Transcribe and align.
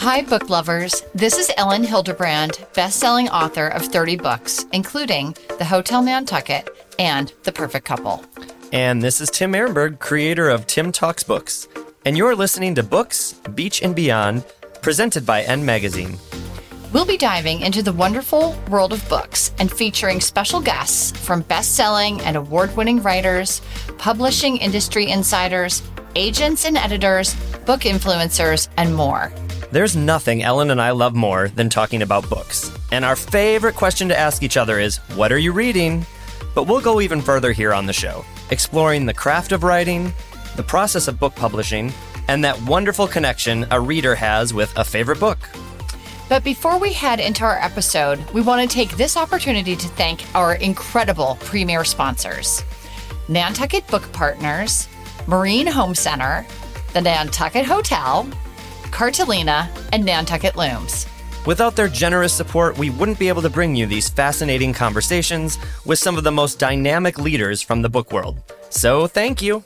Hi, 0.00 0.22
book 0.22 0.48
lovers. 0.48 1.02
This 1.12 1.36
is 1.38 1.50
Elin 1.58 1.82
Hilderbrand, 1.82 2.72
best-selling 2.72 3.28
author 3.30 3.66
of 3.66 3.82
30 3.82 4.14
books, 4.14 4.64
including 4.72 5.34
The 5.58 5.64
Hotel 5.64 6.04
Nantucket 6.04 6.70
and 7.00 7.32
The 7.42 7.50
Perfect 7.50 7.84
Couple. 7.84 8.24
And 8.72 9.02
this 9.02 9.20
is 9.20 9.28
Tim 9.28 9.54
Ehrenberg, 9.54 9.98
creator 9.98 10.50
of 10.50 10.68
Tim 10.68 10.92
Talks 10.92 11.24
Books. 11.24 11.66
And 12.04 12.16
you're 12.16 12.36
listening 12.36 12.76
to 12.76 12.84
Books, 12.84 13.32
Beach 13.56 13.82
and 13.82 13.96
Beyond, 13.96 14.44
presented 14.82 15.26
by 15.26 15.42
N 15.42 15.66
Magazine. 15.66 16.16
We'll 16.92 17.04
be 17.04 17.18
diving 17.18 17.62
into 17.62 17.82
the 17.82 17.92
wonderful 17.92 18.56
world 18.70 18.92
of 18.92 19.06
books 19.08 19.50
and 19.58 19.70
featuring 19.70 20.20
special 20.20 20.60
guests 20.60 21.10
from 21.10 21.42
best-selling 21.42 22.20
and 22.20 22.36
award-winning 22.36 23.02
writers, 23.02 23.60
publishing 23.98 24.58
industry 24.58 25.10
insiders, 25.10 25.82
agents 26.14 26.64
and 26.64 26.78
editors, 26.78 27.34
book 27.66 27.80
influencers, 27.80 28.68
and 28.76 28.94
more. 28.94 29.32
There's 29.70 29.94
nothing 29.94 30.42
Elin 30.42 30.70
and 30.70 30.80
I 30.80 30.92
love 30.92 31.14
more 31.14 31.48
than 31.48 31.68
talking 31.68 32.00
about 32.00 32.28
books. 32.30 32.72
And 32.90 33.04
our 33.04 33.16
favorite 33.16 33.74
question 33.74 34.08
to 34.08 34.18
ask 34.18 34.42
each 34.42 34.56
other 34.56 34.78
is, 34.80 34.96
What 35.14 35.30
are 35.30 35.38
you 35.38 35.52
reading? 35.52 36.06
But 36.54 36.64
we'll 36.64 36.80
go 36.80 37.02
even 37.02 37.20
further 37.20 37.52
here 37.52 37.74
on 37.74 37.84
the 37.84 37.92
show, 37.92 38.24
exploring 38.50 39.04
the 39.04 39.12
craft 39.12 39.52
of 39.52 39.64
writing, 39.64 40.12
the 40.56 40.62
process 40.62 41.06
of 41.06 41.20
book 41.20 41.34
publishing, 41.34 41.92
and 42.28 42.42
that 42.44 42.60
wonderful 42.62 43.06
connection 43.06 43.66
a 43.70 43.78
reader 43.78 44.14
has 44.14 44.54
with 44.54 44.74
a 44.78 44.84
favorite 44.84 45.20
book. 45.20 45.38
But 46.30 46.44
before 46.44 46.78
we 46.78 46.94
head 46.94 47.20
into 47.20 47.44
our 47.44 47.58
episode, 47.58 48.18
we 48.32 48.40
want 48.40 48.62
to 48.68 48.74
take 48.74 48.96
this 48.96 49.18
opportunity 49.18 49.76
to 49.76 49.88
thank 49.88 50.24
our 50.34 50.54
incredible 50.54 51.36
premier 51.40 51.84
sponsors 51.84 52.64
Nantucket 53.28 53.86
Book 53.88 54.10
Partners, 54.12 54.88
Marine 55.26 55.66
Home 55.66 55.94
Center, 55.94 56.46
the 56.94 57.02
Nantucket 57.02 57.66
Hotel, 57.66 58.26
Cartolina, 58.90 59.70
and 59.92 60.04
Nantucket 60.04 60.56
Looms. 60.56 61.06
Without 61.46 61.76
their 61.76 61.88
generous 61.88 62.32
support, 62.32 62.76
we 62.76 62.90
wouldn't 62.90 63.18
be 63.18 63.28
able 63.28 63.42
to 63.42 63.50
bring 63.50 63.74
you 63.74 63.86
these 63.86 64.08
fascinating 64.08 64.72
conversations 64.72 65.58
with 65.86 65.98
some 65.98 66.18
of 66.18 66.24
the 66.24 66.32
most 66.32 66.58
dynamic 66.58 67.18
leaders 67.18 67.62
from 67.62 67.80
the 67.82 67.88
book 67.88 68.12
world. 68.12 68.42
So, 68.70 69.06
thank 69.06 69.40
you. 69.40 69.62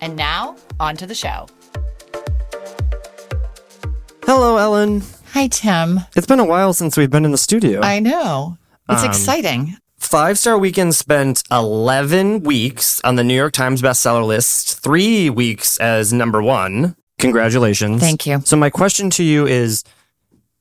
And 0.00 0.14
now, 0.16 0.56
on 0.78 0.96
to 0.96 1.06
the 1.06 1.14
show. 1.14 1.46
Hello, 4.24 4.56
Elin. 4.58 5.02
Hi, 5.32 5.48
Tim. 5.48 6.00
It's 6.14 6.26
been 6.26 6.38
a 6.40 6.44
while 6.44 6.72
since 6.72 6.96
we've 6.96 7.10
been 7.10 7.24
in 7.24 7.32
the 7.32 7.38
studio. 7.38 7.80
I 7.82 7.98
know. 8.00 8.56
It's 8.88 9.02
Um, 9.02 9.08
exciting. 9.10 9.76
Five 9.98 10.38
Star 10.38 10.58
Weekend 10.58 10.94
spent 10.94 11.42
11 11.50 12.42
weeks 12.42 13.00
on 13.02 13.16
the 13.16 13.24
New 13.24 13.34
York 13.34 13.52
Times 13.54 13.80
bestseller 13.82 14.24
list, 14.24 14.78
three 14.80 15.30
weeks 15.30 15.78
as 15.78 16.12
number 16.12 16.42
one. 16.42 16.94
Congratulations. 17.18 18.00
Thank 18.00 18.26
you. 18.26 18.40
So, 18.44 18.56
my 18.56 18.70
question 18.70 19.10
to 19.10 19.24
you 19.24 19.46
is 19.46 19.84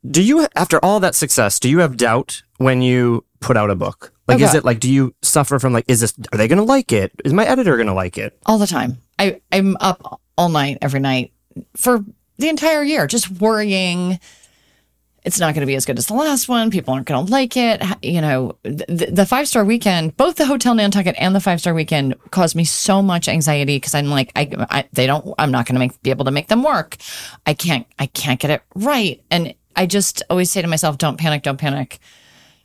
Do 0.10 0.22
you, 0.22 0.48
after 0.56 0.80
all 0.84 1.00
that 1.02 1.16
success, 1.16 1.60
do 1.60 1.70
you 1.70 1.80
have 1.80 1.98
doubt 1.98 2.44
when 2.58 2.82
you 2.82 3.26
put 3.40 3.58
out 3.58 3.70
a 3.70 3.76
book? 3.76 4.14
Like, 4.28 4.40
is 4.40 4.54
it 4.54 4.64
like, 4.64 4.80
do 4.80 4.90
you 4.90 5.14
suffer 5.22 5.60
from 5.60 5.74
like, 5.74 5.84
is 5.90 6.00
this, 6.00 6.14
are 6.32 6.38
they 6.38 6.48
going 6.48 6.58
to 6.58 6.64
like 6.64 6.94
it? 6.94 7.12
Is 7.26 7.34
my 7.34 7.46
editor 7.46 7.76
going 7.76 7.88
to 7.88 7.94
like 7.94 8.18
it? 8.18 8.38
All 8.46 8.58
the 8.58 8.68
time. 8.68 9.00
I, 9.20 9.42
I'm 9.52 9.76
up 9.82 10.22
all 10.38 10.48
night, 10.48 10.78
every 10.82 11.02
night 11.02 11.34
for 11.76 12.06
the 12.38 12.48
entire 12.48 12.84
year, 12.84 13.06
just 13.06 13.30
worrying. 13.30 14.20
It's 15.26 15.40
not 15.40 15.54
going 15.54 15.62
to 15.62 15.66
be 15.68 15.76
as 15.76 15.86
good 15.86 15.98
as 15.98 16.08
the 16.08 16.14
last 16.16 16.50
one. 16.50 16.70
People 16.70 16.94
aren't 16.94 17.08
going 17.08 17.26
to 17.26 17.32
like 17.32 17.56
it. 17.56 17.82
You 18.02 18.20
know, 18.20 18.58
the, 18.64 19.08
the 19.12 19.26
five 19.26 19.48
star 19.48 19.64
weekend, 19.64 20.18
both 20.18 20.36
the 20.36 20.46
Hotel 20.46 20.76
Nantucket 20.76 21.16
and 21.18 21.34
the 21.34 21.40
five 21.40 21.62
star 21.62 21.74
weekend 21.74 22.16
caused 22.32 22.56
me 22.56 22.66
so 22.66 23.02
much 23.02 23.30
anxiety 23.30 23.78
because 23.78 23.96
I'm 23.96 24.10
like, 24.10 24.32
I, 24.36 24.50
I, 24.70 24.86
they 24.92 25.08
don't, 25.08 25.34
I'm 25.40 25.52
not 25.52 25.66
going 25.66 25.76
to 25.76 25.80
make, 25.80 26.02
be 26.04 26.10
able 26.10 26.26
to 26.26 26.32
make 26.32 26.48
them 26.50 26.62
work. 26.62 26.98
I 27.46 27.54
can't, 27.54 27.88
I 28.00 28.08
can't 28.08 28.40
get 28.40 28.52
it 28.52 28.62
right. 28.76 29.24
And 29.32 29.54
I 29.76 29.86
just 29.86 30.24
always 30.30 30.52
say 30.52 30.62
to 30.62 30.68
myself, 30.68 30.98
don't 30.98 31.18
panic, 31.18 31.44
don't 31.44 31.58
panic. 31.58 32.00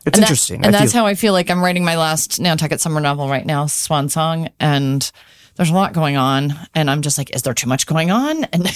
It's 0.05 0.07
and 0.07 0.15
that- 0.15 0.21
interesting. 0.23 0.65
and 0.65 0.75
I 0.75 0.81
that's 0.81 0.93
feel- 0.93 1.03
how 1.03 1.07
I 1.07 1.15
feel 1.15 1.33
like 1.33 1.51
I'm 1.51 1.63
writing 1.63 1.85
my 1.85 1.97
last 1.97 2.41
Nantucket 2.41 2.81
summer 2.81 3.01
novel 3.01 3.29
right 3.29 3.47
now, 3.47 3.67
Swan 3.67 4.09
Song. 4.09 4.49
And 4.59 5.09
there's 5.59 5.69
a 5.71 5.75
lot 5.75 5.93
going 5.93 6.17
on. 6.17 6.55
And 6.75 6.89
I'm 6.91 7.03
just 7.03 7.19
like, 7.19 7.35
is 7.35 7.43
there 7.43 7.53
too 7.53 7.69
much 7.69 7.87
going 7.87 8.11
on? 8.11 8.47
And 8.53 8.67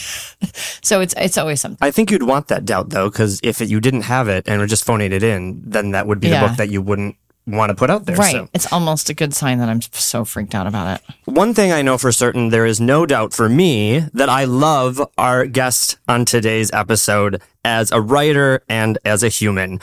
so 0.83 1.01
it's 1.01 1.15
it's 1.17 1.39
always 1.39 1.61
something. 1.61 1.79
I 1.81 1.91
think 1.91 2.11
you'd 2.11 2.25
want 2.25 2.49
that 2.49 2.65
doubt 2.67 2.91
though, 2.91 3.09
because 3.09 3.41
if 3.43 3.63
it, 3.63 3.69
you 3.71 3.81
didn't 3.81 4.03
have 4.03 4.29
it 4.29 4.47
and 4.47 4.61
were 4.61 4.67
just 4.67 4.85
phoning 4.85 5.13
it 5.13 5.23
in, 5.23 5.63
then 5.65 5.93
that 5.93 6.07
would 6.07 6.21
be 6.21 6.29
Yeah. 6.29 6.43
the 6.43 6.49
book 6.49 6.57
that 6.59 6.69
you 6.71 6.83
wouldn't 6.83 7.17
want 7.47 7.71
to 7.71 7.75
put 7.75 7.91
out 7.91 8.07
there. 8.07 8.17
Right. 8.17 8.33
So. 8.33 8.49
It's 8.53 8.73
almost 8.73 9.09
a 9.11 9.15
good 9.15 9.35
sign 9.35 9.59
that 9.59 9.69
I'm 9.69 9.81
so 9.83 10.25
freaked 10.25 10.55
out 10.55 10.67
about 10.67 10.97
it. 11.01 11.15
One 11.25 11.55
thing 11.55 11.73
I 11.73 11.83
know 11.83 11.99
for 11.99 12.13
certain, 12.13 12.51
there 12.51 12.67
is 12.67 12.81
no 12.81 13.07
doubt 13.07 13.33
for 13.33 13.49
me 13.49 14.01
that 14.15 14.29
I 14.29 14.45
love 14.45 15.01
our 15.19 15.47
guest 15.47 15.97
on 16.07 16.25
today's 16.25 16.71
episode 16.73 17.41
as 17.65 17.91
a 17.91 18.01
writer 18.01 18.63
and 18.69 18.99
as 19.05 19.23
a 19.23 19.29
human. 19.29 19.81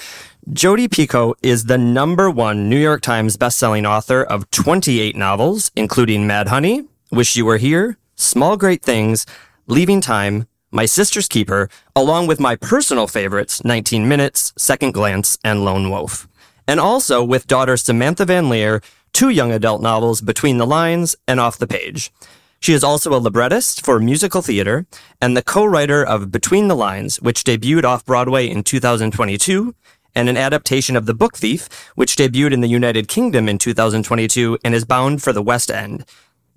Jodi 0.52 0.88
Picoult 0.88 1.36
is 1.44 1.66
the 1.66 1.78
number 1.78 2.28
one 2.32 2.70
New 2.70 2.80
York 2.80 3.02
Times 3.02 3.38
bestselling 3.38 3.88
author 3.88 4.24
of 4.24 4.50
28 4.50 5.16
novels, 5.16 5.72
including 5.76 6.26
Mad 6.26 6.48
Honey, 6.48 6.86
Wish 7.12 7.36
You 7.36 7.46
Were 7.46 7.58
Here, 7.58 8.00
Small 8.16 8.58
Great 8.58 8.82
Things, 8.82 9.28
Leaving 9.68 10.02
Time, 10.02 10.48
My 10.72 10.88
Sister's 10.88 11.28
Keeper, 11.28 11.70
along 11.96 12.26
with 12.26 12.40
my 12.40 12.56
personal 12.56 13.06
favorites, 13.06 13.64
19 13.64 14.08
Minutes, 14.08 14.52
Second 14.58 14.96
Glance, 14.96 15.38
and 15.44 15.64
Lone 15.64 15.92
Wolf. 15.92 16.28
And 16.68 16.80
also 16.80 17.24
with 17.24 17.46
daughter 17.46 17.78
Samantha 17.78 18.26
Van 18.26 18.50
Leer, 18.50 18.82
two 19.14 19.30
young 19.30 19.52
adult 19.52 19.84
novels, 19.84 20.20
Between 20.20 20.58
the 20.58 20.66
Lines 20.66 21.16
and 21.28 21.40
Off 21.40 21.60
the 21.60 21.68
Page. 21.68 22.12
She 22.60 22.74
is 22.74 22.84
also 22.84 23.14
a 23.14 23.22
librettist 23.22 23.86
for 23.86 24.00
musical 24.00 24.42
theater 24.42 24.88
and 25.22 25.38
the 25.38 25.44
co-writer 25.44 26.04
of 26.04 26.32
Between 26.32 26.70
the 26.70 26.76
Lines, 26.76 27.22
which 27.22 27.44
debuted 27.44 27.84
off 27.84 28.04
Broadway 28.04 28.50
in 28.50 28.64
2022, 28.64 29.76
and 30.16 30.30
an 30.30 30.38
adaptation 30.38 30.96
of 30.96 31.06
The 31.06 31.14
Book 31.14 31.38
Thief, 31.38 31.68
which 31.96 32.16
debuted 32.16 32.52
in 32.54 32.62
the 32.62 32.68
United 32.68 33.08
Kingdom 33.08 33.48
in 33.50 33.58
2022 33.58 34.58
and 34.64 34.74
is 34.76 34.86
bound 34.86 35.22
for 35.22 35.32
the 35.34 35.42
West 35.42 35.70
End. 35.72 36.06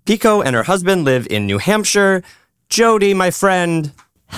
Picoult 0.07 0.45
and 0.45 0.55
her 0.57 0.65
husband 0.65 1.05
live 1.05 1.27
in 1.31 1.47
New 1.47 1.59
Hampshire. 1.59 2.23
Jodi, 2.69 3.15
my 3.15 3.31
friend, 3.31 3.93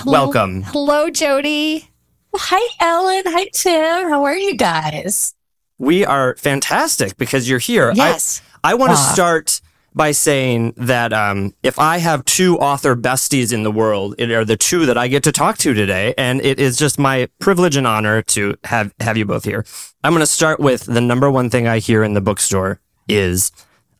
welcome. 0.05 0.63
Hello, 0.63 1.09
Jodi. 1.09 1.89
Hi, 2.35 2.67
Elin. 2.81 3.23
Hi, 3.27 3.47
Tim. 3.53 4.09
How 4.09 4.23
are 4.25 4.35
you 4.35 4.55
guys? 4.55 5.33
We 5.77 6.05
are 6.05 6.35
fantastic 6.37 7.17
because 7.17 7.49
you're 7.49 7.59
here. 7.59 7.91
Yes. 7.95 8.41
I, 8.63 8.73
want 8.75 8.91
to 8.91 8.97
Ah. 8.97 9.11
start 9.13 9.61
by 9.95 10.11
saying 10.11 10.73
that 10.75 11.13
um, 11.13 11.55
if 11.63 11.79
I 11.79 11.97
have 11.97 12.25
two 12.25 12.59
author 12.59 12.95
besties 12.95 13.53
in 13.53 13.63
the 13.63 13.71
world, 13.71 14.13
it 14.17 14.29
are 14.29 14.43
the 14.43 14.57
two 14.57 14.85
that 14.85 14.97
I 14.97 15.07
get 15.07 15.23
to 15.23 15.31
talk 15.31 15.57
to 15.59 15.73
today, 15.73 16.13
and 16.17 16.41
it 16.41 16.59
is 16.59 16.77
just 16.77 16.99
my 16.99 17.29
privilege 17.39 17.77
and 17.77 17.87
honor 17.87 18.21
to 18.23 18.55
have 18.65 18.93
have 18.99 19.15
you 19.15 19.25
both 19.25 19.45
here. 19.45 19.65
I'm 20.03 20.11
going 20.11 20.19
to 20.19 20.27
start 20.27 20.59
with 20.59 20.85
the 20.85 21.01
number 21.01 21.31
one 21.31 21.49
thing 21.49 21.65
I 21.65 21.79
hear 21.79 22.03
in 22.03 22.13
the 22.13 22.21
bookstore 22.21 22.81
is 23.07 23.51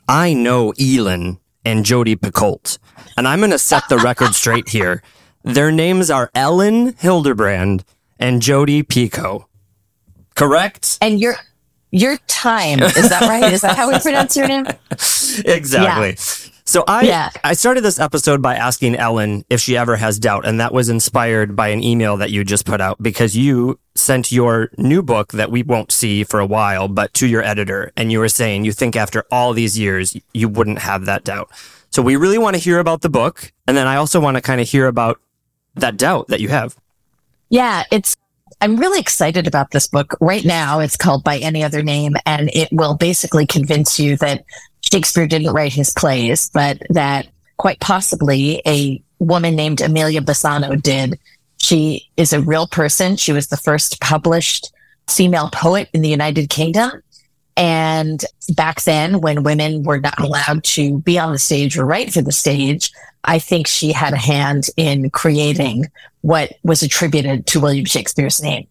I 0.08 0.34
know 0.34 0.74
Elin 0.80 1.40
and 1.64 1.86
Jodi 1.86 2.18
Picoult, 2.18 2.78
and 3.16 3.28
I'm 3.28 3.40
going 3.40 3.52
to 3.52 3.58
set 3.58 3.88
the 3.88 3.98
record 3.98 4.36
straight 4.36 4.70
here. 4.70 5.02
Their 5.44 5.72
names 5.72 6.12
are 6.12 6.30
Ellen 6.36 6.96
Hildebrand 7.00 7.86
and 8.20 8.42
Jodi 8.42 8.84
Pico. 8.84 9.48
Correct? 10.36 10.98
And 11.02 11.20
your 11.20 11.36
your 11.96 12.18
time 12.28 12.84
is 12.84 13.10
that 13.10 13.22
right? 13.22 13.54
Is 13.54 13.62
that 13.62 13.78
how 13.78 13.92
we 13.92 14.00
pronounce 14.00 14.36
your 14.36 14.48
name? 14.48 14.66
exactly. 15.46 16.16
So 16.66 16.84
I 16.88 17.04
Yeah. 17.04 17.30
I 17.44 17.54
started 17.54 17.82
this 17.82 18.00
episode 18.00 18.42
by 18.42 18.56
asking 18.56 18.96
Elin 18.96 19.46
if 19.50 19.62
she 19.62 19.78
ever 19.78 19.96
has 19.96 20.20
doubt, 20.20 20.46
and 20.46 20.60
that 20.60 20.74
was 20.74 20.90
inspired 20.90 21.56
by 21.56 21.70
an 21.70 21.84
email 21.84 22.18
that 22.18 22.32
you 22.32 22.44
just 22.44 22.66
put 22.66 22.82
out 22.82 23.02
because 23.02 23.38
you 23.38 23.80
sent 23.94 24.32
your 24.32 24.72
new 24.78 25.02
book 25.02 25.32
that 25.34 25.52
we 25.52 25.64
won't 25.64 25.92
see 25.92 26.24
for 26.24 26.40
a 26.40 26.46
while, 26.46 26.88
but 26.88 27.14
to 27.14 27.28
your 27.28 27.44
editor, 27.44 27.92
and 27.96 28.12
you 28.12 28.20
were 28.20 28.30
saying 28.30 28.66
you 28.66 28.74
think 28.74 28.96
after 28.96 29.24
all 29.32 29.54
these 29.54 29.78
years 29.80 30.18
you 30.34 30.50
wouldn't 30.50 30.80
have 30.80 31.06
that 31.06 31.24
doubt. 31.24 31.50
So 31.92 32.02
we 32.02 32.18
really 32.18 32.38
want 32.38 32.56
to 32.56 32.62
hear 32.62 32.80
about 32.80 33.02
the 33.02 33.10
book, 33.10 33.54
and 33.68 33.78
then 33.78 33.88
I 33.88 33.96
also 33.96 34.20
want 34.20 34.36
to 34.36 34.42
kind 34.42 34.60
of 34.60 34.68
hear 34.68 34.88
about 34.88 35.22
that 35.76 35.98
doubt 35.98 36.28
that 36.28 36.42
you 36.42 36.50
have. 36.50 36.76
Yeah, 37.50 37.84
it's. 37.92 38.18
I'm 38.62 38.78
really 38.78 39.00
excited 39.00 39.48
about 39.48 39.72
this 39.72 39.88
book. 39.88 40.16
Right 40.22 40.46
now, 40.46 40.80
it's 40.80 40.98
called 40.98 41.24
By 41.24 41.38
Any 41.38 41.64
Other 41.64 41.82
Name, 41.82 42.16
and 42.26 42.50
it 42.54 42.70
will 42.72 42.96
basically 42.96 43.46
convince 43.46 44.00
you 44.00 44.18
that 44.18 44.46
Shakespeare 44.82 45.28
didn't 45.28 45.54
write 45.54 45.74
his 45.74 45.92
plays, 45.94 46.50
but 46.54 46.82
that 46.90 47.28
quite 47.58 47.80
possibly 47.80 48.62
a 48.66 49.02
woman 49.20 49.56
named 49.56 49.82
Amelia 49.82 50.22
Bassano 50.22 50.80
did. 50.82 51.20
She 51.58 52.10
is 52.18 52.34
a 52.34 52.42
real 52.42 52.68
person. 52.68 53.18
She 53.18 53.32
was 53.32 53.48
the 53.48 53.58
first 53.58 54.00
published 54.00 54.72
female 55.08 55.50
poet 55.52 55.90
in 55.94 56.02
the 56.02 56.10
United 56.10 56.50
Kingdom. 56.50 57.02
And 57.58 58.24
back 58.56 58.82
then, 58.84 59.22
when 59.22 59.44
women 59.44 59.84
were 59.84 60.00
not 60.00 60.20
allowed 60.20 60.64
to 60.66 61.00
be 61.00 61.18
on 61.18 61.32
the 61.32 61.40
stage 61.40 61.78
or 61.78 61.86
write 61.86 62.12
for 62.12 62.22
the 62.22 62.32
stage, 62.32 62.92
I 63.24 63.40
think 63.40 63.68
she 63.68 63.92
had 63.92 64.14
a 64.14 64.18
hand 64.18 64.68
in 64.78 65.10
creating 65.10 65.86
what 66.22 66.54
was 66.64 66.84
attributed 66.84 67.48
to 67.48 67.60
William 67.60 67.86
Shakespeare's 67.86 68.42
name. 68.42 68.68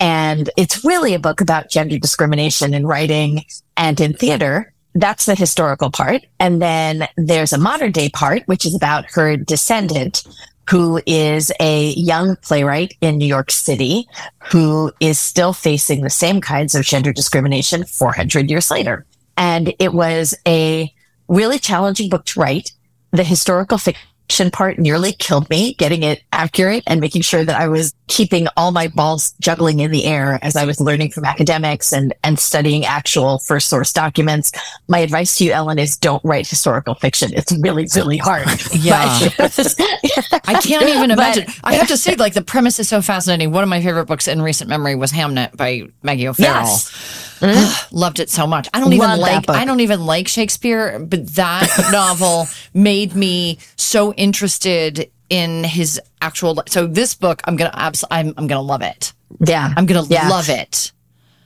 And 0.00 0.50
it's 0.56 0.84
really 0.84 1.14
a 1.14 1.18
book 1.18 1.40
about 1.40 1.70
gender 1.70 1.98
discrimination 1.98 2.72
in 2.72 2.86
writing 2.86 3.44
and 3.76 4.00
in 4.00 4.14
theater. 4.14 4.72
That's 4.94 5.26
the 5.26 5.34
historical 5.34 5.90
part. 5.90 6.22
And 6.38 6.60
then 6.60 7.06
there's 7.16 7.52
a 7.52 7.58
modern 7.58 7.92
day 7.92 8.08
part, 8.08 8.42
which 8.46 8.66
is 8.66 8.74
about 8.74 9.10
her 9.12 9.36
descendant, 9.36 10.24
who 10.68 11.00
is 11.06 11.50
a 11.60 11.90
young 11.94 12.36
playwright 12.36 12.96
in 13.00 13.18
New 13.18 13.26
York 13.26 13.50
City 13.50 14.06
who 14.50 14.92
is 15.00 15.18
still 15.18 15.52
facing 15.52 16.02
the 16.02 16.10
same 16.10 16.40
kinds 16.40 16.74
of 16.74 16.84
gender 16.84 17.12
discrimination 17.12 17.84
400 17.84 18.50
years 18.50 18.70
later. 18.70 19.06
And 19.36 19.74
it 19.78 19.94
was 19.94 20.34
a 20.46 20.92
really 21.28 21.58
challenging 21.58 22.08
book 22.08 22.24
to 22.26 22.40
write. 22.40 22.72
The 23.12 23.24
historical 23.24 23.78
fiction 23.78 24.06
part 24.52 24.78
nearly 24.78 25.12
killed 25.12 25.48
me, 25.50 25.74
getting 25.74 26.02
it 26.02 26.22
accurate 26.32 26.84
and 26.86 27.00
making 27.00 27.22
sure 27.22 27.44
that 27.44 27.60
I 27.60 27.68
was 27.68 27.94
keeping 28.06 28.46
all 28.56 28.70
my 28.72 28.88
balls 28.88 29.32
juggling 29.40 29.80
in 29.80 29.90
the 29.90 30.04
air 30.04 30.38
as 30.42 30.56
I 30.56 30.64
was 30.64 30.80
learning 30.80 31.10
from 31.10 31.24
academics 31.24 31.92
and, 31.92 32.14
and 32.24 32.38
studying 32.38 32.84
actual 32.84 33.38
first 33.38 33.68
source 33.68 33.92
documents. 33.92 34.52
My 34.88 35.00
advice 35.00 35.36
to 35.38 35.44
you, 35.44 35.52
Elin, 35.52 35.78
is 35.78 35.96
don't 35.96 36.24
write 36.24 36.46
historical 36.48 36.94
fiction. 36.94 37.32
It's 37.34 37.52
really, 37.58 37.86
really 37.94 38.16
hard. 38.18 38.46
Yeah. 38.80 39.04
I 39.38 40.60
can't 40.62 40.88
even 40.88 41.10
imagine. 41.10 41.44
But- 41.46 41.60
I 41.64 41.74
have 41.74 41.88
to 41.88 41.96
say, 41.96 42.14
like, 42.14 42.34
the 42.34 42.42
premise 42.42 42.78
is 42.78 42.88
so 42.88 43.02
fascinating. 43.02 43.50
One 43.52 43.62
of 43.62 43.68
my 43.68 43.82
favorite 43.82 44.06
books 44.06 44.28
in 44.28 44.40
recent 44.40 44.70
memory 44.70 44.94
was 44.94 45.12
Hamnet 45.12 45.56
by 45.56 45.82
Maggie 46.02 46.28
O'Farrell. 46.28 46.64
Yes. 46.64 47.19
Mm-hmm. 47.40 47.94
Loved 47.96 48.20
it 48.20 48.30
so 48.30 48.46
much. 48.46 48.68
I 48.74 48.80
don't 48.80 48.92
even 48.92 49.08
Love 49.08 49.18
that 49.18 49.22
like 49.22 49.46
book. 49.46 49.56
I 49.56 49.64
don't 49.64 49.80
even 49.80 50.04
like 50.06 50.28
Shakespeare, 50.28 50.98
but 50.98 51.26
that 51.34 51.68
novel 51.92 52.46
made 52.74 53.14
me 53.14 53.58
so 53.76 54.12
interested 54.14 55.10
in 55.28 55.64
his 55.64 56.00
actual 56.20 56.62
so 56.68 56.86
this 56.86 57.14
book 57.14 57.40
I'm 57.44 57.56
going 57.56 57.70
to 57.70 57.78
abs- 57.78 58.04
I'm 58.10 58.28
I'm 58.36 58.46
going 58.46 58.58
to 58.58 58.60
love 58.60 58.82
it. 58.82 59.12
Yeah. 59.46 59.72
I'm 59.76 59.86
going 59.86 60.04
to 60.04 60.12
Yeah. 60.12 60.28
love 60.28 60.48
it. 60.48 60.92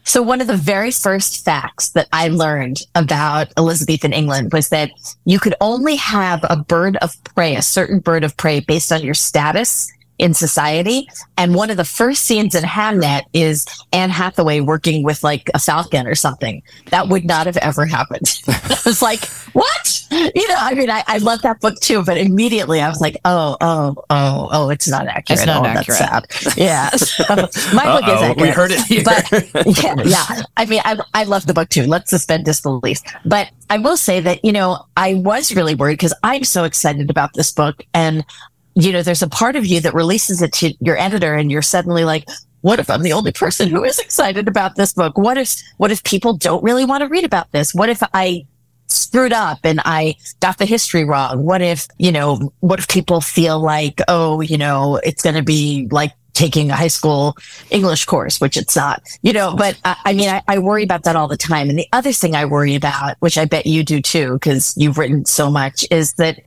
So 0.06 0.23
one 0.23 0.43
of 0.43 0.46
the 0.46 0.56
very 0.56 0.91
first 0.91 1.44
facts 1.46 1.91
that 1.91 2.08
I 2.12 2.29
learned 2.29 2.82
about 2.94 3.49
Elizabethan 3.56 4.12
England 4.12 4.52
was 4.52 4.69
that 4.69 4.91
you 5.25 5.38
could 5.38 5.55
only 5.62 5.96
have 5.96 6.44
a 6.49 6.56
bird 6.56 6.96
of 6.96 7.17
prey, 7.25 7.56
a 7.56 7.62
certain 7.62 8.00
bird 8.00 8.23
of 8.23 8.37
prey 8.37 8.61
based 8.61 8.93
on 8.93 9.02
your 9.02 9.14
status 9.14 9.91
in 10.19 10.35
society. 10.35 11.09
And 11.37 11.55
one 11.55 11.71
of 11.71 11.77
the 11.77 11.85
first 11.85 12.25
scenes 12.25 12.55
in 12.55 12.63
Hamnet 12.63 13.23
is 13.33 13.67
Anne 13.93 14.11
Hathaway 14.11 14.61
working 14.61 15.03
with 15.03 15.25
like 15.25 15.51
a 15.55 15.59
falcon 15.59 16.07
or 16.07 16.15
something. 16.15 16.63
That 16.91 17.09
would 17.09 17.25
not 17.25 17.47
have 17.47 17.57
ever 17.59 17.85
happened. 17.85 18.33
I 18.49 18.77
was 18.87 19.03
like, 19.03 19.25
what? 19.55 20.07
You 20.11 20.49
know, 20.49 20.57
I 20.57 20.75
mean, 20.75 20.91
I, 20.91 21.03
I 21.07 21.19
love 21.19 21.43
that 21.43 21.61
book 21.61 21.75
too, 21.81 22.05
but 22.05 22.17
immediately 22.17 22.81
I 22.81 22.89
was 22.89 23.01
like, 23.01 23.17
oh, 23.25 23.57
oh, 23.61 23.97
oh, 24.11 24.49
oh, 24.53 24.71
it's 24.71 24.89
not 24.89 25.07
accurate. 25.07 25.41
It's 25.41 25.47
not 25.47 25.65
oh, 25.65 25.69
accurate. 25.69 25.99
That's 25.99 26.55
sad. 26.55 26.59
Yeah. 26.59 26.91
So 26.91 27.25
my 27.75 27.85
book 27.85 28.05
is 28.05 28.11
Uh-oh, 28.11 28.25
accurate. 28.25 28.41
we 28.41 28.49
heard 28.51 28.71
it 28.71 28.81
here. 28.83 29.03
But 29.05 29.83
yeah, 29.83 29.95
yeah. 30.05 30.43
I 30.57 30.67
mean, 30.67 30.81
I, 30.85 30.99
I 31.15 31.25
love 31.25 31.47
the 31.47 31.55
book 31.55 31.71
too. 31.71 31.87
Let's 31.87 32.11
suspend 32.11 32.45
disbelief. 32.45 33.01
But 33.25 33.51
I 33.71 33.79
will 33.79 33.97
say 33.97 34.21
that, 34.21 34.45
you 34.45 34.53
know, 34.53 34.85
I 34.97 35.15
was 35.15 35.55
really 35.55 35.75
worried 35.75 35.95
because 35.95 36.15
I'm 36.23 36.45
so 36.45 36.65
excited 36.65 37.11
about 37.11 37.35
this 37.35 37.51
book. 37.51 37.83
And, 37.93 38.25
you 38.75 38.93
know, 38.93 39.03
there's 39.03 39.23
a 39.23 39.29
part 39.29 39.56
of 39.56 39.67
you 39.67 39.81
that 39.81 39.94
releases 39.94 40.43
it 40.43 40.53
to 40.55 40.75
your 40.81 40.99
editor 40.99 41.35
and 41.35 41.50
you're 41.50 41.62
suddenly 41.62 42.05
like, 42.05 42.29
what 42.62 42.79
if 42.79 42.88
I'm 42.88 43.03
the 43.03 43.12
only 43.12 43.32
person 43.32 43.69
who 43.69 43.85
is 43.85 43.99
excited 43.99 44.49
about 44.49 44.76
this 44.76 44.93
book? 44.93 45.19
What 45.19 45.37
if, 45.37 45.55
what 45.76 45.91
if 45.91 46.03
people 46.03 46.37
don't 46.37 46.65
really 46.65 46.85
want 46.85 47.03
to 47.03 47.09
read 47.09 47.25
about 47.25 47.53
this? 47.53 47.75
What 47.75 47.88
if 47.88 48.03
I 48.15 48.47
screwed 48.87 49.32
up 49.32 49.59
and 49.65 49.81
I 49.85 50.17
got 50.41 50.59
the 50.59 50.65
history 50.65 51.05
wrong? 51.05 51.44
What 51.44 51.62
if, 51.62 51.87
you 51.99 52.11
know, 52.11 52.53
what 52.61 52.79
if 52.79 52.88
people 52.88 53.21
feel 53.21 53.61
like, 53.61 54.00
oh, 54.09 54.41
you 54.41 54.56
know, 54.56 54.97
it's 55.05 55.23
going 55.23 55.37
to 55.37 55.43
be 55.43 55.88
like 55.91 56.12
taking 56.32 56.70
a 56.70 56.75
high 56.75 56.88
school 56.88 57.37
English 57.70 58.06
course, 58.06 58.41
which 58.41 58.56
it's 58.56 58.75
not, 58.75 59.03
you 59.23 59.32
know, 59.32 59.55
but 59.55 59.79
I, 59.85 59.97
I 60.06 60.12
mean, 60.12 60.29
I, 60.29 60.43
I 60.49 60.59
worry 60.59 60.82
about 60.82 61.05
that 61.05 61.17
all 61.17 61.29
the 61.29 61.37
time. 61.37 61.70
And 61.70 61.79
the 61.79 61.88
other 61.93 62.12
thing 62.12 62.35
I 62.35 62.44
worry 62.44 62.75
about, 62.75 63.17
which 63.20 63.38
I 63.38 63.44
bet 63.44 63.67
you 63.67 63.85
do 63.85 64.00
too, 64.00 64.35
because 64.35 64.75
you've 64.77 64.99
written 64.99 65.25
so 65.25 65.50
much 65.50 65.87
is 65.91 66.15
that 66.15 66.41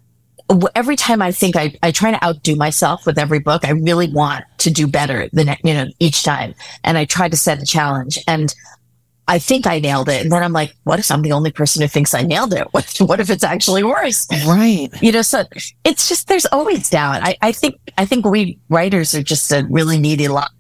every 0.76 0.96
time 0.96 1.22
I 1.22 1.32
think 1.32 1.56
I, 1.56 1.76
I 1.84 1.92
try 1.92 2.12
to 2.12 2.24
outdo 2.24 2.56
myself 2.56 3.06
with 3.06 3.18
every 3.18 3.40
book, 3.40 3.66
I 3.66 3.72
really 3.72 4.12
want 4.12 4.46
to 4.60 4.72
do 4.72 4.88
better 4.88 5.30
than, 5.34 5.56
you 5.64 5.74
know, 5.74 5.88
each 6.00 6.24
time. 6.24 6.54
And 6.84 6.98
I 6.98 7.06
try 7.06 7.28
to 7.30 7.38
set 7.38 7.62
a 7.62 7.66
challenge 7.66 8.18
and 8.28 8.54
I 9.30 9.40
think 9.40 9.68
I 9.68 9.80
nailed 9.80 10.08
it. 10.08 10.22
And 10.22 10.32
then 10.32 10.42
I'm 10.42 10.54
like, 10.54 10.74
what 10.86 11.00
if 11.00 11.12
I'm 11.12 11.22
the 11.22 11.34
only 11.34 11.52
person 11.52 11.82
who 11.82 11.88
thinks 11.90 12.14
I 12.14 12.22
nailed 12.22 12.54
it? 12.54 12.66
What, 12.72 12.86
if- 12.86 13.02
what 13.08 13.20
if 13.20 13.30
it's 13.30 13.44
actually 13.44 13.84
worse? 13.84 14.26
Right. 14.48 14.90
You 15.02 15.12
know, 15.12 15.22
so 15.22 15.44
it's 15.84 16.08
just, 16.08 16.28
there's 16.30 16.46
always 16.46 16.90
doubt. 16.90 17.22
I, 17.24 17.36
I 17.42 17.52
think, 17.52 17.76
I 17.98 18.06
think 18.06 18.26
we 18.26 18.58
writers 18.70 19.14
are 19.16 19.24
just 19.24 19.52
a 19.52 19.68
really 19.70 20.00
needy 20.00 20.30
lot. 20.30 20.52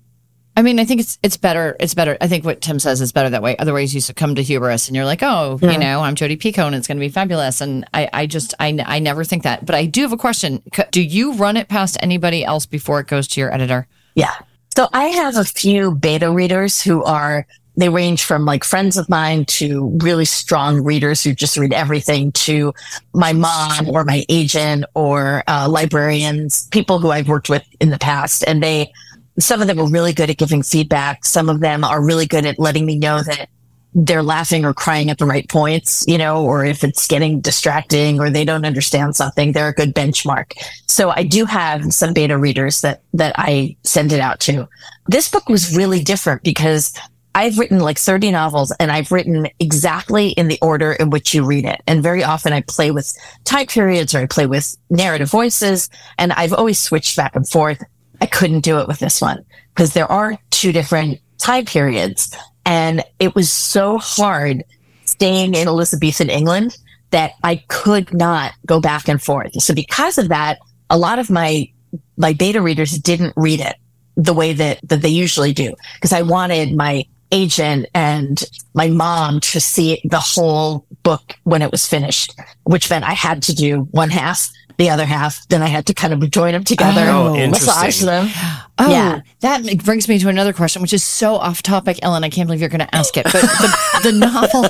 I 0.58 0.64
mean, 0.64 0.80
I 0.80 0.86
think 0.86 1.00
it's 1.00 1.20
it's 1.22 1.38
better. 1.38 1.78
It's 1.80 1.94
better. 1.94 2.18
I 2.20 2.28
think 2.28 2.44
what 2.44 2.62
Tim 2.62 2.80
says 2.80 3.00
is 3.00 3.12
better 3.12 3.30
that 3.30 3.44
way. 3.44 3.56
Otherwise, 3.58 3.94
you 3.94 4.02
succumb 4.02 4.34
to 4.34 4.42
hubris, 4.42 4.88
and 4.88 4.96
you're 4.96 5.06
like, 5.06 5.22
oh, 5.22 5.60
you 5.62 5.78
know, 5.78 6.02
I'm 6.02 6.16
Jodi 6.16 6.36
Picoult, 6.36 6.66
and 6.66 6.76
it's 6.76 6.88
going 6.88 6.98
to 6.98 7.00
be 7.00 7.10
fabulous. 7.10 7.62
And 7.62 7.86
I, 7.94 8.10
I 8.12 8.26
just, 8.26 8.56
I, 8.60 8.76
I 8.84 8.98
never 8.98 9.24
think 9.24 9.44
that. 9.44 9.68
But 9.68 9.76
I 9.76 9.86
do 9.86 10.02
have 10.02 10.14
a 10.14 10.18
question. 10.18 10.64
Do 10.90 11.04
you 11.04 11.34
run 11.34 11.58
it 11.58 11.70
past 11.70 11.96
anybody 12.02 12.44
else 12.44 12.66
before 12.66 13.00
it 13.00 13.06
goes 13.06 13.28
to 13.28 13.40
your 13.40 13.54
editor? 13.54 13.86
Yeah. 14.16 14.34
So 14.76 14.90
I 14.94 15.06
have 15.10 15.38
a 15.38 15.44
few 15.44 15.94
beta 15.94 16.32
readers 16.32 16.82
who 16.82 17.04
are, 17.04 17.46
they 17.76 17.90
range 17.90 18.24
from 18.24 18.44
like 18.44 18.64
friends 18.64 18.98
of 18.98 19.08
mine 19.10 19.46
to 19.46 19.96
really 20.02 20.26
strong 20.26 20.84
readers 20.84 21.24
who 21.24 21.36
just 21.36 21.58
read 21.58 21.72
everything 21.72 22.32
to 22.32 22.74
my 23.14 23.32
mom 23.32 23.90
or 23.90 24.04
my 24.04 24.26
agent 24.28 24.86
or 24.96 25.44
uh, 25.48 25.70
librarians, 25.70 26.68
people 26.70 26.98
who 26.98 27.12
I've 27.12 27.28
worked 27.28 27.48
with 27.48 27.64
in 27.80 27.92
the 27.92 28.00
past. 28.00 28.44
And 28.48 28.64
they, 28.64 28.92
some 29.40 29.62
of 29.62 29.68
them 29.68 29.80
are 29.80 29.90
really 29.90 30.14
good 30.14 30.30
at 30.30 30.38
giving 30.38 30.64
feedback. 30.64 31.26
Some 31.26 31.50
of 31.50 31.60
them 31.60 31.84
are 31.84 32.04
really 32.04 32.26
good 32.26 32.46
at 32.46 32.60
letting 32.60 32.86
me 32.86 32.98
know 32.98 33.22
that 33.22 33.50
they're 33.94 34.24
laughing 34.24 34.64
or 34.66 34.74
crying 34.74 35.10
at 35.10 35.18
the 35.18 35.26
right 35.26 35.48
points, 35.50 36.06
you 36.08 36.18
know, 36.18 36.44
or 36.44 36.64
if 36.64 36.84
it's 36.84 37.08
getting 37.08 37.42
distracting 37.42 38.20
or 38.20 38.30
they 38.30 38.46
don't 38.46 38.66
understand 38.66 39.16
something, 39.16 39.52
they're 39.52 39.70
a 39.70 39.74
good 39.74 39.96
benchmark. 39.96 40.54
So 40.88 41.10
I 41.10 41.24
do 41.24 41.46
have 41.46 41.94
some 41.94 42.14
beta 42.14 42.38
readers 42.38 42.82
that, 42.82 43.02
that 43.14 43.34
I 43.38 43.76
send 43.84 44.12
it 44.12 44.20
out 44.20 44.40
to. 44.42 44.68
This 45.08 45.30
book 45.30 45.50
was 45.50 45.76
really 45.76 46.04
different 46.04 46.44
because 46.44 46.94
I've 47.34 47.58
written 47.58 47.80
like 47.80 47.98
30 47.98 48.32
novels 48.32 48.72
and 48.80 48.92
I've 48.92 49.12
written 49.12 49.48
exactly 49.60 50.30
in 50.30 50.48
the 50.48 50.60
order 50.62 50.94
in 50.94 51.10
which 51.10 51.34
you 51.34 51.46
read 51.46 51.66
it. 51.66 51.82
And 51.88 52.04
very 52.04 52.24
often 52.24 52.52
I 52.52 52.62
play 52.62 52.92
with 52.92 53.16
time 53.46 53.68
periods 53.68 54.14
or 54.14 54.20
I 54.20 54.26
play 54.26 54.48
with 54.48 54.76
narrative 54.90 55.30
voices 55.30 55.90
and 56.18 56.34
I've 56.34 56.54
always 56.54 56.80
switched 56.80 57.16
back 57.16 57.36
and 57.36 57.48
forth. 57.48 57.82
I 58.22 58.26
couldn't 58.26 58.62
do 58.62 58.80
it 58.80 58.88
with 58.88 59.00
this 59.00 59.22
one 59.22 59.46
because 59.74 59.94
there 59.94 60.12
are 60.12 60.38
two 60.50 60.72
different 60.72 61.20
time 61.38 61.66
periods 61.66 62.36
and 62.66 63.04
it 63.20 63.36
was 63.36 63.52
so 63.52 63.98
hard 63.98 64.64
staying 65.06 65.56
in 65.56 65.68
Elizabethan 65.68 66.30
England 66.30 66.78
that 67.12 67.32
I 67.44 67.64
could 67.70 68.14
not 68.14 68.54
go 68.66 68.82
back 68.82 69.08
and 69.08 69.22
forth. 69.22 69.62
So 69.62 69.74
because 69.74 70.18
of 70.18 70.30
that, 70.30 70.60
a 70.90 70.98
lot 70.98 71.20
of 71.20 71.30
my, 71.30 71.72
my 72.18 72.34
beta 72.34 72.62
readers 72.62 72.92
didn't 72.98 73.34
read 73.38 73.62
it 73.62 73.76
the 74.18 74.34
way 74.34 74.52
that, 74.54 74.80
that 74.84 75.02
they 75.02 75.10
usually 75.10 75.54
do 75.54 75.76
because 75.96 76.12
I 76.12 76.24
wanted 76.24 76.76
my 76.76 77.06
agent 77.32 77.86
and 77.94 78.44
my 78.74 78.90
mom 78.90 79.40
to 79.42 79.60
see 79.60 80.02
the 80.04 80.20
whole 80.20 80.86
book 81.04 81.36
when 81.44 81.62
it 81.62 81.72
was 81.72 81.86
finished, 81.88 82.34
which 82.64 82.90
meant 82.90 83.06
I 83.06 83.14
had 83.14 83.44
to 83.44 83.56
do 83.56 83.82
one 83.92 84.10
half, 84.10 84.50
the 84.78 84.90
other 84.90 85.06
half. 85.06 85.48
Then 85.48 85.62
I 85.62 85.68
had 85.68 85.88
to 85.88 85.94
kind 85.94 86.14
of 86.14 86.30
join 86.30 86.54
them 86.54 86.64
together, 86.64 87.06
Oh, 87.10 87.34
massage 87.48 88.02
interesting. 88.02 88.08
them. 88.08 88.30
Oh, 88.78 88.92
Yeah. 88.92 89.22
that 89.42 89.84
brings 89.84 90.08
me 90.08 90.20
to 90.20 90.30
another 90.30 90.54
question, 90.54 90.82
which 90.82 90.94
is 90.94 91.04
so 91.04 91.36
off 91.36 91.64
topic, 91.64 92.00
Elin. 92.04 92.24
I 92.24 92.30
can't 92.30 92.48
believe 92.48 92.60
you're 92.62 92.70
going 92.70 92.86
to 92.86 92.96
ask 92.96 93.18
it. 93.18 93.24
But 93.26 93.42
the, 93.42 94.00
the 94.04 94.12
novel, 94.12 94.68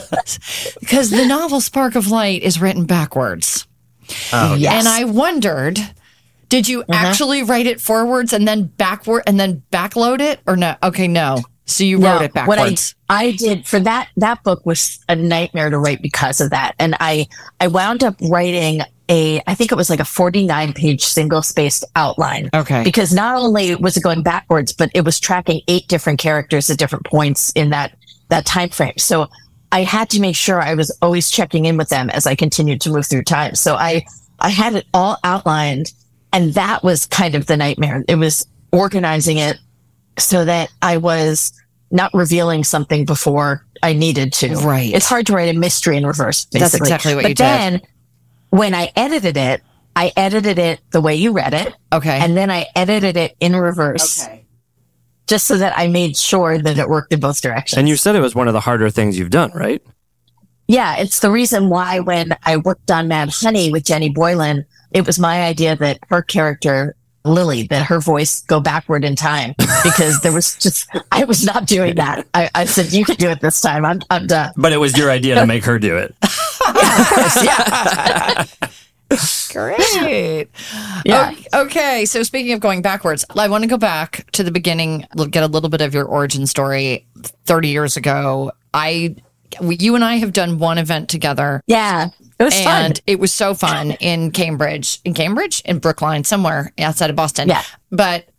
because 0.80 1.10
the 1.10 1.26
novel 1.26 1.60
Spark 1.62 1.96
of 1.96 2.10
Light 2.10 2.42
is 2.42 2.60
written 2.62 2.86
backwards. 2.86 3.68
Oh, 4.32 4.56
Yes. 4.56 4.74
And 4.74 4.88
I 4.88 5.04
wondered, 5.04 5.78
did 6.50 6.70
you 6.70 6.82
mm-hmm. 6.82 6.94
actually 6.94 7.44
write 7.44 7.66
it 7.66 7.82
forwards 7.82 8.32
and 8.32 8.48
then 8.48 8.66
backward 8.78 9.24
and 9.28 9.38
then 9.40 9.62
backload 9.72 10.22
it 10.22 10.40
or 10.48 10.56
no? 10.56 10.76
Okay, 10.82 11.08
no. 11.08 11.42
So 11.66 11.84
you 11.84 12.00
wrote 12.00 12.22
it 12.22 12.34
backwards. 12.34 12.48
what 12.48 12.60
I, 12.60 12.64
backwards. 12.64 12.96
I 13.10 13.32
did 13.32 13.68
for 13.68 13.82
that 13.82 14.08
that 14.16 14.42
book 14.44 14.66
was 14.66 15.00
a 15.10 15.18
nightmare 15.18 15.70
to 15.70 15.78
write 15.78 16.02
because 16.02 16.40
of 16.40 16.52
that. 16.52 16.76
And 16.80 16.96
I 17.02 17.28
I 17.60 17.68
wound 17.68 18.06
up 18.06 18.16
writing 18.22 18.84
a 19.10 19.42
I 19.48 19.56
think 19.56 19.72
it 19.72 19.76
was 19.76 19.90
like 19.90 20.00
a 20.00 20.06
49 20.06 20.74
page 20.74 21.04
single 21.04 21.42
spaced 21.42 21.84
outline. 21.96 22.50
Okay. 22.54 22.84
Because 22.84 23.14
not 23.14 23.36
only 23.38 23.76
was 23.76 23.98
it 23.98 24.04
going 24.04 24.24
backwards, 24.24 24.74
but 24.74 24.90
it 24.94 25.06
was 25.06 25.20
tracking 25.20 25.62
eight 25.68 25.88
different 25.88 26.20
characters 26.20 26.70
at 26.70 26.78
different 26.78 27.06
points 27.06 27.52
in 27.54 27.70
that 27.70 27.98
that 28.30 28.46
time 28.46 28.70
frame. 28.70 28.98
So 28.98 29.28
I 29.72 29.84
had 29.84 30.10
to 30.12 30.22
make 30.22 30.36
sure 30.36 30.62
I 30.62 30.74
was 30.74 30.96
always 31.02 31.30
checking 31.30 31.66
in 31.66 31.78
with 31.78 31.90
them 31.90 32.10
as 32.10 32.26
I 32.26 32.36
continued 32.36 32.82
to 32.82 32.90
move 32.92 33.06
through 33.06 33.24
time. 33.24 33.56
So 33.56 33.76
I 33.76 34.06
I 34.40 34.50
had 34.50 34.76
it 34.76 34.86
all 34.94 35.18
outlined 35.24 35.92
and 36.34 36.54
that 36.54 36.84
was 36.84 37.06
kind 37.06 37.36
of 37.36 37.46
the 37.46 37.58
nightmare. 37.58 38.04
It 38.08 38.16
was 38.16 38.46
organizing 38.72 39.38
it 39.38 39.58
so 40.20 40.46
that 40.46 40.72
I 40.82 40.98
was 40.98 41.54
not 41.90 42.14
revealing 42.14 42.64
something 42.64 43.06
before 43.06 43.66
I 43.82 43.94
needed 43.94 44.34
to. 44.34 44.56
Right. 44.56 44.94
It's 44.94 45.08
hard 45.08 45.26
to 45.28 45.34
write 45.34 45.56
a 45.56 45.58
mystery 45.58 45.98
in 45.98 46.06
reverse. 46.06 46.46
Basically. 46.46 46.60
That's 46.60 46.74
exactly 46.76 47.16
what 47.16 47.24
but 47.24 47.30
you 47.30 47.36
did. 47.36 47.44
then 47.44 47.82
when 48.50 48.74
I 48.74 48.92
edited 48.96 49.38
it, 49.38 49.62
I 49.96 50.12
edited 50.16 50.60
it 50.60 50.80
the 50.92 51.02
way 51.02 51.16
you 51.16 51.32
read 51.32 51.54
it. 51.54 51.74
okay. 51.92 52.20
And 52.20 52.38
then 52.38 52.52
I 52.52 52.68
edited 52.76 53.18
it 53.18 53.36
in 53.40 53.56
reverse 53.56 54.24
Okay. 54.26 54.46
just 55.28 55.48
so 55.48 55.58
that 55.58 55.74
I 55.78 55.88
made 55.88 56.16
sure 56.16 56.58
that 56.60 56.78
it 56.78 56.88
worked 56.88 57.12
in 57.14 57.20
both 57.20 57.42
directions. 57.42 57.78
And 57.78 57.90
you 57.90 57.96
said 57.96 58.16
it 58.16 58.20
was 58.22 58.36
one 58.36 58.48
of 58.48 58.54
the 58.54 58.60
harder 58.60 58.90
things 58.90 59.18
you've 59.18 59.30
done, 59.32 59.52
right? 59.54 59.82
Yeah, 60.68 60.98
it's 60.98 61.20
the 61.22 61.32
reason 61.32 61.70
why 61.70 62.00
when 62.00 62.36
I 62.44 62.58
worked 62.58 62.92
on 62.92 63.08
Mad 63.08 63.30
Honey 63.32 63.72
with 63.72 63.86
Jenny 63.86 64.10
Boylan, 64.10 64.66
it 64.92 65.06
was 65.06 65.18
my 65.18 65.44
idea 65.44 65.76
that 65.78 66.00
her 66.10 66.22
character 66.22 66.96
Lily 67.28 67.64
that 67.68 67.84
her 67.88 68.00
voice 68.00 68.42
go 68.44 68.60
backward 68.60 69.04
in 69.04 69.16
time 69.16 69.54
because 69.84 70.20
there 70.22 70.32
was 70.34 70.56
just 70.58 70.90
I 71.12 71.24
was 71.26 71.46
not 71.46 71.66
doing 71.68 71.96
that. 71.96 72.26
I, 72.34 72.50
I 72.56 72.66
said 72.66 72.92
you 72.94 73.06
can 73.06 73.16
do 73.16 73.30
it 73.30 73.42
this 73.42 73.62
time. 73.62 73.86
I'm 73.86 74.02
I'm 74.10 74.28
done. 74.28 74.54
But 74.58 74.74
it 74.74 74.78
was 74.78 74.98
your 74.98 75.12
idea 75.12 75.36
to 75.36 75.46
make 75.46 75.64
her 75.66 75.78
do 75.80 75.98
it. 75.98 76.16
Yeah, 77.44 78.46
course. 79.54 79.96
Yeah. 79.96 80.02
Great. 80.02 80.48
Yeah. 81.06 81.34
O- 81.54 81.62
Okay. 81.62 82.06
So 82.06 82.24
speaking 82.24 82.52
of 82.54 82.60
going 82.60 82.82
backwards, 82.82 83.26
I 83.38 83.48
want 83.48 83.64
to 83.64 83.70
go 83.70 83.78
back 83.78 84.30
to 84.34 84.44
the 84.44 84.52
beginning, 84.52 85.06
get 85.30 85.44
a 85.44 85.48
little 85.48 85.70
bit 85.70 85.82
of 85.82 85.94
your 85.94 86.06
origin 86.06 86.46
story. 86.48 87.06
30 87.46 87.70
years 87.70 87.96
ago, 87.98 88.52
I, 88.74 89.16
you 89.62 89.96
and 89.96 90.04
I 90.04 90.16
have 90.18 90.34
done 90.34 90.60
one 90.60 90.78
event 90.78 91.08
together 91.10 91.62
Yeah. 91.68 92.10
It 92.40 92.44
was 92.44 92.62
fun. 92.62 92.94
it 93.08 93.20
was 93.20 93.34
so 93.34 93.54
fun 93.54 93.92
in 93.92 94.32
Cambridge, 94.32 95.00
in 95.04 95.14
Cambridge, 95.14 95.62
in 95.66 95.80
Brookline, 95.80 96.24
somewhere 96.24 96.72
outside 96.78 97.10
of 97.10 97.16
Boston. 97.16 97.50
Yeah. 97.50 97.64
But 97.90 98.30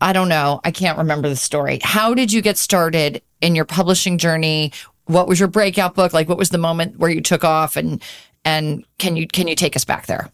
I 0.00 0.12
don't 0.12 0.28
know. 0.28 0.60
I 0.62 0.70
can't 0.70 0.98
remember 0.98 1.28
the 1.28 1.36
story. 1.36 1.78
How 1.82 2.12
did 2.12 2.32
you 2.32 2.42
get 2.42 2.58
started 2.58 3.22
in 3.40 3.54
your 3.54 3.64
publishing 3.64 4.18
journey? 4.18 4.72
What 5.06 5.26
was 5.26 5.38
your 5.40 5.48
breakout 5.48 5.94
book? 5.94 6.12
Like, 6.12 6.28
what 6.28 6.36
was 6.36 6.50
the 6.50 6.58
moment 6.58 6.98
where 6.98 7.10
you 7.10 7.22
took 7.22 7.44
off? 7.44 7.76
And 7.76 8.02
and 8.44 8.84
can 8.98 9.16
you 9.16 9.26
can 9.26 9.48
you 9.48 9.56
take 9.56 9.74
us 9.74 9.84
back 9.84 10.06
there? 10.06 10.30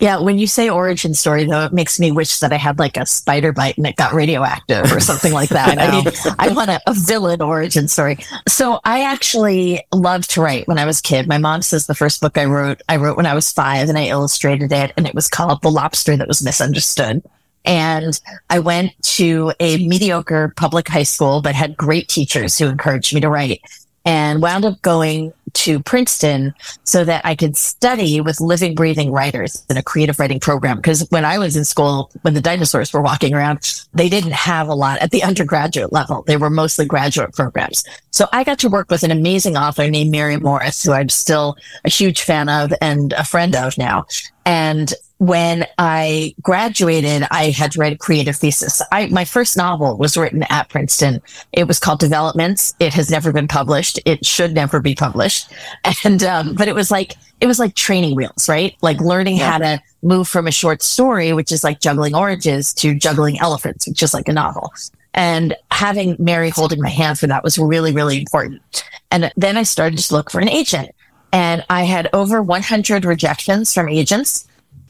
Yeah, 0.00 0.18
when 0.18 0.38
you 0.38 0.48
say 0.48 0.68
origin 0.68 1.14
story, 1.14 1.44
though, 1.44 1.64
it 1.64 1.72
makes 1.72 2.00
me 2.00 2.10
wish 2.10 2.40
that 2.40 2.52
I 2.52 2.56
had 2.56 2.80
like 2.80 2.96
a 2.96 3.06
spider 3.06 3.52
bite 3.52 3.76
and 3.76 3.86
it 3.86 3.94
got 3.94 4.12
radioactive 4.12 4.90
or 4.92 4.98
something 4.98 5.32
like 5.32 5.50
that. 5.50 5.78
I, 5.78 5.90
mean, 5.90 6.04
I 6.38 6.48
want 6.52 6.70
a, 6.70 6.80
a 6.88 6.92
villain 6.92 7.40
origin 7.40 7.86
story. 7.86 8.18
So 8.48 8.80
I 8.84 9.04
actually 9.04 9.86
loved 9.92 10.30
to 10.30 10.40
write 10.40 10.66
when 10.66 10.78
I 10.78 10.86
was 10.86 10.98
a 10.98 11.02
kid. 11.02 11.28
My 11.28 11.38
mom 11.38 11.62
says 11.62 11.86
the 11.86 11.94
first 11.94 12.20
book 12.20 12.36
I 12.36 12.46
wrote, 12.46 12.82
I 12.88 12.96
wrote 12.96 13.16
when 13.16 13.26
I 13.26 13.34
was 13.34 13.52
five 13.52 13.88
and 13.88 13.96
I 13.96 14.06
illustrated 14.06 14.72
it 14.72 14.92
and 14.96 15.06
it 15.06 15.14
was 15.14 15.28
called 15.28 15.62
The 15.62 15.70
Lobster 15.70 16.16
That 16.16 16.26
Was 16.26 16.42
Misunderstood. 16.42 17.22
And 17.64 18.20
I 18.50 18.58
went 18.58 18.92
to 19.02 19.52
a 19.60 19.86
mediocre 19.86 20.52
public 20.56 20.88
high 20.88 21.04
school, 21.04 21.42
but 21.42 21.54
had 21.54 21.76
great 21.76 22.08
teachers 22.08 22.58
who 22.58 22.66
encouraged 22.66 23.14
me 23.14 23.20
to 23.20 23.28
write 23.28 23.60
and 24.04 24.40
wound 24.40 24.64
up 24.64 24.80
going 24.82 25.32
to 25.56 25.80
Princeton 25.80 26.54
so 26.84 27.02
that 27.04 27.24
I 27.24 27.34
could 27.34 27.56
study 27.56 28.20
with 28.20 28.40
living, 28.40 28.74
breathing 28.74 29.10
writers 29.10 29.64
in 29.70 29.76
a 29.76 29.82
creative 29.82 30.18
writing 30.18 30.38
program. 30.38 30.76
Because 30.76 31.06
when 31.10 31.24
I 31.24 31.38
was 31.38 31.56
in 31.56 31.64
school, 31.64 32.10
when 32.22 32.34
the 32.34 32.42
dinosaurs 32.42 32.92
were 32.92 33.00
walking 33.00 33.32
around, 33.34 33.86
they 33.94 34.08
didn't 34.08 34.32
have 34.32 34.68
a 34.68 34.74
lot 34.74 34.98
at 34.98 35.12
the 35.12 35.22
undergraduate 35.22 35.92
level. 35.92 36.22
They 36.26 36.36
were 36.36 36.50
mostly 36.50 36.84
graduate 36.84 37.32
programs. 37.32 37.84
So 38.10 38.26
I 38.32 38.44
got 38.44 38.58
to 38.60 38.68
work 38.68 38.90
with 38.90 39.02
an 39.02 39.10
amazing 39.10 39.56
author 39.56 39.88
named 39.88 40.10
Mary 40.10 40.36
Morris, 40.36 40.82
who 40.82 40.92
I'm 40.92 41.08
still 41.08 41.56
a 41.84 41.90
huge 41.90 42.22
fan 42.22 42.48
of 42.48 42.72
and 42.82 43.14
a 43.14 43.24
friend 43.24 43.56
of 43.56 43.78
now. 43.78 44.04
And 44.44 44.92
when 45.18 45.66
I 45.78 46.34
graduated, 46.42 47.26
I 47.30 47.50
had 47.50 47.72
to 47.72 47.80
write 47.80 47.92
a 47.92 47.98
creative 47.98 48.36
thesis. 48.36 48.82
I, 48.92 49.06
my 49.06 49.24
first 49.24 49.56
novel 49.56 49.96
was 49.96 50.16
written 50.16 50.44
at 50.50 50.68
Princeton. 50.68 51.22
It 51.52 51.66
was 51.66 51.78
called 51.78 52.00
Developments. 52.00 52.74
It 52.80 52.92
has 52.92 53.10
never 53.10 53.32
been 53.32 53.48
published. 53.48 53.98
It 54.04 54.26
should 54.26 54.54
never 54.54 54.80
be 54.80 54.94
published. 54.94 55.52
And, 56.04 56.22
um, 56.22 56.54
but 56.54 56.68
it 56.68 56.74
was 56.74 56.90
like, 56.90 57.14
it 57.40 57.46
was 57.46 57.58
like 57.58 57.74
training 57.74 58.14
wheels, 58.14 58.48
right? 58.48 58.76
Like 58.82 59.00
learning 59.00 59.38
how 59.38 59.58
to 59.58 59.80
move 60.02 60.28
from 60.28 60.46
a 60.46 60.52
short 60.52 60.82
story, 60.82 61.32
which 61.32 61.50
is 61.50 61.64
like 61.64 61.80
juggling 61.80 62.14
oranges 62.14 62.72
to 62.74 62.94
juggling 62.94 63.40
elephants, 63.40 63.88
which 63.88 64.02
is 64.02 64.14
like 64.14 64.28
a 64.28 64.32
novel. 64.32 64.72
And 65.14 65.56
having 65.70 66.16
Mary 66.18 66.50
holding 66.50 66.80
my 66.80 66.90
hand 66.90 67.18
for 67.18 67.26
that 67.26 67.42
was 67.42 67.58
really, 67.58 67.92
really 67.92 68.18
important. 68.18 68.84
And 69.10 69.32
then 69.36 69.56
I 69.56 69.62
started 69.62 69.98
to 69.98 70.14
look 70.14 70.30
for 70.30 70.40
an 70.40 70.48
agent 70.48 70.94
and 71.32 71.64
I 71.68 71.84
had 71.84 72.08
over 72.12 72.42
100 72.42 73.04
rejections 73.04 73.72
from 73.72 73.88
agents. 73.88 74.46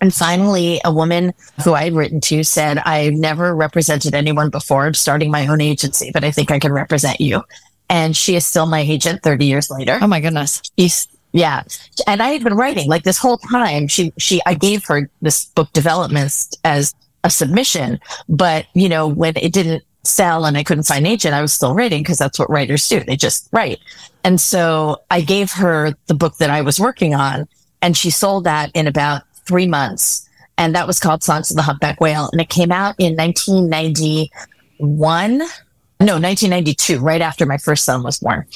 And 0.07 0.15
finally, 0.15 0.81
a 0.85 0.93
woman 0.93 1.35
who 1.65 1.75
I 1.75 1.83
had 1.83 1.95
written 1.95 2.21
to 2.21 2.45
said, 2.45 2.79
I've 2.79 3.15
never 3.15 3.57
represented 3.57 4.15
anyone 4.15 4.51
before. 4.51 4.87
I'm 4.87 4.95
starting 4.95 5.33
my 5.33 5.49
own 5.49 5.61
agency, 5.61 6.13
but 6.13 6.23
I 6.23 6.31
think 6.31 6.53
I 6.53 6.61
can 6.61 6.73
represent 6.73 7.21
you. 7.21 7.43
And 7.91 8.17
she 8.17 8.37
is 8.37 8.47
still 8.47 8.67
my 8.67 8.79
agent 8.79 9.25
30 9.25 9.45
years 9.47 9.69
later. 9.69 9.99
Oh 10.01 10.07
my 10.07 10.21
goodness. 10.21 10.63
She's, 10.79 11.09
yeah. 11.33 11.65
And 12.07 12.23
I 12.23 12.29
had 12.29 12.45
been 12.45 12.55
writing 12.55 12.89
like 12.89 13.03
this 13.03 13.19
whole 13.19 13.39
time. 13.39 13.89
She, 13.89 14.13
she, 14.17 14.41
I 14.47 14.55
gave 14.55 14.85
her 14.85 15.11
this 15.23 15.47
book 15.47 15.73
developments 15.73 16.57
as 16.63 16.95
a 17.25 17.31
submission, 17.31 17.99
but 18.29 18.67
you 18.75 18.89
know, 18.89 19.09
when 19.09 19.37
it 19.37 19.53
didn't 19.53 19.83
sell 20.05 20.45
and 20.45 20.57
I 20.57 20.63
couldn't 20.63 20.85
find 20.85 21.05
an 21.05 21.11
agent, 21.11 21.35
I 21.35 21.43
was 21.43 21.53
still 21.53 21.75
writing 21.75 22.05
because 22.05 22.19
that's 22.19 22.39
what 22.39 22.49
writers 22.49 22.87
do. 22.87 23.01
They 23.01 23.17
just 23.17 23.49
write. 23.51 23.81
And 24.23 24.41
so 24.41 25.03
I 25.11 25.21
gave 25.21 25.51
her 25.51 25.95
the 26.07 26.15
book 26.15 26.37
that 26.37 26.51
I 26.51 26.63
was 26.63 26.79
working 26.79 27.13
on 27.13 27.49
and 27.83 27.97
she 27.97 28.11
sold 28.11 28.45
that 28.45 28.71
in 28.73 28.87
about 28.87 29.23
three 29.47 29.67
months. 29.67 30.29
And 30.59 30.75
that 30.75 30.87
was 30.87 30.99
called 30.99 31.23
Songs 31.23 31.50
of 31.50 31.57
the 31.57 31.62
Humpback 31.62 32.00
Whale. 32.00 32.29
And 32.33 32.41
it 32.41 32.49
came 32.49 32.73
out 32.73 32.95
in 32.99 33.17
1991. 33.17 35.38
No, 35.38 36.19
1992, 36.19 36.99
right 36.99 37.21
after 37.21 37.47
my 37.47 37.59
first 37.59 37.85
son 37.85 38.03
was 38.03 38.19
born. 38.19 38.47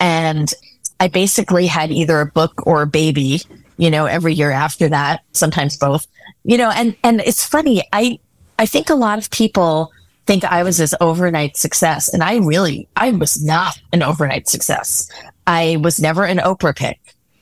And 0.00 0.52
I 1.00 1.08
basically 1.08 1.66
had 1.66 1.90
either 1.90 2.20
a 2.20 2.26
book 2.26 2.66
or 2.66 2.82
a 2.82 2.86
baby, 2.86 3.40
you 3.76 3.90
know, 3.90 4.06
every 4.06 4.34
year 4.34 4.50
after 4.50 4.88
that, 4.88 5.22
sometimes 5.32 5.76
both, 5.76 6.06
you 6.44 6.56
know, 6.56 6.70
and, 6.70 6.96
and 7.04 7.20
it's 7.20 7.44
funny. 7.44 7.82
I, 7.92 8.18
I 8.58 8.66
think 8.66 8.90
a 8.90 8.94
lot 8.94 9.18
of 9.18 9.30
people 9.30 9.92
think 10.26 10.44
I 10.44 10.62
was 10.62 10.76
this 10.76 10.94
overnight 11.00 11.56
success 11.56 12.12
and 12.12 12.22
I 12.22 12.38
really, 12.38 12.88
I 12.96 13.12
was 13.12 13.42
not 13.42 13.80
an 13.92 14.02
overnight 14.02 14.48
success. 14.48 15.10
I 15.46 15.78
was 15.80 16.00
never 16.00 16.24
an 16.24 16.38
Oprah 16.38 16.76
pick. 16.76 16.98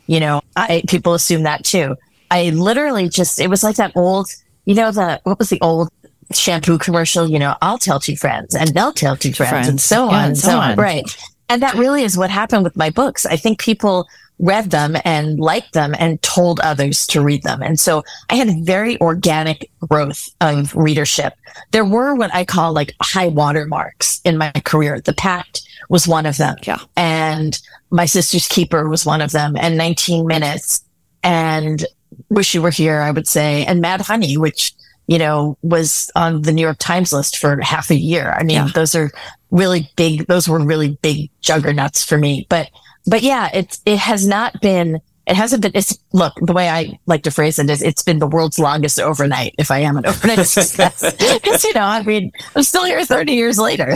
You 0.07 0.21
know, 0.21 0.41
I, 0.55 0.83
people 0.89 1.15
assume 1.15 1.43
that 1.43 1.65
too. 1.65 1.97
I 2.31 2.51
literally 2.51 3.09
just, 3.09 3.41
it 3.41 3.49
was 3.49 3.63
like 3.63 3.77
that 3.77 3.93
old, 3.97 4.29
you 4.65 4.75
know, 4.75 4.91
the, 4.91 5.21
what 5.25 5.39
was 5.39 5.51
the 5.51 5.61
old 5.61 5.91
shampoo 6.33 6.79
commercial? 6.79 7.29
You 7.29 7.39
know, 7.39 7.55
I'll 7.63 7.79
tell 7.79 8.01
two 8.01 8.17
friends 8.17 8.55
and 8.55 8.71
they'll 8.75 8.93
tell 8.93 9.17
two 9.17 9.33
friends, 9.33 9.69
and 9.69 9.81
Friends. 9.81 9.85
so 9.85 10.09
on 10.09 10.25
and 10.27 10.39
so 10.39 10.59
on. 10.59 10.77
Right. 10.77 11.05
And 11.49 11.63
that 11.63 11.75
really 11.75 12.03
is 12.03 12.17
what 12.19 12.31
happened 12.31 12.65
with 12.65 12.77
my 12.77 12.91
books. 12.91 13.25
I 13.25 13.37
think 13.37 13.61
people 13.61 14.09
read 14.39 14.71
them 14.71 14.97
and 15.05 15.39
liked 15.41 15.73
them 15.73 15.95
and 15.99 16.21
told 16.23 16.61
others 16.61 17.07
to 17.07 17.23
read 17.23 17.43
them. 17.43 17.63
And 17.63 17.81
so 17.81 18.03
I 18.29 18.35
had 18.35 18.49
a 18.49 18.61
very 18.63 19.01
organic 19.01 19.71
growth 19.81 20.29
of 20.41 20.75
readership. 20.77 21.35
There 21.71 21.85
were 21.85 22.15
what 22.15 22.35
I 22.35 22.45
call 22.45 22.73
like 22.73 22.95
high 23.01 23.29
water 23.29 23.65
marks 23.67 24.21
in 24.25 24.37
my 24.37 24.53
career. 24.65 25.01
The 25.01 25.15
Pact 25.15 25.63
was 25.89 26.07
one 26.07 26.27
of 26.27 26.37
them. 26.37 26.57
Yeah. 26.65 26.81
And 26.97 27.59
My 27.91 28.05
Sister's 28.05 28.49
Keeper 28.49 28.89
was 28.89 29.07
one 29.07 29.23
of 29.23 29.33
them 29.33 29.57
and 29.57 29.79
19 29.79 30.27
Minutes 30.27 30.85
and 31.23 31.87
Wish 32.31 32.55
You 32.55 32.63
Were 32.63 32.71
Here, 32.71 33.01
I 33.01 33.11
would 33.11 33.27
say, 33.29 33.65
and 33.65 33.81
Mad 33.81 34.01
Honey, 34.01 34.37
which, 34.37 34.73
you 35.07 35.19
know, 35.19 35.57
was 35.63 36.11
on 36.17 36.43
the 36.43 36.53
New 36.53 36.63
York 36.63 36.79
Times 36.79 37.13
list 37.13 37.39
for 37.39 37.61
half 37.61 37.91
a 37.91 37.95
year. 37.97 38.33
I 38.33 38.43
mean, 38.43 38.57
Yeah. 38.57 38.69
those 38.75 38.95
are 38.95 39.11
really 39.51 39.91
big, 39.97 40.27
those 40.27 40.49
were 40.49 40.59
really 40.59 40.99
big 41.03 41.31
juggernauts 41.41 42.05
for 42.05 42.19
me. 42.19 42.47
But, 42.49 42.71
but 43.07 43.23
yeah, 43.23 43.51
it's, 43.55 43.81
it 43.87 43.99
has 43.99 44.27
not 44.27 44.61
been, 44.61 45.01
it 45.27 45.37
hasn't 45.37 45.63
been, 45.63 45.73
it's, 45.75 45.97
look, 46.13 46.33
the 46.43 46.53
way 46.53 46.69
I 46.69 46.99
like 47.07 47.23
to 47.25 47.31
phrase 47.31 47.59
it 47.59 47.71
is 47.71 47.83
it's 47.83 48.03
been 48.03 48.19
the 48.19 48.27
world's 48.27 48.59
longest 48.59 48.99
overnight, 49.01 49.55
if 49.59 49.71
I 49.71 49.79
am 49.79 49.97
an 49.97 50.07
overnight 50.07 50.47
success. 50.47 51.01
Because, 51.17 51.65
you 51.65 51.73
know, 51.75 51.81
I 51.85 52.03
mean, 52.03 52.33
I'm 52.55 52.63
still 52.63 52.85
here 52.85 53.05
30 53.05 53.33
years 53.33 53.59
later. 53.59 53.95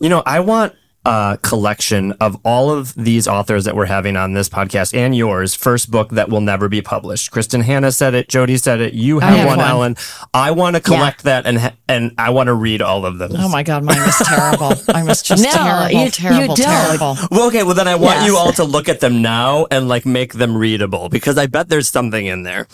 You 0.00 0.08
know, 0.08 0.22
I 0.26 0.40
want 0.40 0.74
a 1.04 1.38
collection 1.42 2.12
of 2.12 2.36
all 2.44 2.70
of 2.70 2.94
these 2.94 3.28
authors 3.28 3.64
that 3.64 3.76
we're 3.76 3.84
having 3.86 4.16
on 4.16 4.32
this 4.32 4.48
podcast 4.48 4.96
and 4.96 5.14
yours 5.14 5.54
first 5.54 5.90
book 5.90 6.10
that 6.10 6.28
will 6.30 6.40
never 6.40 6.68
be 6.68 6.80
published. 6.80 7.30
Kristin 7.30 7.62
Hannah 7.62 7.92
said 7.92 8.14
it. 8.14 8.28
Jodi 8.28 8.56
said 8.56 8.80
it. 8.80 8.94
You 8.94 9.18
have, 9.20 9.36
have 9.36 9.46
one, 9.48 9.58
one. 9.58 9.66
Elin. 9.68 9.96
I 10.32 10.52
want 10.52 10.76
to 10.76 10.82
collect 10.82 11.24
that 11.24 11.46
and 11.46 11.58
ha- 11.58 11.74
and 11.88 12.12
I 12.16 12.30
want 12.30 12.46
to 12.46 12.54
read 12.54 12.80
all 12.82 13.04
of 13.04 13.18
those. 13.18 13.34
Oh 13.36 13.48
my 13.48 13.62
God, 13.62 13.84
mine 13.84 14.00
was 14.00 14.16
terrible. 14.26 14.72
I 14.94 15.02
was 15.04 15.22
just 15.22 15.42
No, 15.44 15.50
terrible, 15.50 15.90
you- 15.98 16.04
you 16.04 16.10
terrible, 16.10 16.54
don't. 16.54 16.66
terrible. 16.66 17.16
Well, 17.30 17.46
okay, 17.48 17.62
well 17.64 17.74
then 17.74 17.88
I 17.88 17.96
want 17.96 18.16
Yes. 18.20 18.26
you 18.26 18.36
all 18.36 18.52
to 18.54 18.64
look 18.64 18.88
at 18.88 19.00
them 19.00 19.20
now 19.22 19.66
and 19.70 19.88
like 19.88 20.06
make 20.06 20.32
them 20.34 20.56
readable 20.56 21.08
because 21.08 21.36
I 21.38 21.46
bet 21.46 21.68
there's 21.68 21.88
something 21.88 22.24
in 22.26 22.44
there. 22.44 22.66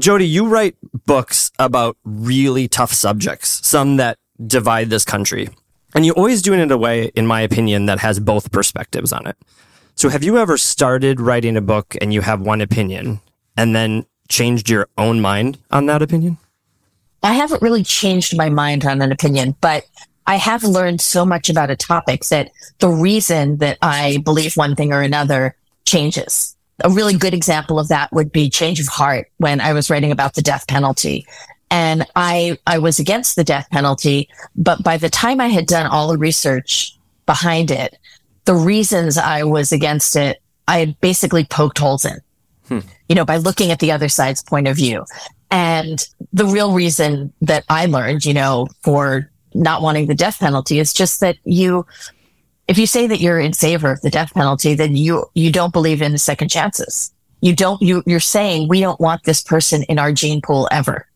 Jodi, 0.00 0.26
you 0.26 0.46
write 0.48 0.76
books 1.06 1.50
about 1.58 1.96
really 2.04 2.68
tough 2.68 2.92
subjects, 2.92 3.66
some 3.66 3.96
that 3.96 4.18
divide 4.44 4.90
this 4.90 5.04
country. 5.04 5.48
And 5.94 6.04
you 6.04 6.12
always 6.12 6.42
do 6.42 6.52
it 6.52 6.58
in 6.58 6.70
a 6.70 6.76
way, 6.76 7.12
in 7.14 7.26
my 7.26 7.40
opinion, 7.40 7.86
that 7.86 8.00
has 8.00 8.18
both 8.18 8.50
perspectives 8.50 9.12
on 9.12 9.26
it. 9.26 9.36
So 9.94 10.08
have 10.08 10.24
you 10.24 10.38
ever 10.38 10.58
started 10.58 11.20
writing 11.20 11.56
a 11.56 11.60
book 11.60 11.96
and 12.00 12.12
you 12.12 12.20
have 12.20 12.40
one 12.40 12.60
opinion 12.60 13.20
and 13.56 13.76
then 13.76 14.06
changed 14.28 14.68
your 14.68 14.88
own 14.98 15.20
mind 15.20 15.58
on 15.70 15.86
that 15.86 16.02
opinion? 16.02 16.38
I 17.22 17.34
haven't 17.34 17.62
really 17.62 17.84
changed 17.84 18.36
my 18.36 18.50
mind 18.50 18.84
on 18.84 19.00
an 19.00 19.12
opinion, 19.12 19.56
but 19.60 19.84
I 20.26 20.36
have 20.36 20.64
learned 20.64 21.00
so 21.00 21.24
much 21.24 21.48
about 21.48 21.70
a 21.70 21.76
topic 21.76 22.24
that 22.26 22.50
the 22.80 22.88
reason 22.88 23.58
that 23.58 23.78
I 23.80 24.18
believe 24.24 24.56
one 24.56 24.74
thing 24.74 24.92
or 24.92 25.00
another 25.00 25.54
changes. 25.84 26.56
A 26.82 26.90
really 26.90 27.16
good 27.16 27.34
example 27.34 27.78
of 27.78 27.88
that 27.88 28.12
would 28.12 28.32
be 28.32 28.50
Change 28.50 28.80
of 28.80 28.88
Heart 28.88 29.30
when 29.36 29.60
I 29.60 29.72
was 29.72 29.90
writing 29.90 30.10
about 30.10 30.34
the 30.34 30.42
death 30.42 30.66
penalty. 30.66 31.24
And 31.70 32.06
I, 32.14 32.58
I 32.66 32.78
was 32.78 32.98
against 32.98 33.36
the 33.36 33.44
death 33.44 33.68
penalty, 33.70 34.28
but 34.54 34.82
by 34.82 34.96
the 34.96 35.10
time 35.10 35.40
I 35.40 35.48
had 35.48 35.66
done 35.66 35.86
all 35.86 36.08
the 36.08 36.18
research 36.18 36.96
behind 37.26 37.70
it, 37.70 37.98
the 38.44 38.54
reasons 38.54 39.18
I 39.18 39.42
was 39.42 39.72
against 39.72 40.14
it, 40.16 40.40
I 40.68 40.78
had 40.78 41.00
basically 41.00 41.44
poked 41.44 41.78
holes 41.78 42.04
in. 42.04 42.20
Hmm. 42.68 42.78
you 43.10 43.14
know, 43.14 43.26
by 43.26 43.36
looking 43.36 43.70
at 43.70 43.78
the 43.80 43.92
other 43.92 44.08
side's 44.08 44.42
point 44.42 44.68
of 44.68 44.76
view. 44.76 45.04
And 45.50 46.02
the 46.32 46.46
real 46.46 46.72
reason 46.72 47.32
that 47.42 47.64
I 47.68 47.86
learned, 47.86 48.24
you 48.24 48.32
know, 48.32 48.68
for 48.82 49.30
not 49.52 49.82
wanting 49.82 50.06
the 50.06 50.14
death 50.14 50.38
penalty 50.40 50.78
is 50.78 50.94
just 50.94 51.20
that 51.20 51.36
you, 51.44 51.86
if 52.66 52.78
you 52.78 52.86
say 52.86 53.06
that 53.06 53.20
you're 53.20 53.38
in 53.38 53.52
favor 53.52 53.90
of 53.90 54.00
the 54.00 54.10
death 54.10 54.32
penalty, 54.32 54.74
then 54.74 54.96
you, 54.96 55.26
you 55.34 55.52
don't 55.52 55.72
believe 55.72 56.00
in 56.00 56.12
the 56.12 56.18
second 56.18 56.48
chances. 56.48 57.12
You 57.42 57.54
don't, 57.54 57.80
you, 57.82 58.02
you're 58.06 58.18
saying 58.18 58.68
we 58.68 58.80
don't 58.80 59.00
want 59.00 59.24
this 59.24 59.42
person 59.42 59.82
in 59.84 59.98
our 59.98 60.12
gene 60.12 60.40
pool 60.40 60.66
ever. 60.72 61.06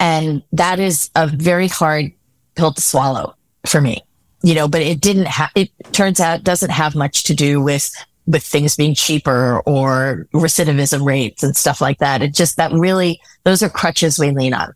And 0.00 0.42
that 0.52 0.78
is 0.78 1.10
a 1.14 1.26
very 1.26 1.68
hard 1.68 2.12
pill 2.54 2.72
to 2.72 2.80
swallow 2.80 3.34
for 3.66 3.80
me, 3.80 4.04
you 4.42 4.54
know, 4.54 4.68
but 4.68 4.80
it 4.80 5.00
didn't 5.00 5.26
have, 5.26 5.50
it 5.54 5.70
turns 5.92 6.20
out 6.20 6.44
doesn't 6.44 6.70
have 6.70 6.94
much 6.94 7.24
to 7.24 7.34
do 7.34 7.60
with, 7.60 7.90
with 8.26 8.42
things 8.44 8.76
being 8.76 8.94
cheaper 8.94 9.60
or 9.60 10.28
recidivism 10.34 11.04
rates 11.04 11.42
and 11.42 11.56
stuff 11.56 11.80
like 11.80 11.98
that. 11.98 12.22
It 12.22 12.34
just, 12.34 12.56
that 12.56 12.72
really, 12.72 13.20
those 13.44 13.62
are 13.62 13.68
crutches 13.68 14.18
we 14.18 14.30
lean 14.30 14.54
on. 14.54 14.72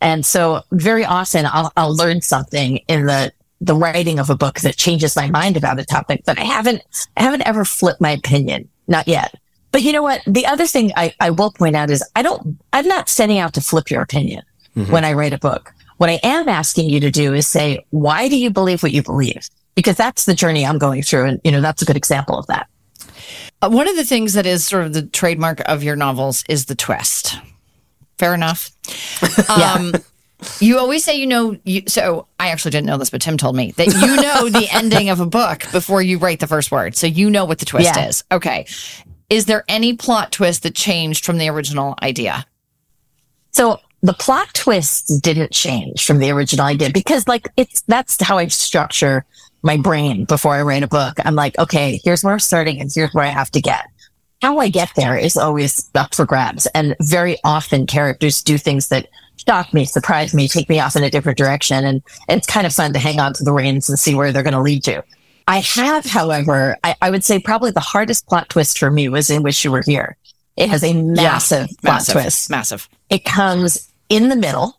And 0.00 0.26
so 0.26 0.62
very 0.72 1.04
often 1.04 1.46
I'll, 1.46 1.72
I'll 1.76 1.96
learn 1.96 2.20
something 2.20 2.78
in 2.88 3.06
the, 3.06 3.32
the 3.60 3.76
writing 3.76 4.18
of 4.18 4.30
a 4.30 4.36
book 4.36 4.60
that 4.60 4.76
changes 4.76 5.14
my 5.14 5.30
mind 5.30 5.56
about 5.56 5.78
a 5.78 5.84
topic, 5.84 6.22
but 6.26 6.38
I 6.38 6.44
haven't, 6.44 6.82
I 7.16 7.22
haven't 7.22 7.46
ever 7.46 7.64
flipped 7.64 8.00
my 8.00 8.10
opinion. 8.10 8.68
Not 8.88 9.06
yet. 9.06 9.34
But 9.72 9.82
you 9.82 9.92
know 9.92 10.02
what? 10.02 10.22
The 10.26 10.46
other 10.46 10.66
thing 10.66 10.92
I, 10.96 11.14
I 11.18 11.30
will 11.30 11.50
point 11.50 11.74
out 11.74 11.90
is 11.90 12.04
I 12.14 12.22
don't, 12.22 12.58
I'm 12.72 12.86
not 12.86 13.08
setting 13.08 13.38
out 13.38 13.54
to 13.54 13.60
flip 13.60 13.90
your 13.90 14.02
opinion 14.02 14.42
mm-hmm. 14.76 14.92
when 14.92 15.04
I 15.04 15.14
write 15.14 15.32
a 15.32 15.38
book. 15.38 15.72
What 15.96 16.10
I 16.10 16.20
am 16.22 16.48
asking 16.48 16.90
you 16.90 17.00
to 17.00 17.10
do 17.10 17.32
is 17.32 17.46
say, 17.46 17.84
why 17.90 18.28
do 18.28 18.38
you 18.38 18.50
believe 18.50 18.82
what 18.82 18.92
you 18.92 19.02
believe? 19.02 19.48
Because 19.74 19.96
that's 19.96 20.26
the 20.26 20.34
journey 20.34 20.66
I'm 20.66 20.78
going 20.78 21.02
through. 21.02 21.24
And, 21.24 21.40
you 21.42 21.50
know, 21.50 21.60
that's 21.60 21.80
a 21.80 21.84
good 21.84 21.96
example 21.96 22.38
of 22.38 22.46
that. 22.48 22.68
Uh, 23.62 23.70
one 23.70 23.88
of 23.88 23.96
the 23.96 24.04
things 24.04 24.34
that 24.34 24.44
is 24.44 24.66
sort 24.66 24.84
of 24.84 24.92
the 24.92 25.02
trademark 25.02 25.60
of 25.66 25.82
your 25.82 25.96
novels 25.96 26.44
is 26.48 26.66
the 26.66 26.74
twist. 26.74 27.38
Fair 28.18 28.34
enough. 28.34 28.70
yeah. 29.48 29.74
Um, 29.74 29.92
you 30.58 30.78
always 30.78 31.04
say 31.04 31.14
you 31.14 31.26
know 31.26 31.56
you 31.64 31.82
so 31.86 32.26
I 32.40 32.48
actually 32.48 32.72
didn't 32.72 32.86
know 32.86 32.98
this, 32.98 33.10
but 33.10 33.22
Tim 33.22 33.36
told 33.36 33.54
me 33.54 33.70
that 33.72 33.86
you 33.86 34.16
know 34.16 34.48
the 34.48 34.68
ending 34.72 35.08
of 35.08 35.20
a 35.20 35.26
book 35.26 35.64
before 35.70 36.02
you 36.02 36.18
write 36.18 36.40
the 36.40 36.46
first 36.46 36.72
word. 36.72 36.96
So 36.96 37.06
you 37.06 37.30
know 37.30 37.44
what 37.44 37.60
the 37.60 37.64
twist 37.64 37.94
yeah. 37.94 38.08
is. 38.08 38.24
Okay. 38.32 38.66
Is 39.32 39.46
there 39.46 39.64
any 39.66 39.96
plot 39.96 40.30
twist 40.30 40.62
that 40.62 40.74
changed 40.74 41.24
from 41.24 41.38
the 41.38 41.48
original 41.48 41.94
idea? 42.02 42.44
So 43.52 43.80
the 44.02 44.12
plot 44.12 44.52
twists 44.52 45.18
didn't 45.20 45.52
change 45.52 46.04
from 46.04 46.18
the 46.18 46.30
original 46.30 46.66
idea 46.66 46.90
because 46.92 47.26
like 47.26 47.48
it's 47.56 47.80
that's 47.88 48.20
how 48.20 48.36
I 48.36 48.48
structure 48.48 49.24
my 49.62 49.78
brain 49.78 50.26
before 50.26 50.52
I 50.52 50.60
write 50.60 50.82
a 50.82 50.86
book. 50.86 51.14
I'm 51.24 51.34
like, 51.34 51.58
okay, 51.58 51.98
here's 52.04 52.22
where 52.22 52.34
I'm 52.34 52.40
starting 52.40 52.78
and 52.78 52.92
here's 52.94 53.14
where 53.14 53.24
I 53.24 53.28
have 53.28 53.50
to 53.52 53.62
get. 53.62 53.86
How 54.42 54.58
I 54.58 54.68
get 54.68 54.90
there 54.96 55.16
is 55.16 55.38
always 55.38 55.88
up 55.94 56.14
for 56.14 56.26
grabs. 56.26 56.66
And 56.74 56.94
very 57.00 57.38
often 57.42 57.86
characters 57.86 58.42
do 58.42 58.58
things 58.58 58.88
that 58.88 59.08
shock 59.48 59.72
me, 59.72 59.86
surprise 59.86 60.34
me, 60.34 60.46
take 60.46 60.68
me 60.68 60.78
off 60.78 60.94
in 60.94 61.04
a 61.04 61.10
different 61.10 61.38
direction. 61.38 61.86
And, 61.86 62.02
it's 62.28 62.46
kind 62.46 62.66
of 62.66 62.74
fun 62.74 62.92
to 62.92 62.98
hang 62.98 63.18
on 63.18 63.32
to 63.34 63.44
the 63.44 63.52
reins 63.52 63.88
and 63.88 63.98
see 63.98 64.14
where 64.14 64.30
they're 64.30 64.42
going 64.42 64.52
to 64.52 64.60
lead 64.60 64.86
you. 64.86 65.02
I 65.46 65.60
have, 65.60 66.04
however, 66.04 66.76
I, 66.84 66.94
I, 67.00 67.10
would 67.10 67.24
say 67.24 67.38
probably 67.38 67.70
the 67.70 67.80
hardest 67.80 68.26
plot 68.26 68.48
twist 68.48 68.78
for 68.78 68.90
me 68.90 69.08
was 69.08 69.30
in 69.30 69.42
Wish 69.42 69.64
You 69.64 69.72
Were 69.72 69.82
Here. 69.82 70.16
It 70.56 70.68
has 70.68 70.84
a 70.84 70.92
massive 70.92 71.68
yeah, 71.70 71.76
plot 71.80 71.94
massive, 71.94 72.12
twist. 72.12 72.50
Massive. 72.50 72.88
It 73.10 73.24
comes 73.24 73.90
in 74.08 74.28
the 74.28 74.36
middle. 74.36 74.78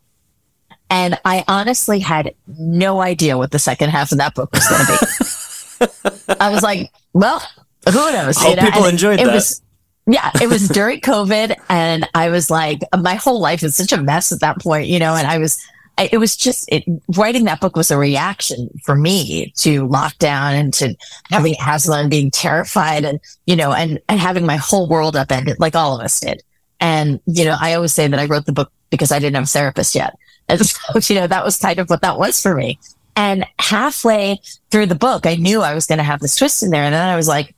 And 0.90 1.18
I 1.24 1.44
honestly 1.48 1.98
had 1.98 2.34
no 2.46 3.00
idea 3.00 3.36
what 3.36 3.50
the 3.50 3.58
second 3.58 3.90
half 3.90 4.12
of 4.12 4.18
that 4.18 4.34
book 4.34 4.52
was 4.52 4.68
going 4.68 4.84
to 4.84 6.26
be. 6.28 6.36
I 6.40 6.50
was 6.50 6.62
like, 6.62 6.92
well, 7.14 7.42
who 7.86 8.12
knows? 8.12 8.38
Hope 8.38 8.50
you 8.50 8.56
know? 8.56 8.62
people 8.62 8.84
and 8.84 8.92
enjoyed 8.92 9.20
it 9.20 9.24
that. 9.24 9.34
Was, 9.34 9.62
yeah, 10.06 10.30
it 10.40 10.48
was 10.48 10.68
during 10.68 11.00
COVID, 11.00 11.56
and 11.68 12.08
I 12.14 12.28
was 12.28 12.50
like, 12.50 12.80
my 12.96 13.14
whole 13.14 13.40
life 13.40 13.62
is 13.62 13.74
such 13.74 13.92
a 13.92 14.00
mess 14.00 14.30
at 14.32 14.40
that 14.40 14.60
point, 14.60 14.88
you 14.88 14.98
know. 14.98 15.14
And 15.14 15.26
I 15.26 15.38
was 15.38 15.64
it 15.98 16.18
was 16.18 16.36
just 16.36 16.70
it, 16.72 16.84
writing 17.16 17.44
that 17.44 17.60
book 17.60 17.76
was 17.76 17.90
a 17.90 17.98
reaction 17.98 18.68
for 18.84 18.94
me 18.94 19.52
to 19.56 19.86
lockdown 19.86 20.52
and 20.52 20.74
to 20.74 20.94
having 21.30 21.54
asthma 21.60 21.96
and 21.96 22.10
being 22.10 22.30
terrified 22.30 23.04
and 23.04 23.20
you 23.46 23.54
know 23.54 23.72
and 23.72 24.00
and 24.08 24.18
having 24.18 24.44
my 24.44 24.56
whole 24.56 24.88
world 24.88 25.16
upended 25.16 25.58
like 25.60 25.74
all 25.74 25.98
of 25.98 26.04
us 26.04 26.20
did. 26.20 26.42
And 26.80 27.20
you 27.26 27.44
know 27.44 27.56
i 27.60 27.74
always 27.74 27.92
say 27.92 28.08
that 28.08 28.18
i 28.18 28.26
wrote 28.26 28.46
the 28.46 28.52
book 28.52 28.72
because 28.90 29.12
i 29.12 29.18
didn't 29.18 29.36
have 29.36 29.44
a 29.44 29.46
therapist 29.46 29.94
yet. 29.94 30.16
And 30.46 30.60
so 30.60 31.14
you 31.14 31.18
know 31.18 31.26
that 31.26 31.42
was 31.42 31.56
kind 31.56 31.78
of 31.78 31.88
what 31.88 32.02
that 32.02 32.18
was 32.18 32.38
for 32.38 32.54
me. 32.54 32.78
And 33.16 33.46
halfway 33.58 34.40
through 34.70 34.86
the 34.86 34.94
book 34.94 35.26
i 35.26 35.36
knew 35.36 35.62
i 35.62 35.74
was 35.74 35.86
going 35.86 35.98
to 35.98 36.04
have 36.04 36.20
this 36.20 36.36
twist 36.36 36.62
in 36.62 36.70
there. 36.70 36.82
And 36.82 36.94
then 36.94 37.08
i 37.08 37.16
was 37.16 37.28
like 37.28 37.54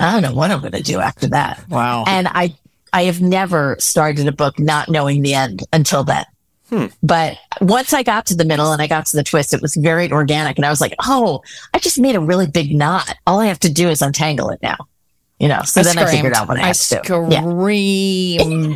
i 0.00 0.12
don't 0.12 0.22
know 0.22 0.34
what 0.34 0.50
i'm 0.50 0.60
going 0.60 0.72
to 0.72 0.82
do 0.82 0.98
after 0.98 1.28
that. 1.28 1.64
Wow. 1.68 2.04
And 2.06 2.28
i 2.28 2.54
i 2.92 3.04
have 3.04 3.22
never 3.22 3.76
started 3.78 4.26
a 4.26 4.32
book 4.32 4.58
not 4.58 4.88
knowing 4.88 5.22
the 5.22 5.34
end 5.34 5.62
until 5.72 6.02
then 6.02 6.24
Hmm. 6.72 6.86
But 7.02 7.36
once 7.60 7.92
I 7.92 8.02
got 8.02 8.24
to 8.26 8.34
the 8.34 8.46
middle 8.46 8.72
and 8.72 8.80
I 8.80 8.86
got 8.86 9.04
to 9.06 9.16
the 9.16 9.22
twist, 9.22 9.52
it 9.52 9.60
was 9.60 9.74
very 9.74 10.10
organic. 10.10 10.56
And 10.56 10.64
I 10.64 10.70
was 10.70 10.80
like, 10.80 10.94
oh, 11.04 11.42
I 11.74 11.78
just 11.78 11.98
made 11.98 12.16
a 12.16 12.20
really 12.20 12.46
big 12.46 12.74
knot. 12.74 13.14
All 13.26 13.40
I 13.40 13.46
have 13.46 13.60
to 13.60 13.70
do 13.70 13.90
is 13.90 14.00
untangle 14.00 14.48
it 14.48 14.62
now. 14.62 14.78
You 15.42 15.48
know, 15.48 15.62
so 15.64 15.80
I 15.80 15.82
then 15.82 15.94
screamed. 15.94 16.08
I 16.08 16.12
figured 16.12 16.34
out 16.34 16.46
what 16.46 16.60
I, 16.60 16.68
I 16.68 16.72
screamed. 16.72 17.32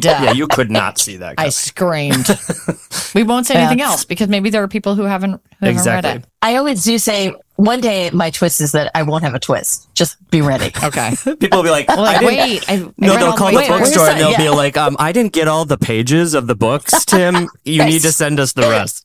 Yeah. 0.04 0.22
yeah. 0.24 0.32
you 0.32 0.48
could 0.48 0.68
not 0.68 0.98
see 0.98 1.16
that. 1.18 1.36
Coming. 1.36 1.46
I 1.46 1.50
screamed. 1.50 2.26
we 3.14 3.22
won't 3.22 3.46
say 3.46 3.54
anything 3.54 3.80
else 3.80 4.04
because 4.04 4.28
maybe 4.28 4.50
there 4.50 4.64
are 4.64 4.68
people 4.68 4.96
who 4.96 5.04
haven't, 5.04 5.40
who 5.60 5.66
exactly. 5.66 5.92
haven't 5.92 6.22
read 6.22 6.24
it. 6.24 6.28
I 6.42 6.56
always 6.56 6.82
do 6.82 6.98
say 6.98 7.32
one 7.54 7.80
day 7.80 8.10
my 8.10 8.30
twist 8.30 8.60
is 8.60 8.72
that 8.72 8.90
I 8.96 9.04
won't 9.04 9.22
have 9.22 9.36
a 9.36 9.38
twist. 9.38 9.94
Just 9.94 10.16
be 10.28 10.40
ready. 10.40 10.72
Okay. 10.82 11.14
People 11.38 11.58
will 11.58 11.62
be 11.62 11.70
like, 11.70 11.88
well, 11.88 12.02
like 12.02 12.20
wait. 12.20 12.68
I, 12.68 12.74
I 12.74 12.76
no, 12.96 13.16
they'll 13.16 13.32
call 13.32 13.52
the, 13.52 13.58
the 13.58 13.68
bookstore 13.68 14.08
and 14.08 14.20
they'll 14.20 14.32
yeah. 14.32 14.38
be 14.38 14.48
like, 14.50 14.76
um, 14.76 14.96
I 14.98 15.12
didn't 15.12 15.32
get 15.32 15.48
all 15.48 15.64
the 15.64 15.78
pages 15.78 16.34
of 16.34 16.46
the 16.46 16.54
books, 16.54 17.04
Tim. 17.04 17.48
You 17.64 17.84
need 17.84 18.02
to 18.02 18.12
send 18.12 18.38
us 18.38 18.52
the 18.52 18.62
rest. 18.62 19.04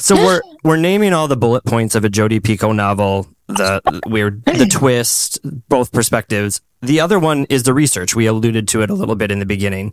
so 0.00 0.16
we're 0.16 0.40
we're 0.62 0.76
naming 0.76 1.12
all 1.12 1.26
the 1.26 1.36
bullet 1.36 1.64
points 1.64 1.94
of 1.94 2.04
a 2.04 2.08
Jodi 2.08 2.40
Picoult 2.40 2.76
novel. 2.76 3.28
The 3.48 4.02
weird, 4.06 4.44
the 4.44 4.66
twist, 4.66 5.40
both 5.68 5.90
perspectives. 5.90 6.60
The 6.82 7.00
other 7.00 7.18
one 7.18 7.44
is 7.50 7.64
the 7.64 7.74
research. 7.74 8.14
We 8.14 8.26
alluded 8.26 8.66
to 8.68 8.82
it 8.82 8.88
a 8.88 8.94
little 8.94 9.14
bit 9.14 9.30
in 9.30 9.38
the 9.38 9.46
beginning. 9.46 9.92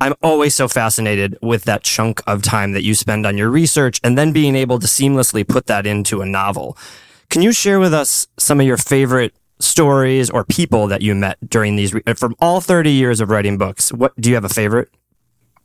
I'm 0.00 0.14
always 0.22 0.54
so 0.54 0.66
fascinated 0.66 1.38
with 1.42 1.64
that 1.64 1.82
chunk 1.82 2.22
of 2.26 2.42
time 2.42 2.72
that 2.72 2.82
you 2.82 2.94
spend 2.94 3.26
on 3.26 3.36
your 3.36 3.50
research 3.50 4.00
and 4.02 4.16
then 4.16 4.32
being 4.32 4.56
able 4.56 4.78
to 4.78 4.86
seamlessly 4.86 5.46
put 5.46 5.66
that 5.66 5.86
into 5.86 6.22
a 6.22 6.26
novel. 6.26 6.76
Can 7.28 7.42
you 7.42 7.52
share 7.52 7.78
with 7.78 7.92
us 7.94 8.26
some 8.38 8.60
of 8.60 8.66
your 8.66 8.78
favorite 8.78 9.34
stories 9.60 10.30
or 10.30 10.44
people 10.44 10.86
that 10.88 11.02
you 11.02 11.14
met 11.14 11.38
during 11.48 11.76
these 11.76 11.94
re- 11.94 12.02
uh, 12.06 12.14
from 12.14 12.34
all 12.40 12.60
30 12.60 12.90
years 12.90 13.20
of 13.20 13.30
writing 13.30 13.58
books? 13.58 13.92
What 13.92 14.18
do 14.20 14.28
you 14.28 14.34
have 14.34 14.44
a 14.44 14.48
favorite? 14.48 14.88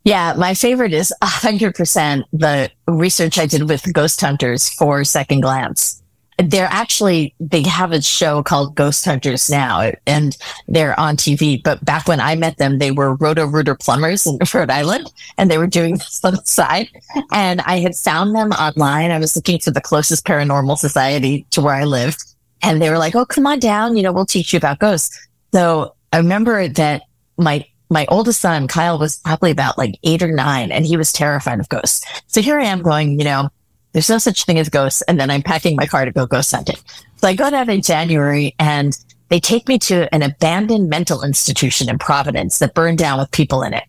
Yeah, 0.03 0.33
my 0.37 0.53
favorite 0.53 0.93
is 0.93 1.13
100% 1.23 2.23
the 2.31 2.69
research 2.87 3.39
I 3.39 3.45
did 3.45 3.67
with 3.67 3.91
ghost 3.93 4.21
hunters 4.21 4.69
for 4.69 5.03
Second 5.03 5.41
Glance 5.41 6.03
they're 6.37 6.69
actually 6.69 7.33
they 7.39 7.63
have 7.63 7.91
a 7.91 8.01
show 8.01 8.43
called 8.43 8.75
Ghost 8.75 9.03
Hunters 9.05 9.49
now, 9.49 9.91
and 10.05 10.37
they're 10.67 10.99
on 10.99 11.17
TV. 11.17 11.61
But 11.61 11.83
back 11.83 12.07
when 12.07 12.19
I 12.19 12.35
met 12.35 12.57
them, 12.57 12.77
they 12.77 12.91
were 12.91 13.15
Roto-Rooter 13.15 13.75
plumbers 13.75 14.27
in 14.27 14.37
Rhode 14.53 14.69
Island, 14.69 15.11
and 15.37 15.49
they 15.49 15.57
were 15.57 15.67
doing 15.67 15.93
this 15.97 16.23
on 16.23 16.35
the 16.35 16.41
side. 16.45 16.89
And 17.31 17.61
I 17.61 17.79
had 17.79 17.95
found 17.95 18.35
them 18.35 18.51
online. 18.51 19.11
I 19.11 19.19
was 19.19 19.35
looking 19.35 19.59
for 19.59 19.71
the 19.71 19.81
closest 19.81 20.25
paranormal 20.25 20.77
society 20.77 21.45
to 21.51 21.61
where 21.61 21.73
I 21.73 21.85
lived, 21.85 22.23
and 22.61 22.81
they 22.81 22.89
were 22.89 22.99
like, 22.99 23.15
"Oh, 23.15 23.25
come 23.25 23.47
on 23.47 23.59
down. 23.59 23.97
You 23.97 24.03
know, 24.03 24.11
we'll 24.11 24.25
teach 24.25 24.53
you 24.53 24.57
about 24.57 24.79
ghosts." 24.79 25.17
So 25.53 25.95
I 26.13 26.17
remember 26.17 26.67
that 26.67 27.03
my 27.37 27.65
my 27.89 28.05
oldest 28.09 28.41
son, 28.41 28.67
Kyle, 28.67 28.99
was 28.99 29.17
probably 29.17 29.49
about 29.51 29.77
like 29.77 29.97
eight 30.03 30.21
or 30.21 30.31
nine, 30.31 30.71
and 30.71 30.85
he 30.85 30.97
was 30.97 31.11
terrified 31.11 31.59
of 31.59 31.69
ghosts. 31.69 32.05
So 32.27 32.41
here 32.41 32.59
I 32.59 32.65
am 32.65 32.81
going, 32.81 33.17
you 33.17 33.25
know, 33.25 33.49
there's 33.97 34.11
no 34.11 34.19
such 34.19 34.45
thing 34.45 34.59
as 34.59 34.69
ghosts. 34.69 35.01
And 35.07 35.19
then 35.19 35.31
I'm 35.31 35.41
packing 35.41 35.75
my 35.75 35.87
car 35.87 36.05
to 36.05 36.11
go 36.11 36.27
ghost 36.27 36.51
hunting. 36.51 36.75
So 37.15 37.27
I 37.27 37.33
go 37.33 37.49
down 37.49 37.67
in 37.67 37.81
January 37.81 38.53
and 38.59 38.95
they 39.29 39.39
take 39.39 39.67
me 39.67 39.79
to 39.79 40.13
an 40.13 40.21
abandoned 40.21 40.87
mental 40.87 41.23
institution 41.23 41.89
in 41.89 41.97
Providence 41.97 42.59
that 42.59 42.75
burned 42.75 42.99
down 42.99 43.17
with 43.17 43.31
people 43.31 43.63
in 43.63 43.73
it. 43.73 43.85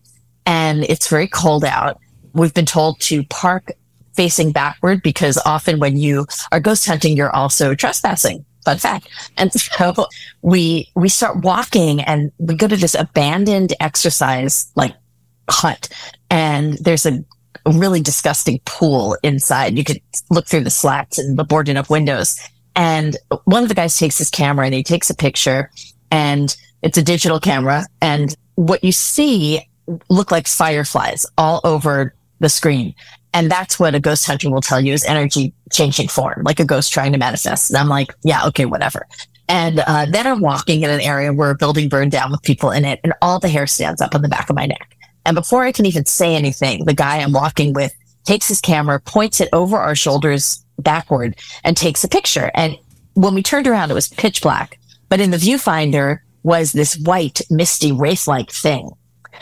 And 0.47 0.83
it's 0.85 1.07
very 1.07 1.27
cold 1.27 1.63
out. 1.63 1.99
We've 2.33 2.55
been 2.55 2.65
told 2.65 2.99
to 3.01 3.23
park 3.25 3.71
facing 4.15 4.51
backward 4.51 5.03
because 5.03 5.37
often 5.45 5.77
when 5.77 5.95
you 5.95 6.25
are 6.51 6.59
ghost 6.59 6.87
hunting, 6.87 7.15
you're 7.15 7.35
also 7.35 7.75
trespassing. 7.75 8.43
Fun 8.65 8.79
fact. 8.79 9.09
And 9.37 9.53
so 9.53 10.07
we, 10.41 10.89
we 10.95 11.07
start 11.09 11.43
walking 11.43 12.01
and 12.01 12.31
we 12.39 12.55
go 12.55 12.67
to 12.67 12.75
this 12.75 12.95
abandoned 12.95 13.75
exercise 13.79 14.71
like 14.75 14.95
hut 15.47 15.87
and 16.31 16.79
there's 16.79 17.05
a 17.05 17.23
really 17.65 18.01
disgusting 18.01 18.59
pool 18.65 19.17
inside. 19.23 19.77
You 19.77 19.83
could 19.83 20.01
look 20.29 20.47
through 20.47 20.63
the 20.63 20.69
slats 20.69 21.17
and 21.17 21.37
the 21.37 21.43
boarded 21.43 21.77
up 21.77 21.89
windows. 21.89 22.39
And 22.75 23.17
one 23.45 23.63
of 23.63 23.69
the 23.69 23.75
guys 23.75 23.97
takes 23.97 24.17
his 24.17 24.29
camera 24.29 24.65
and 24.65 24.73
he 24.73 24.83
takes 24.83 25.09
a 25.09 25.15
picture 25.15 25.69
and 26.11 26.55
it's 26.81 26.97
a 26.97 27.03
digital 27.03 27.39
camera. 27.39 27.85
And 28.01 28.35
what 28.55 28.83
you 28.83 28.91
see 28.91 29.69
look 30.09 30.31
like 30.31 30.47
fireflies 30.47 31.25
all 31.37 31.61
over 31.63 32.13
the 32.39 32.49
screen. 32.49 32.95
And 33.33 33.51
that's 33.51 33.79
what 33.79 33.95
a 33.95 33.99
ghost 33.99 34.25
hunter 34.25 34.49
will 34.49 34.61
tell 34.61 34.81
you 34.81 34.93
is 34.93 35.05
energy 35.05 35.53
changing 35.71 36.07
form, 36.07 36.41
like 36.43 36.59
a 36.59 36.65
ghost 36.65 36.91
trying 36.91 37.11
to 37.11 37.17
manifest. 37.17 37.69
And 37.69 37.77
I'm 37.77 37.87
like, 37.87 38.13
yeah, 38.23 38.45
okay, 38.47 38.65
whatever. 38.65 39.05
And 39.47 39.79
uh, 39.79 40.05
then 40.05 40.27
I'm 40.27 40.41
walking 40.41 40.83
in 40.83 40.89
an 40.89 41.01
area 41.01 41.33
where 41.33 41.49
a 41.49 41.55
building 41.55 41.89
burned 41.89 42.11
down 42.11 42.31
with 42.31 42.43
people 42.43 42.69
in 42.69 42.85
it, 42.85 42.99
and 43.03 43.13
all 43.21 43.39
the 43.39 43.49
hair 43.49 43.65
stands 43.65 43.99
up 43.99 44.13
on 44.13 44.21
the 44.21 44.29
back 44.29 44.49
of 44.49 44.55
my 44.55 44.67
neck. 44.67 44.95
And 45.29 45.35
before 45.35 45.63
I 45.63 45.71
can 45.71 45.85
even 45.85 46.07
say 46.07 46.33
anything, 46.33 46.85
the 46.85 46.93
guy 46.95 47.17
I'm 47.19 47.33
walking 47.33 47.71
with 47.73 47.93
takes 48.25 48.47
his 48.47 48.59
camera, 48.59 48.99
points 48.99 49.39
it 49.39 49.49
over 49.53 49.77
our 49.77 49.93
shoulders 49.93 50.65
backward, 50.79 51.35
and 51.63 51.77
takes 51.77 52.03
a 52.03 52.07
picture. 52.07 52.49
And 52.55 52.75
when 53.13 53.35
we 53.35 53.43
turned 53.43 53.67
around, 53.67 53.91
it 53.91 53.93
was 53.93 54.07
pitch 54.07 54.41
black, 54.41 54.79
but 55.07 55.19
in 55.19 55.29
the 55.29 55.37
viewfinder 55.37 56.17
was 56.41 56.71
this 56.71 56.97
white, 56.97 57.41
misty, 57.51 57.91
wraith 57.91 58.27
like 58.27 58.49
thing. 58.49 58.89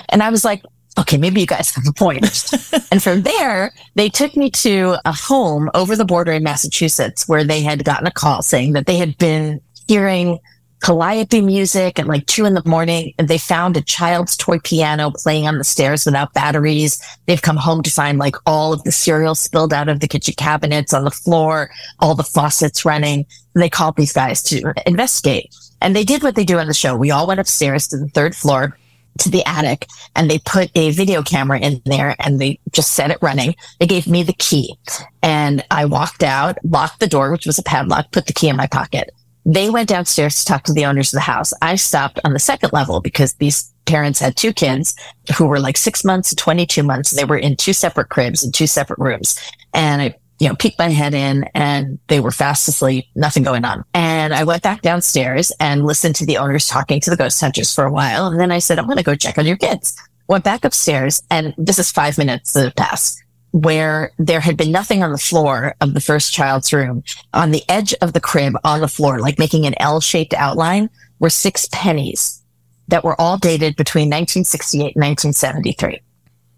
And 0.10 0.22
I 0.22 0.30
was 0.30 0.44
like, 0.44 0.62
okay, 1.00 1.16
maybe 1.16 1.40
you 1.40 1.48
guys 1.48 1.74
have 1.74 1.88
a 1.88 1.94
point. 1.94 2.26
and 2.92 3.02
from 3.02 3.22
there, 3.22 3.72
they 3.96 4.10
took 4.10 4.36
me 4.36 4.52
to 4.52 4.98
a 5.06 5.14
home 5.14 5.72
over 5.74 5.96
the 5.96 6.04
border 6.04 6.34
in 6.34 6.44
Massachusetts 6.44 7.30
where 7.30 7.46
they 7.46 7.62
had 7.62 7.86
gotten 7.86 8.08
a 8.08 8.12
call 8.12 8.42
saying 8.42 8.74
that 8.74 8.88
they 8.88 8.98
had 8.98 9.18
been 9.18 9.62
hearing 9.88 10.38
calliope 10.82 11.42
music 11.42 12.00
at 12.00 12.08
like 12.08 12.26
two 12.28 12.46
in 12.46 12.54
the 12.54 12.64
morning 12.66 13.14
and 13.18 13.28
they 13.28 13.38
found 13.38 13.76
a 13.76 13.82
child's 13.82 14.38
toy 14.38 14.60
piano 14.60 15.12
playing 15.12 15.48
on 15.48 15.58
the 15.58 15.64
stairs 15.64 16.06
without 16.06 16.34
batteries. 16.34 17.02
They've 17.26 17.42
come 17.42 17.58
home 17.58 17.82
to 17.84 17.90
find 17.90 18.18
like 18.18 18.36
all 18.46 18.74
of 18.74 18.84
the 18.84 18.92
cereal 18.92 19.36
spilled 19.36 19.74
out 19.74 19.90
of 19.90 20.00
the 20.00 20.08
kitchen 20.08 20.36
cabinets 20.38 20.94
on 20.94 21.04
the 21.04 21.12
floor, 21.12 21.72
all 22.00 22.16
the 22.16 22.24
faucets 22.24 22.86
running. 22.86 23.26
And 23.54 23.64
they 23.64 23.70
called 23.70 23.96
these 23.96 24.14
guys 24.14 24.44
to 24.44 24.74
investigate. 24.86 25.54
And 25.82 25.96
they 25.96 26.04
did 26.04 26.24
what 26.24 26.36
they 26.36 26.46
do 26.46 26.60
on 26.60 26.68
the 26.68 26.74
show. 26.74 26.96
We 26.96 27.12
all 27.12 27.28
went 27.28 27.40
upstairs 27.40 27.88
to 27.88 27.98
the 27.98 28.10
third 28.10 28.36
floor 28.36 28.78
to 29.20 29.30
the 29.30 29.44
attic 29.48 29.88
and 30.16 30.30
they 30.30 30.40
put 30.40 30.70
a 30.76 30.92
video 30.92 31.24
camera 31.24 31.60
in 31.60 31.82
there 31.86 32.16
and 32.20 32.40
they 32.40 32.60
just 32.72 32.94
set 32.94 33.12
it 33.12 33.18
running. 33.22 33.56
They 33.80 33.88
gave 33.88 34.08
me 34.08 34.24
the 34.24 34.34
key 34.34 34.76
and 35.24 35.66
I 35.72 35.86
walked 35.86 36.24
out, 36.24 36.58
locked 36.64 37.00
the 37.00 37.08
door, 37.08 37.32
which 37.32 37.46
was 37.46 37.58
a 37.58 37.64
padlock, 37.64 38.12
put 38.12 38.28
the 38.28 38.34
key 38.34 38.50
in 38.50 38.56
my 38.56 38.68
pocket. 38.68 39.12
They 39.48 39.70
went 39.70 39.88
downstairs 39.88 40.36
to 40.40 40.46
talk 40.46 40.64
to 40.64 40.74
the 40.74 40.86
owners 40.86 41.14
of 41.14 41.18
the 41.18 41.22
house. 41.22 41.54
I 41.62 41.78
stopped 41.78 42.20
on 42.26 42.34
the 42.34 42.40
second 42.40 42.74
level 42.74 43.00
because 43.00 43.34
these 43.36 43.74
parents 43.86 44.20
had 44.20 44.36
two 44.36 44.52
kids 44.52 44.94
who 45.38 45.48
were 45.48 45.62
like 45.62 45.78
six 45.78 46.04
months 46.04 46.32
and 46.32 46.38
22 46.38 46.84
months. 46.84 47.12
They 47.12 47.24
were 47.24 47.38
in 47.38 47.56
two 47.56 47.72
separate 47.72 48.10
cribs 48.10 48.44
and 48.44 48.54
two 48.54 48.68
separate 48.68 49.00
rooms. 49.00 49.40
And 49.74 50.02
I, 50.02 50.16
you 50.40 50.50
know, 50.50 50.56
peeked 50.56 50.78
my 50.78 50.90
head 50.90 51.14
in 51.14 51.46
and 51.56 51.98
they 52.10 52.20
were 52.20 52.32
fast 52.32 52.68
asleep, 52.68 53.06
nothing 53.16 53.44
going 53.44 53.64
on. 53.64 53.86
And 53.94 54.34
I 54.34 54.44
went 54.44 54.64
back 54.64 54.82
downstairs 54.82 55.54
and 55.62 55.86
listened 55.86 56.16
to 56.16 56.26
the 56.26 56.38
owners 56.38 56.68
talking 56.68 57.00
to 57.00 57.10
the 57.10 57.16
ghost 57.16 57.40
hunters 57.40 57.74
for 57.74 57.86
a 57.86 57.92
while. 57.92 58.28
And 58.28 58.38
then 58.38 58.52
I 58.52 58.60
said, 58.60 58.78
I'm 58.78 58.86
going 58.86 58.98
to 58.98 59.04
go 59.04 59.16
check 59.16 59.38
on 59.38 59.46
your 59.46 59.56
kids. 59.56 59.98
Went 60.28 60.44
back 60.44 60.66
upstairs 60.66 61.24
and 61.32 61.56
this 61.58 61.80
is 61.80 61.90
five 61.90 62.18
minutes 62.18 62.52
that 62.52 62.66
have 62.66 62.76
passed 62.76 63.24
where 63.64 64.12
there 64.20 64.40
had 64.40 64.56
been 64.56 64.72
nothing 64.72 65.02
on 65.02 65.12
the 65.12 65.18
floor 65.18 65.74
of 65.82 65.94
the 65.94 66.02
first 66.02 66.32
child's 66.32 66.72
room. 66.72 67.04
On 67.34 67.52
the 67.52 67.64
edge 67.68 67.94
of 68.02 68.14
the 68.14 68.20
crib 68.20 68.54
on 68.64 68.82
the 68.82 68.88
floor, 68.88 69.20
like 69.20 69.40
making 69.40 69.66
an 69.66 69.74
L 69.80 70.00
shaped 70.00 70.34
outline, 70.36 70.90
were 71.20 71.30
six 71.30 71.68
pennies 71.72 72.44
that 72.88 73.04
were 73.04 73.20
all 73.20 73.38
dated 73.38 73.76
between 73.76 74.08
1968 74.08 74.96
and 74.96 75.04
1973. 75.04 76.02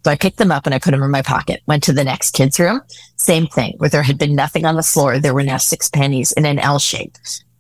So 0.04 0.12
I 0.12 0.16
picked 0.16 0.38
them 0.38 0.52
up 0.52 0.66
and 0.66 0.76
I 0.76 0.80
put 0.80 0.92
them 0.92 1.04
in 1.04 1.12
my 1.12 1.22
pocket, 1.22 1.62
went 1.68 1.84
to 1.84 1.94
the 1.94 2.04
next 2.04 2.32
kid's 2.34 2.60
room. 2.60 2.82
Same 3.16 3.48
thing, 3.48 3.76
where 3.78 3.90
there 3.90 4.04
had 4.04 4.18
been 4.18 4.36
nothing 4.36 4.66
on 4.66 4.76
the 4.76 4.84
floor. 4.84 5.20
There 5.20 5.34
were 5.34 5.44
now 5.44 5.58
six 5.58 5.90
pennies 5.90 6.32
in 6.34 6.46
an 6.46 6.60
L 6.60 6.80
shape, 6.80 7.14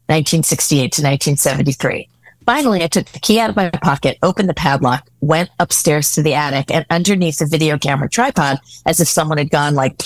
1968 0.07 0.79
to 0.79 1.01
1973. 1.01 2.09
Finally, 2.49 2.83
I 2.83 2.87
took 2.87 3.05
the 3.05 3.19
key 3.19 3.39
out 3.39 3.51
of 3.51 3.55
my 3.55 3.69
pocket, 3.69 4.17
opened 4.23 4.49
the 4.49 4.55
padlock, 4.55 5.07
went 5.21 5.51
upstairs 5.59 6.13
to 6.13 6.23
the 6.23 6.33
attic, 6.33 6.71
and 6.71 6.83
underneath 6.89 7.37
the 7.37 7.45
video 7.45 7.77
camera 7.77 8.09
tripod, 8.09 8.57
as 8.87 8.99
if 8.99 9.07
someone 9.07 9.37
had 9.37 9.51
gone 9.51 9.75
like, 9.75 10.01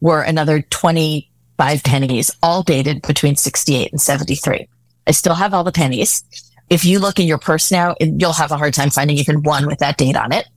were 0.00 0.22
another 0.22 0.62
25 0.62 1.84
pennies, 1.84 2.32
all 2.42 2.64
dated 2.64 3.00
between 3.02 3.36
68 3.36 3.92
and 3.92 4.00
73. 4.00 4.66
I 5.06 5.10
still 5.12 5.36
have 5.36 5.54
all 5.54 5.62
the 5.62 5.70
pennies. 5.70 6.24
If 6.68 6.84
you 6.84 6.98
look 6.98 7.20
in 7.20 7.28
your 7.28 7.38
purse 7.38 7.70
now, 7.70 7.94
you'll 8.00 8.32
have 8.32 8.50
a 8.50 8.58
hard 8.58 8.74
time 8.74 8.90
finding 8.90 9.18
even 9.18 9.44
one 9.44 9.68
with 9.68 9.78
that 9.78 9.98
date 9.98 10.16
on 10.16 10.32
it. 10.32 10.48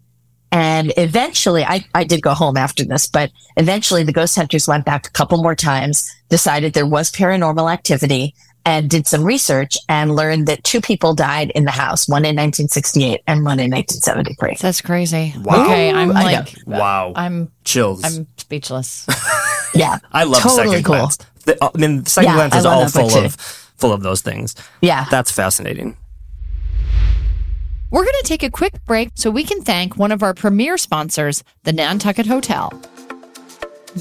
And 0.52 0.92
eventually, 0.98 1.64
I, 1.64 1.86
I 1.94 2.04
did 2.06 2.24
go 2.24 2.34
home 2.34 2.58
after 2.58 2.84
this, 2.84 3.08
but 3.08 3.30
eventually 3.58 4.02
the 4.02 4.12
ghost 4.12 4.36
hunters 4.36 4.68
went 4.68 4.86
back 4.86 5.06
a 5.06 5.12
couple 5.12 5.44
more 5.44 5.56
times, 5.56 6.12
decided 6.30 6.74
there 6.74 6.88
was 6.88 7.12
paranormal 7.12 7.72
activity 7.72 8.34
and 8.66 8.90
did 8.90 9.06
some 9.08 9.24
research 9.24 9.78
and 9.88 10.16
learned 10.16 10.48
that 10.48 10.64
two 10.64 10.82
people 10.82 11.14
died 11.14 11.52
in 11.52 11.66
the 11.66 11.72
house, 11.72 12.08
one 12.10 12.24
in 12.26 12.36
1968 12.36 13.22
and 13.28 13.46
one 13.46 13.60
in 13.60 13.72
1973. 13.72 14.58
That's 14.60 14.82
crazy. 14.82 15.34
Wow. 15.40 15.64
Okay, 15.66 15.92
I'm 15.92 16.10
like, 16.10 16.54
Wow. 16.66 17.14
I'm 17.16 17.52
Chills. 17.64 18.04
I'm 18.04 18.28
speechless. 18.38 19.06
Yeah. 19.76 19.98
I 20.14 20.24
love 20.24 20.42
totally 20.42 20.68
second 20.70 20.84
cool. 20.86 20.96
glance. 20.96 21.18
The- 21.44 21.62
uh, 21.62 21.70
I 21.76 21.78
mean, 21.78 22.06
second 22.06 22.30
Yeah, 22.30 22.36
glance 22.36 22.56
is 22.56 22.66
all 22.66 22.88
full 22.88 23.14
of 23.18 23.36
full 23.36 23.92
of 23.92 24.02
those 24.04 24.22
things. 24.22 24.56
Yeah. 24.82 25.06
That's 25.12 25.32
fascinating. 25.32 25.98
We're 27.92 28.04
going 28.06 28.16
to 28.22 28.28
take 28.28 28.42
a 28.44 28.50
quick 28.50 28.74
break 28.86 29.10
so 29.16 29.30
we 29.30 29.44
can 29.44 29.62
thank 29.62 29.98
one 29.98 30.12
of 30.14 30.24
our 30.24 30.34
premier 30.34 30.78
sponsors, 30.78 31.44
the 31.64 31.74
Nantucket 31.74 32.26
Hotel. 32.26 32.72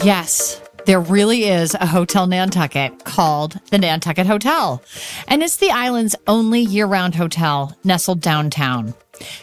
Yes, 0.03 0.61
there 0.87 1.01
really 1.01 1.44
is 1.44 1.75
a 1.75 1.87
hotel 1.87 2.27
Nantucket 2.27 3.05
called 3.05 3.59
the 3.70 3.79
Nantucket 3.79 4.27
Hotel, 4.27 4.83
and 5.29 5.42
it's 5.42 5.57
the 5.57 5.70
island's 5.70 6.16
only 6.27 6.61
year 6.61 6.87
round 6.87 7.14
hotel 7.14 7.77
nestled 7.85 8.20
downtown. 8.20 8.94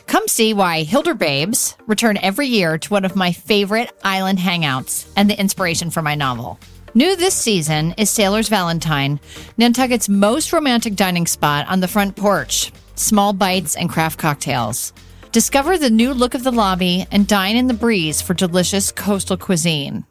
Come 0.08 0.28
see 0.28 0.54
why 0.54 0.84
Hilderbabes 0.84 1.76
return 1.88 2.18
every 2.18 2.48
year 2.48 2.78
to 2.78 2.90
one 2.90 3.06
of 3.06 3.16
my 3.16 3.32
favorite 3.32 3.92
island 4.04 4.40
hangouts 4.40 5.12
and 5.16 5.30
the 5.30 5.40
inspiration 5.40 5.90
for 5.90 6.02
my 6.02 6.16
novel. 6.16 6.60
New 6.94 7.16
this 7.16 7.36
season 7.36 7.94
is 7.98 8.10
Sailor's 8.10 8.50
Valentine, 8.50 9.20
Nantucket's 9.58 10.10
most 10.10 10.52
romantic 10.52 10.96
dining 10.96 11.26
spot 11.26 11.66
on 11.68 11.80
the 11.80 11.88
front 11.88 12.16
porch. 12.18 12.72
Small 12.96 13.32
bites 13.34 13.78
and 13.78 13.90
craft 13.90 14.20
cocktails. 14.20 14.92
Discover 15.32 15.78
the 15.78 15.90
new 15.90 16.14
look 16.14 16.34
of 16.34 16.44
the 16.44 16.52
lobby 16.52 17.08
and 17.10 17.26
dine 17.26 17.56
in 17.56 17.68
the 17.68 17.74
breeze 17.74 18.22
for 18.22 18.34
delicious 18.34 18.92
coastal 18.92 19.38
cuisine. 19.38 20.06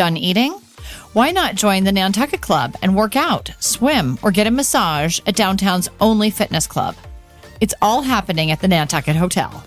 Done 0.00 0.16
eating? 0.16 0.54
Why 1.12 1.30
not 1.30 1.56
join 1.56 1.84
the 1.84 1.92
Nantucket 1.92 2.40
Club 2.40 2.74
and 2.80 2.96
work 2.96 3.16
out, 3.16 3.50
swim, 3.58 4.18
or 4.22 4.30
get 4.30 4.46
a 4.46 4.50
massage 4.50 5.20
at 5.26 5.36
downtown's 5.36 5.90
only 6.00 6.30
fitness 6.30 6.66
club? 6.66 6.96
It's 7.60 7.74
all 7.82 8.00
happening 8.00 8.50
at 8.50 8.60
the 8.60 8.68
Nantucket 8.68 9.14
Hotel. 9.14 9.62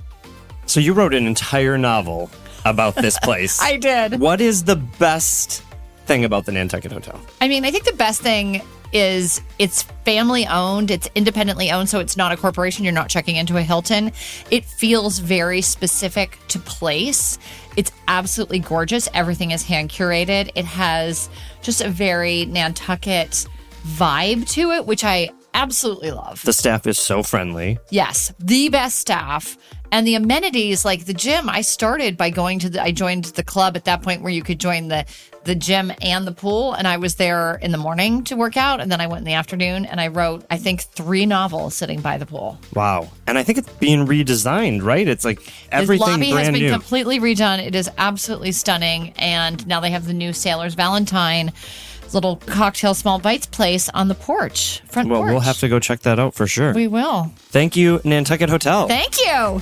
So 0.65 0.79
you 0.79 0.93
wrote 0.93 1.13
an 1.13 1.27
entire 1.27 1.77
novel 1.77 2.31
about 2.65 2.95
this 2.95 3.19
place. 3.23 3.61
I 3.61 3.77
did. 3.77 4.19
What 4.19 4.41
is 4.41 4.63
the 4.63 4.77
best 4.77 5.61
thing 6.07 6.25
about 6.25 6.45
the 6.47 6.51
Nantucket 6.51 6.91
Hotel? 6.91 7.21
I 7.39 7.47
mean, 7.47 7.63
I 7.63 7.69
think 7.69 7.83
the 7.83 7.93
best 7.93 8.19
thing 8.21 8.63
is 8.93 9.41
it's 9.59 9.83
family 10.05 10.45
owned, 10.45 10.91
it's 10.91 11.09
independently 11.15 11.71
owned, 11.71 11.89
so 11.89 11.99
it's 11.99 12.15
not 12.15 12.31
a 12.31 12.37
corporation. 12.37 12.85
You're 12.85 12.93
not 12.93 13.09
checking 13.09 13.35
into 13.35 13.57
a 13.57 13.61
Hilton. 13.61 14.11
It 14.51 14.65
feels 14.65 15.19
very 15.19 15.61
specific 15.61 16.39
to 16.49 16.59
place. 16.59 17.39
It's 17.75 17.91
absolutely 18.07 18.59
gorgeous. 18.59 19.09
Everything 19.13 19.51
is 19.51 19.63
hand 19.63 19.89
curated. 19.89 20.51
It 20.55 20.65
has 20.65 21.29
just 21.61 21.81
a 21.81 21.89
very 21.89 22.45
Nantucket 22.45 23.47
vibe 23.85 24.47
to 24.51 24.71
it, 24.71 24.85
which 24.85 25.03
I 25.03 25.29
absolutely 25.53 26.11
love. 26.11 26.41
The 26.43 26.53
staff 26.53 26.87
is 26.87 26.97
so 26.97 27.23
friendly. 27.23 27.79
Yes, 27.89 28.33
the 28.39 28.69
best 28.69 28.97
staff 28.99 29.57
and 29.93 30.07
the 30.07 30.15
amenities 30.15 30.83
like 30.83 31.05
the 31.05 31.13
gym. 31.13 31.47
I 31.47 31.61
started 31.61 32.17
by 32.17 32.31
going 32.31 32.57
to 32.59 32.69
the 32.69 32.81
I 32.81 32.91
joined 32.91 33.25
the 33.25 33.43
club 33.43 33.77
at 33.77 33.85
that 33.85 34.01
point 34.01 34.23
where 34.23 34.31
you 34.31 34.41
could 34.41 34.59
join 34.59 34.87
the 34.87 35.05
the 35.43 35.53
gym 35.53 35.91
and 36.01 36.25
the 36.25 36.31
pool 36.31 36.73
and 36.73 36.87
I 36.87 36.97
was 36.97 37.15
there 37.15 37.55
in 37.61 37.71
the 37.71 37.77
morning 37.77 38.23
to 38.25 38.35
work 38.35 38.57
out 38.57 38.81
and 38.81 38.91
then 38.91 38.99
I 39.01 39.07
went 39.07 39.19
in 39.19 39.25
the 39.25 39.33
afternoon 39.33 39.85
and 39.85 40.01
I 40.01 40.07
wrote 40.07 40.45
I 40.49 40.57
think 40.57 40.81
3 40.81 41.27
novels 41.27 41.75
sitting 41.75 42.01
by 42.01 42.17
the 42.17 42.25
pool. 42.25 42.57
Wow. 42.73 43.11
And 43.27 43.37
I 43.37 43.43
think 43.43 43.59
it's 43.59 43.69
being 43.73 44.07
redesigned, 44.07 44.81
right? 44.81 45.07
It's 45.07 45.23
like 45.23 45.41
everything 45.71 46.05
the 46.05 46.11
lobby 46.11 46.31
brand 46.31 46.47
has 46.47 46.53
been 46.53 46.63
new. 46.63 46.71
completely 46.71 47.19
redone. 47.19 47.63
It 47.63 47.75
is 47.75 47.87
absolutely 47.99 48.51
stunning 48.51 49.13
and 49.17 49.65
now 49.67 49.79
they 49.79 49.91
have 49.91 50.07
the 50.07 50.13
new 50.13 50.33
Sailor's 50.33 50.73
Valentine 50.73 51.51
little 52.13 52.37
cocktail 52.37 52.93
small 52.93 53.19
bites 53.19 53.47
place 53.47 53.89
on 53.89 54.07
the 54.07 54.15
porch. 54.15 54.81
Front 54.87 55.09
well, 55.09 55.21
porch. 55.21 55.31
we'll 55.31 55.39
have 55.39 55.57
to 55.59 55.67
go 55.67 55.79
check 55.79 56.01
that 56.01 56.19
out 56.19 56.33
for 56.33 56.47
sure. 56.47 56.73
We 56.73 56.87
will. 56.87 57.31
Thank 57.37 57.75
you, 57.75 58.01
Nantucket 58.03 58.49
Hotel. 58.49 58.87
Thank 58.87 59.19
you. 59.19 59.61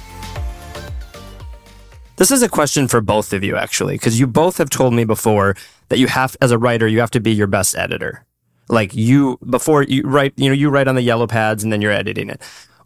This 2.18 2.32
is 2.32 2.44
a 2.44 2.50
question 2.50 2.88
for 2.88 3.02
both 3.02 3.34
of 3.34 3.44
you, 3.44 3.56
actually, 3.56 3.96
because 3.96 4.20
you 4.20 4.28
both 4.28 4.58
have 4.58 4.70
told 4.70 4.94
me 4.94 5.04
before 5.04 5.56
that 5.90 5.98
you 5.98 6.08
have, 6.08 6.38
as 6.42 6.52
a 6.52 6.58
writer, 6.58 6.88
you 6.88 7.00
have 7.00 7.12
to 7.12 7.20
be 7.20 7.32
your 7.32 7.48
best 7.48 7.76
editor. 7.76 8.26
Like 8.70 8.94
you, 8.94 9.38
before 9.50 9.84
you 9.84 10.04
write, 10.04 10.34
you 10.38 10.48
know, 10.48 10.54
you 10.54 10.70
write 10.70 10.88
on 10.88 10.96
the 10.96 11.02
yellow 11.02 11.28
pads 11.28 11.64
and 11.64 11.74
then 11.74 11.82
you're 11.82 11.92
editing 11.92 12.30
it. 12.30 12.42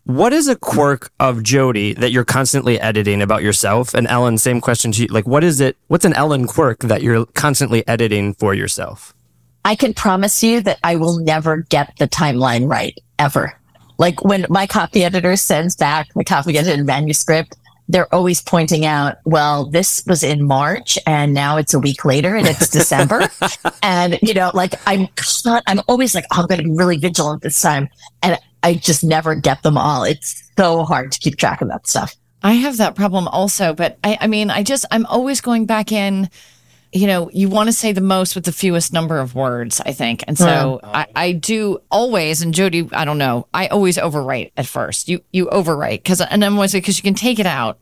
What 0.06 0.34
is 0.34 0.48
a 0.48 0.56
quirk 0.56 1.12
of 1.20 1.42
Jodi 1.42 1.94
that 1.94 2.12
you're 2.12 2.24
constantly 2.24 2.80
editing 2.80 3.22
about 3.22 3.42
yourself? 3.42 3.94
And 3.94 4.08
Elin, 4.08 4.38
same 4.38 4.62
question 4.62 4.92
to 4.94 5.02
you. 5.02 5.08
Like, 5.08 5.26
what 5.26 5.44
is 5.44 5.60
it? 5.60 5.78
What's 5.88 6.06
an 6.06 6.14
Elin 6.14 6.46
quirk 6.48 6.80
that 6.82 7.02
you're 7.02 7.26
constantly 7.28 7.86
editing 7.88 8.36
for 8.36 8.54
yourself? 8.54 9.14
I 9.66 9.76
can 9.76 9.96
promise 9.96 10.44
you 10.44 10.62
that 10.62 10.80
I 10.84 10.96
will 10.96 11.20
never 11.20 11.58
get 11.58 11.92
the 11.98 12.08
timeline 12.08 12.70
right 12.70 12.96
ever. 13.18 13.60
Like 13.98 14.24
when 14.24 14.46
my 14.48 14.68
copy 14.68 15.04
editor 15.04 15.36
sends 15.36 15.76
back 15.76 16.14
the 16.14 16.24
copy 16.24 16.56
edited 16.58 16.86
manuscript, 16.86 17.58
they're 17.88 18.14
always 18.14 18.42
pointing 18.42 18.86
out, 18.86 19.18
well, 19.26 19.66
this 19.66 20.04
was 20.08 20.24
in 20.24 20.44
March 20.44 20.98
and 21.06 21.34
now 21.34 21.58
it's 21.58 21.74
a 21.74 21.80
week 21.80 22.04
later 22.04 22.36
and 22.36 22.48
it's 22.48 22.70
December. 22.70 23.30
and, 23.84 24.18
you 24.22 24.34
know, 24.34 24.52
like 24.54 24.74
I'm, 24.88 25.08
I'm 25.68 25.82
always 25.88 26.16
like, 26.16 26.26
oh, 26.32 26.42
I'm 26.42 26.48
going 26.48 26.62
to 26.62 26.64
be 26.64 26.76
really 26.76 26.98
vigilant 26.98 27.44
this 27.44 27.62
time. 27.62 27.90
And 28.24 28.40
I 28.64 28.74
just 28.74 29.04
never 29.04 29.36
get 29.36 29.62
them 29.62 29.78
all. 29.78 30.04
It's 30.04 30.50
so 30.58 30.84
hard 30.84 31.12
to 31.12 31.20
keep 31.20 31.38
track 31.38 31.62
of 31.62 31.68
that 31.68 31.88
stuff. 31.88 32.16
I 32.42 32.54
have 32.54 32.78
that 32.78 32.96
problem 32.96 33.28
also, 33.28 33.74
but 33.74 33.98
I, 34.04 34.18
I 34.22 34.28
mean, 34.28 34.50
I 34.50 34.64
just, 34.64 34.86
I'm 34.92 35.06
always 35.08 35.42
going 35.42 35.66
back 35.66 35.92
in 35.92 36.30
you 36.96 37.08
know, 37.08 37.30
you 37.34 37.50
want 37.50 37.68
to 37.68 37.74
say 37.74 37.92
the 37.92 38.00
most 38.00 38.36
with 38.36 38.46
the 38.46 38.54
fewest 38.54 38.94
number 38.94 39.20
of 39.20 39.36
words, 39.36 39.82
I 39.86 39.92
think. 39.92 40.24
And 40.28 40.38
so 40.38 40.80
yeah. 40.82 40.90
I, 40.90 41.08
I 41.16 41.32
do 41.34 41.80
always, 41.92 42.42
and 42.42 42.54
Jodi, 42.54 42.88
I 42.94 43.04
don't 43.04 43.18
know, 43.18 43.48
I 43.54 43.68
always 43.68 43.98
overwrite 43.98 44.54
at 44.56 44.66
first. 44.66 45.10
You, 45.10 45.22
you 45.34 45.48
overwrite 45.48 45.98
because, 45.98 46.22
and 46.22 46.44
I'm 46.44 46.54
always 46.54 46.72
because 46.72 46.98
you 46.98 47.04
can 47.04 47.14
take 47.14 47.38
it 47.38 47.46
out, 47.46 47.82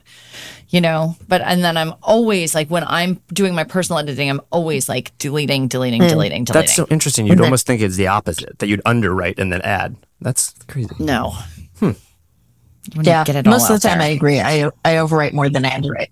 you 0.70 0.82
know, 0.82 1.16
but, 1.28 1.42
and 1.42 1.64
then 1.64 1.78
I'm 1.78 1.94
always 2.02 2.56
like, 2.56 2.70
when 2.70 2.84
I'm 2.86 3.22
doing 3.32 3.54
my 3.54 3.64
personal 3.64 4.00
editing, 4.00 4.32
I'm 4.32 4.42
always 4.50 4.90
like 4.90 5.16
deleting, 5.20 5.68
deleting, 5.68 6.02
mm. 6.02 6.10
deleting, 6.10 6.46
deleting. 6.46 6.62
That's 6.62 6.76
so 6.76 6.88
interesting. 6.90 7.28
You'd 7.28 7.40
almost 7.40 7.68
think 7.68 7.82
it's 7.82 7.98
the 7.98 8.08
opposite, 8.08 8.58
that 8.60 8.68
you'd 8.68 8.82
underwrite 8.84 9.38
and 9.38 9.54
then 9.54 9.62
add. 9.62 9.96
That's 10.22 10.56
crazy. 10.68 10.90
No. 10.98 11.36
Hmm 11.78 11.92
yeah, 13.02 13.24
most 13.46 13.70
of 13.70 13.82
the 13.82 13.88
time 13.88 14.00
there. 14.00 14.08
I 14.08 14.12
agree. 14.12 14.40
I 14.40 14.66
I 14.84 14.96
overwrite 14.96 15.34
more 15.34 15.50
than 15.50 15.66
I 15.66 15.74
underwrite. 15.74 16.12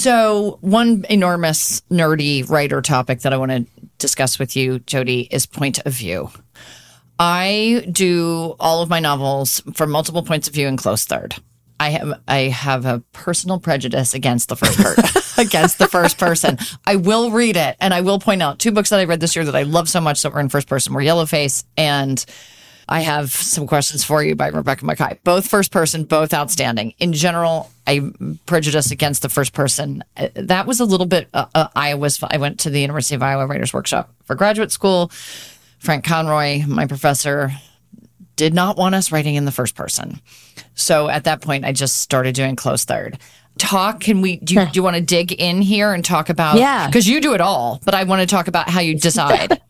So 0.00 0.56
one 0.62 1.04
enormous 1.10 1.82
nerdy 1.90 2.48
writer 2.48 2.80
topic 2.80 3.20
that 3.20 3.34
I 3.34 3.36
want 3.36 3.50
to 3.50 3.66
discuss 3.98 4.38
with 4.38 4.56
you, 4.56 4.78
Jodi, 4.78 5.28
is 5.30 5.44
point 5.44 5.78
of 5.80 5.92
view. 5.92 6.30
I 7.18 7.86
do 7.92 8.56
all 8.58 8.80
of 8.80 8.88
my 8.88 8.98
novels 8.98 9.62
from 9.74 9.90
multiple 9.90 10.22
points 10.22 10.48
of 10.48 10.54
view 10.54 10.68
in 10.68 10.78
close 10.78 11.04
third. 11.04 11.34
I 11.78 11.90
have 11.90 12.18
I 12.26 12.38
have 12.38 12.86
a 12.86 13.00
personal 13.12 13.60
prejudice 13.60 14.14
against 14.14 14.48
the 14.48 14.56
first 14.56 14.78
person 14.78 15.22
against 15.46 15.78
the 15.78 15.86
first 15.86 16.16
person. 16.16 16.56
I 16.86 16.96
will 16.96 17.30
read 17.30 17.58
it 17.58 17.76
and 17.78 17.92
I 17.92 18.00
will 18.00 18.18
point 18.18 18.40
out 18.40 18.58
two 18.58 18.72
books 18.72 18.88
that 18.88 19.00
I 19.00 19.04
read 19.04 19.20
this 19.20 19.36
year 19.36 19.44
that 19.44 19.56
I 19.56 19.64
love 19.64 19.90
so 19.90 20.00
much 20.00 20.22
that 20.22 20.32
were 20.32 20.40
in 20.40 20.48
first 20.48 20.66
person 20.66 20.94
were 20.94 21.02
Yellowface 21.02 21.64
and 21.76 22.24
I 22.90 23.00
have 23.00 23.30
some 23.30 23.68
questions 23.68 24.02
for 24.02 24.20
you 24.20 24.34
by 24.34 24.48
Rebecca 24.48 24.84
Makkai. 24.84 25.18
Both 25.22 25.46
first 25.46 25.70
person, 25.70 26.02
both 26.02 26.34
outstanding. 26.34 26.92
In 26.98 27.12
general, 27.12 27.70
I 27.86 28.10
prejudice 28.46 28.90
against 28.90 29.22
the 29.22 29.28
first 29.28 29.52
person. 29.52 30.02
Uh, 30.16 30.28
that 30.34 30.66
was 30.66 30.80
a 30.80 30.84
little 30.84 31.06
bit. 31.06 31.28
Uh, 31.32 31.46
uh, 31.54 31.68
I 31.76 31.94
was. 31.94 32.20
I 32.28 32.38
went 32.38 32.58
to 32.60 32.70
the 32.70 32.80
University 32.80 33.14
of 33.14 33.22
Iowa 33.22 33.46
Writers 33.46 33.72
Workshop 33.72 34.12
for 34.24 34.34
graduate 34.34 34.72
school. 34.72 35.12
Frank 35.78 36.04
Conroy, 36.04 36.64
my 36.66 36.86
professor, 36.86 37.52
did 38.34 38.54
not 38.54 38.76
want 38.76 38.96
us 38.96 39.12
writing 39.12 39.36
in 39.36 39.44
the 39.44 39.52
first 39.52 39.76
person. 39.76 40.20
So 40.74 41.08
at 41.08 41.24
that 41.24 41.42
point, 41.42 41.64
I 41.64 41.72
just 41.72 41.98
started 41.98 42.34
doing 42.34 42.56
close 42.56 42.84
third. 42.84 43.18
Talk. 43.56 44.00
Can 44.00 44.20
we? 44.20 44.38
Do 44.38 44.54
you, 44.54 44.64
do 44.64 44.72
you 44.72 44.82
want 44.82 44.96
to 44.96 45.02
dig 45.02 45.32
in 45.32 45.62
here 45.62 45.92
and 45.92 46.04
talk 46.04 46.28
about? 46.28 46.56
Yeah. 46.56 46.86
Because 46.86 47.06
you 47.08 47.20
do 47.20 47.34
it 47.34 47.40
all, 47.40 47.80
but 47.84 47.94
I 47.94 48.02
want 48.02 48.20
to 48.20 48.26
talk 48.26 48.48
about 48.48 48.68
how 48.68 48.80
you 48.80 48.94
decide. 48.98 49.60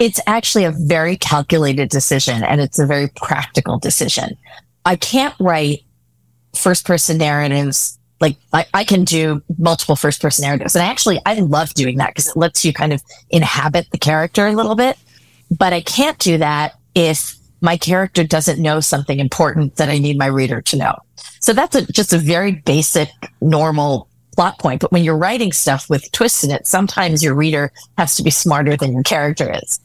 It's 0.00 0.20
actually 0.26 0.64
a 0.64 0.72
very 0.72 1.16
calculated 1.16 1.88
decision 1.88 2.42
and 2.42 2.60
it's 2.60 2.78
a 2.78 2.86
very 2.86 3.08
practical 3.16 3.78
decision. 3.78 4.36
I 4.84 4.96
can't 4.96 5.34
write 5.38 5.80
first 6.54 6.84
person 6.86 7.18
narratives. 7.18 7.98
Like 8.20 8.36
I, 8.52 8.66
I 8.74 8.84
can 8.84 9.04
do 9.04 9.42
multiple 9.58 9.96
first 9.96 10.20
person 10.20 10.42
narratives. 10.42 10.74
And 10.74 10.82
actually, 10.82 11.20
I 11.24 11.34
love 11.34 11.74
doing 11.74 11.98
that 11.98 12.10
because 12.10 12.28
it 12.28 12.36
lets 12.36 12.64
you 12.64 12.72
kind 12.72 12.92
of 12.92 13.02
inhabit 13.30 13.90
the 13.90 13.98
character 13.98 14.46
a 14.46 14.52
little 14.52 14.74
bit. 14.74 14.96
But 15.56 15.72
I 15.72 15.80
can't 15.80 16.18
do 16.18 16.38
that 16.38 16.74
if 16.94 17.36
my 17.60 17.76
character 17.76 18.24
doesn't 18.24 18.60
know 18.60 18.80
something 18.80 19.18
important 19.18 19.76
that 19.76 19.88
I 19.88 19.98
need 19.98 20.18
my 20.18 20.26
reader 20.26 20.60
to 20.62 20.76
know. 20.76 20.94
So 21.40 21.52
that's 21.52 21.74
a, 21.74 21.90
just 21.92 22.12
a 22.12 22.18
very 22.18 22.52
basic, 22.52 23.08
normal 23.40 24.07
plot 24.38 24.56
point. 24.60 24.80
But 24.80 24.92
when 24.92 25.02
you're 25.02 25.16
writing 25.16 25.50
stuff 25.50 25.90
with 25.90 26.12
twists 26.12 26.44
in 26.44 26.52
it, 26.52 26.64
sometimes 26.64 27.24
your 27.24 27.34
reader 27.34 27.72
has 27.96 28.14
to 28.14 28.22
be 28.22 28.30
smarter 28.30 28.76
than 28.76 28.92
your 28.92 29.02
character 29.02 29.52
is. 29.64 29.80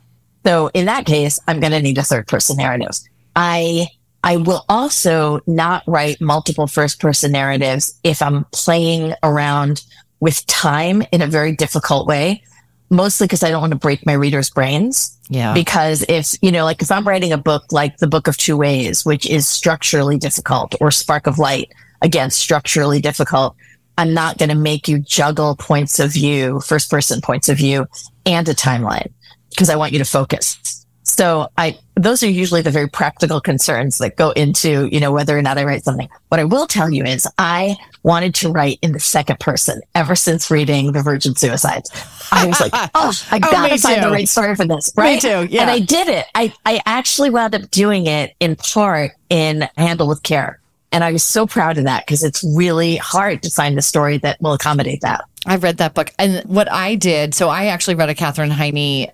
So 0.46 0.70
in 0.76 0.86
that 0.86 1.08
case, 1.08 1.39
I'm 1.48 1.60
going 1.60 1.72
to 1.72 1.82
need 1.82 1.98
a 1.98 2.04
third 2.04 2.28
person 2.28 2.58
narrative. 2.58 2.96
I, 3.36 3.88
I 4.24 4.38
will 4.38 4.63
also 4.70 5.39
not 5.48 5.82
write 5.88 6.22
multiple 6.22 6.68
first 6.68 7.02
person 7.02 7.32
narratives 7.32 8.00
if 8.04 8.22
I'm 8.22 8.46
playing 8.52 9.16
around 9.24 9.84
with 10.20 10.46
time 10.46 11.02
in 11.12 11.24
a 11.24 11.28
very 11.28 11.56
difficult 11.56 12.08
way, 12.08 12.44
mostly 12.92 13.26
because 13.26 13.42
I 13.42 13.50
don't 13.50 13.60
want 13.60 13.74
to 13.74 13.80
break 13.80 14.06
my 14.06 14.13
readers' 14.13 14.52
brains. 14.52 15.18
Yeah. 15.30 15.56
Because 15.56 16.06
if, 16.08 16.36
you 16.44 16.52
know, 16.52 16.63
like 16.63 16.84
if 16.84 16.92
I'm 16.92 17.08
writing 17.08 17.32
a 17.32 17.39
book 17.39 17.63
like 17.72 17.98
The 17.98 18.08
Book 18.08 18.28
of 18.28 18.38
Two 18.38 18.56
Ways, 18.56 19.04
which 19.04 19.26
is 19.26 19.48
structurally 19.48 20.20
difficult, 20.20 20.76
or 20.80 20.92
Spark 20.92 21.26
of 21.26 21.39
Light, 21.39 21.72
again, 22.04 22.30
structurally 22.30 23.02
difficult, 23.02 23.56
I'm 23.97 24.13
not 24.13 24.38
going 24.38 24.49
to 24.49 24.56
make 24.56 24.88
you 24.88 24.99
juggle 24.99 25.56
points 25.56 25.99
of 25.99 26.12
view, 26.12 26.60
first 26.62 26.89
person 26.89 27.21
points 27.21 27.49
of 27.49 27.58
view 27.58 27.86
and 28.25 28.47
a 28.47 28.53
timeline 28.53 29.12
because 29.49 29.69
I 29.69 29.75
want 29.75 29.93
you 29.93 29.99
to 29.99 30.06
focus. 30.06 30.84
So 31.03 31.49
I, 31.58 31.77
those 31.95 32.23
are 32.23 32.29
usually 32.29 32.62
the 32.62 32.71
very 32.71 32.88
practical 32.88 33.41
concerns 33.41 33.97
that 33.97 34.15
go 34.15 34.32
into, 34.32 34.88
you 34.91 34.99
know, 34.99 35.12
whether 35.12 35.38
or 35.38 35.41
not 35.41 35.58
I 35.58 35.65
write 35.65 35.84
something. 35.84 36.08
What 36.29 36.39
I 36.39 36.45
will 36.45 36.65
tell 36.65 36.89
you 36.89 37.03
is 37.03 37.27
I 37.38 37.75
wanted 38.03 38.34
to 38.36 38.51
write 38.51 38.79
in 38.82 38.93
the 38.93 38.99
second 38.99 39.39
person 39.39 39.82
ever 39.95 40.15
since 40.15 40.49
reading 40.49 40.93
The 40.93 41.01
Virgin 41.01 41.36
Suicides. 41.36 41.91
I 42.32 42.47
was 42.47 42.60
like, 42.60 42.71
oh, 42.95 43.13
I 43.32 43.38
oh, 43.38 43.39
gotta 43.39 43.77
find 43.77 43.97
too. 43.97 44.01
the 44.01 44.12
right 44.12 44.29
story 44.29 44.56
for 44.56 44.65
this. 44.65 44.91
Right. 44.95 45.15
Me 45.15 45.19
too. 45.19 45.47
Yeah. 45.53 45.63
And 45.63 45.71
I 45.71 45.79
did 45.79 46.08
it. 46.08 46.25
I, 46.36 46.53
I 46.65 46.82
actually 46.86 47.29
wound 47.29 47.53
up 47.53 47.69
doing 47.69 48.08
it 48.08 48.34
in 48.39 48.56
part 48.56 49.12
in 49.29 49.67
Handle 49.75 50.08
with 50.08 50.23
Care 50.23 50.62
and 50.93 51.03
I 51.03 51.12
was 51.12 51.23
so 51.23 51.47
proud 51.47 51.79
of 51.79 51.86
that 51.86 52.06
because 52.06 52.23
it's 52.23 52.43
really 52.56 52.97
hard 52.97 53.41
to 53.43 53.49
find 53.49 53.75
the 53.75 53.82
story 53.82 54.19
that 54.19 54.39
will 54.39 54.53
accommodate 54.53 55.01
that. 55.01 55.25
I 55.45 55.58
read 55.58 55.77
that 55.77 55.95
book. 55.95 56.13
And 56.19 56.41
what 56.45 56.71
I 56.71 56.95
did, 56.95 57.34
so 57.34 57.49
I 57.49 57.65
actually 57.65 57.95
read 57.95 58.10
a 58.10 58.15
Katherine 58.15 58.51
Heiny 58.51 59.10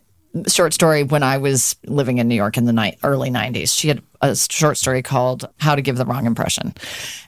short 0.47 0.73
story 0.73 1.03
when 1.03 1.23
I 1.23 1.37
was 1.37 1.77
living 1.85 2.17
in 2.17 2.27
New 2.27 2.35
York 2.35 2.57
in 2.57 2.65
the 2.65 2.73
ni- 2.73 2.97
early 3.03 3.31
90s. 3.31 3.75
She 3.75 3.87
had 3.87 4.03
a 4.21 4.35
short 4.35 4.77
story 4.77 5.01
called 5.01 5.49
How 5.57 5.73
to 5.73 5.81
Give 5.81 5.97
the 5.97 6.05
Wrong 6.05 6.25
Impression. 6.25 6.75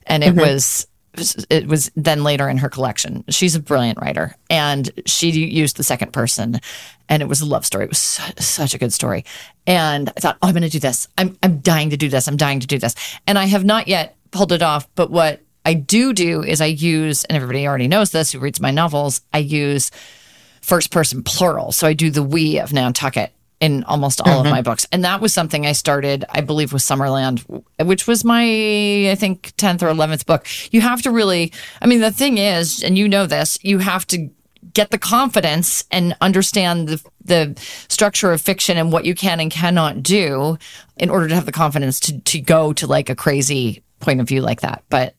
And 0.05 0.23
it 0.23 0.35
mm-hmm. 0.35 0.41
was 0.41 0.85
it 1.49 1.67
was 1.67 1.91
then 1.95 2.23
later 2.23 2.47
in 2.47 2.57
her 2.57 2.69
collection. 2.69 3.23
She's 3.29 3.55
a 3.55 3.59
brilliant 3.59 3.99
writer 3.99 4.33
and 4.49 4.89
she 5.05 5.29
used 5.29 5.75
the 5.75 5.83
second 5.83 6.13
person 6.13 6.61
and 7.09 7.21
it 7.21 7.25
was 7.25 7.41
a 7.41 7.45
love 7.45 7.65
story. 7.65 7.83
It 7.83 7.89
was 7.89 7.97
su- 7.97 8.33
such 8.39 8.73
a 8.73 8.77
good 8.77 8.93
story. 8.93 9.25
And 9.67 10.09
I 10.15 10.19
thought, 10.21 10.37
oh, 10.41 10.47
I'm 10.47 10.53
going 10.53 10.63
to 10.63 10.69
do 10.69 10.79
this. 10.79 11.09
I'm, 11.17 11.37
I'm 11.43 11.59
dying 11.59 11.89
to 11.89 11.97
do 11.97 12.07
this. 12.07 12.29
I'm 12.29 12.37
dying 12.37 12.61
to 12.61 12.67
do 12.67 12.79
this. 12.79 12.95
And 13.27 13.37
I 13.37 13.45
have 13.45 13.65
not 13.65 13.89
yet 13.89 14.15
pulled 14.31 14.51
it 14.51 14.61
off. 14.61 14.87
But 14.95 15.11
what 15.11 15.41
I 15.65 15.73
do 15.73 16.13
do 16.13 16.43
is 16.43 16.61
I 16.61 16.67
use, 16.67 17.23
and 17.25 17.35
everybody 17.35 17.67
already 17.67 17.87
knows 17.87 18.11
this 18.11 18.31
who 18.31 18.39
reads 18.39 18.59
my 18.59 18.71
novels, 18.71 19.21
I 19.33 19.39
use 19.39 19.91
first 20.61 20.91
person 20.91 21.23
plural. 21.23 21.71
So 21.71 21.87
I 21.87 21.93
do 21.93 22.09
the 22.09 22.23
we 22.23 22.59
of 22.59 22.73
Nantucket 22.73 23.31
in 23.59 23.83
almost 23.83 24.19
all 24.21 24.27
mm-hmm. 24.27 24.47
of 24.47 24.51
my 24.51 24.61
books. 24.63 24.87
And 24.91 25.03
that 25.03 25.21
was 25.21 25.33
something 25.33 25.67
I 25.67 25.73
started, 25.73 26.25
I 26.29 26.41
believe, 26.41 26.73
with 26.73 26.81
Summerland, 26.81 27.43
which 27.79 28.07
was 28.07 28.25
my, 28.25 28.41
I 29.11 29.15
think, 29.15 29.55
10th 29.57 29.83
or 29.83 29.93
11th 29.93 30.25
book. 30.25 30.47
You 30.71 30.81
have 30.81 31.03
to 31.03 31.11
really, 31.11 31.53
I 31.79 31.85
mean, 31.85 32.01
the 32.01 32.11
thing 32.11 32.39
is, 32.39 32.81
and 32.81 32.97
you 32.97 33.07
know 33.07 33.27
this, 33.27 33.59
you 33.61 33.77
have 33.77 34.07
to 34.07 34.29
get 34.73 34.89
the 34.89 34.97
confidence 34.97 35.83
and 35.91 36.15
understand 36.21 36.87
the, 36.87 37.09
the 37.23 37.61
structure 37.87 38.31
of 38.31 38.41
fiction 38.41 38.77
and 38.77 38.91
what 38.91 39.05
you 39.05 39.13
can 39.13 39.39
and 39.39 39.51
cannot 39.51 40.01
do 40.01 40.57
in 40.97 41.09
order 41.09 41.27
to 41.27 41.35
have 41.35 41.45
the 41.45 41.51
confidence 41.51 41.99
to, 41.99 42.19
to 42.21 42.39
go 42.39 42.73
to 42.73 42.87
like 42.87 43.09
a 43.09 43.15
crazy 43.15 43.83
point 44.01 44.19
of 44.19 44.27
view 44.27 44.41
like 44.41 44.61
that. 44.61 44.83
But 44.89 45.15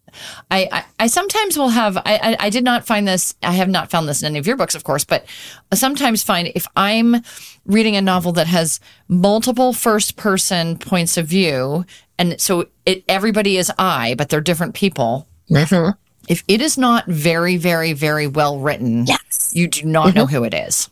I, 0.50 0.68
I, 0.70 0.84
I 1.00 1.06
sometimes 1.06 1.56
will 1.56 1.70
have, 1.70 1.96
I, 1.96 2.02
I, 2.04 2.36
I, 2.46 2.50
did 2.50 2.64
not 2.64 2.86
find 2.86 3.08
this, 3.08 3.34
I 3.42 3.52
have 3.52 3.68
not 3.68 3.90
found 3.90 4.08
this 4.08 4.22
in 4.22 4.26
any 4.26 4.38
of 4.38 4.46
your 4.46 4.56
books, 4.56 4.74
of 4.74 4.84
course, 4.84 5.04
but 5.04 5.24
I 5.70 5.76
sometimes 5.76 6.22
find 6.22 6.52
if 6.54 6.66
I'm 6.76 7.22
reading 7.64 7.96
a 7.96 8.02
novel 8.02 8.32
that 8.32 8.46
has 8.46 8.80
multiple 9.08 9.72
first 9.72 10.16
person 10.16 10.76
points 10.78 11.16
of 11.16 11.26
view, 11.26 11.84
and 12.18 12.40
so 12.40 12.66
it, 12.84 13.04
everybody 13.08 13.56
is 13.56 13.72
I, 13.78 14.14
but 14.16 14.28
they're 14.28 14.40
different 14.40 14.74
people. 14.74 15.26
Mm-hmm. 15.50 15.92
If 16.28 16.44
it 16.46 16.60
is 16.60 16.78
not 16.78 17.06
very, 17.06 17.56
very, 17.56 17.94
very 17.94 18.26
well 18.26 18.58
written, 18.58 19.06
yes. 19.06 19.50
you 19.54 19.66
do 19.66 19.84
not 19.84 20.08
mm-hmm. 20.08 20.18
know 20.18 20.26
who 20.26 20.44
it 20.44 20.54
is. 20.54 20.88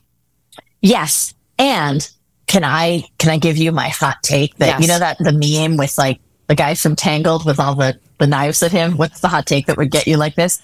Yes. 0.80 1.34
And 1.58 2.10
can 2.46 2.64
I, 2.64 3.04
can 3.18 3.30
I 3.30 3.38
give 3.38 3.56
you 3.56 3.70
my 3.70 3.88
hot 3.88 4.16
take 4.22 4.56
that, 4.56 4.66
yes. 4.66 4.80
you 4.80 4.88
know, 4.88 4.98
that 4.98 5.18
the 5.18 5.32
meme 5.32 5.76
with 5.76 5.96
like, 5.98 6.20
the 6.50 6.56
guy 6.56 6.74
from 6.74 6.96
Tangled 6.96 7.46
with 7.46 7.60
all 7.60 7.76
the, 7.76 7.96
the 8.18 8.26
knives 8.26 8.60
at 8.64 8.72
him. 8.72 8.96
What's 8.96 9.20
the 9.20 9.28
hot 9.28 9.46
take 9.46 9.66
that 9.66 9.76
would 9.76 9.92
get 9.92 10.08
you 10.08 10.16
like 10.16 10.34
this? 10.34 10.60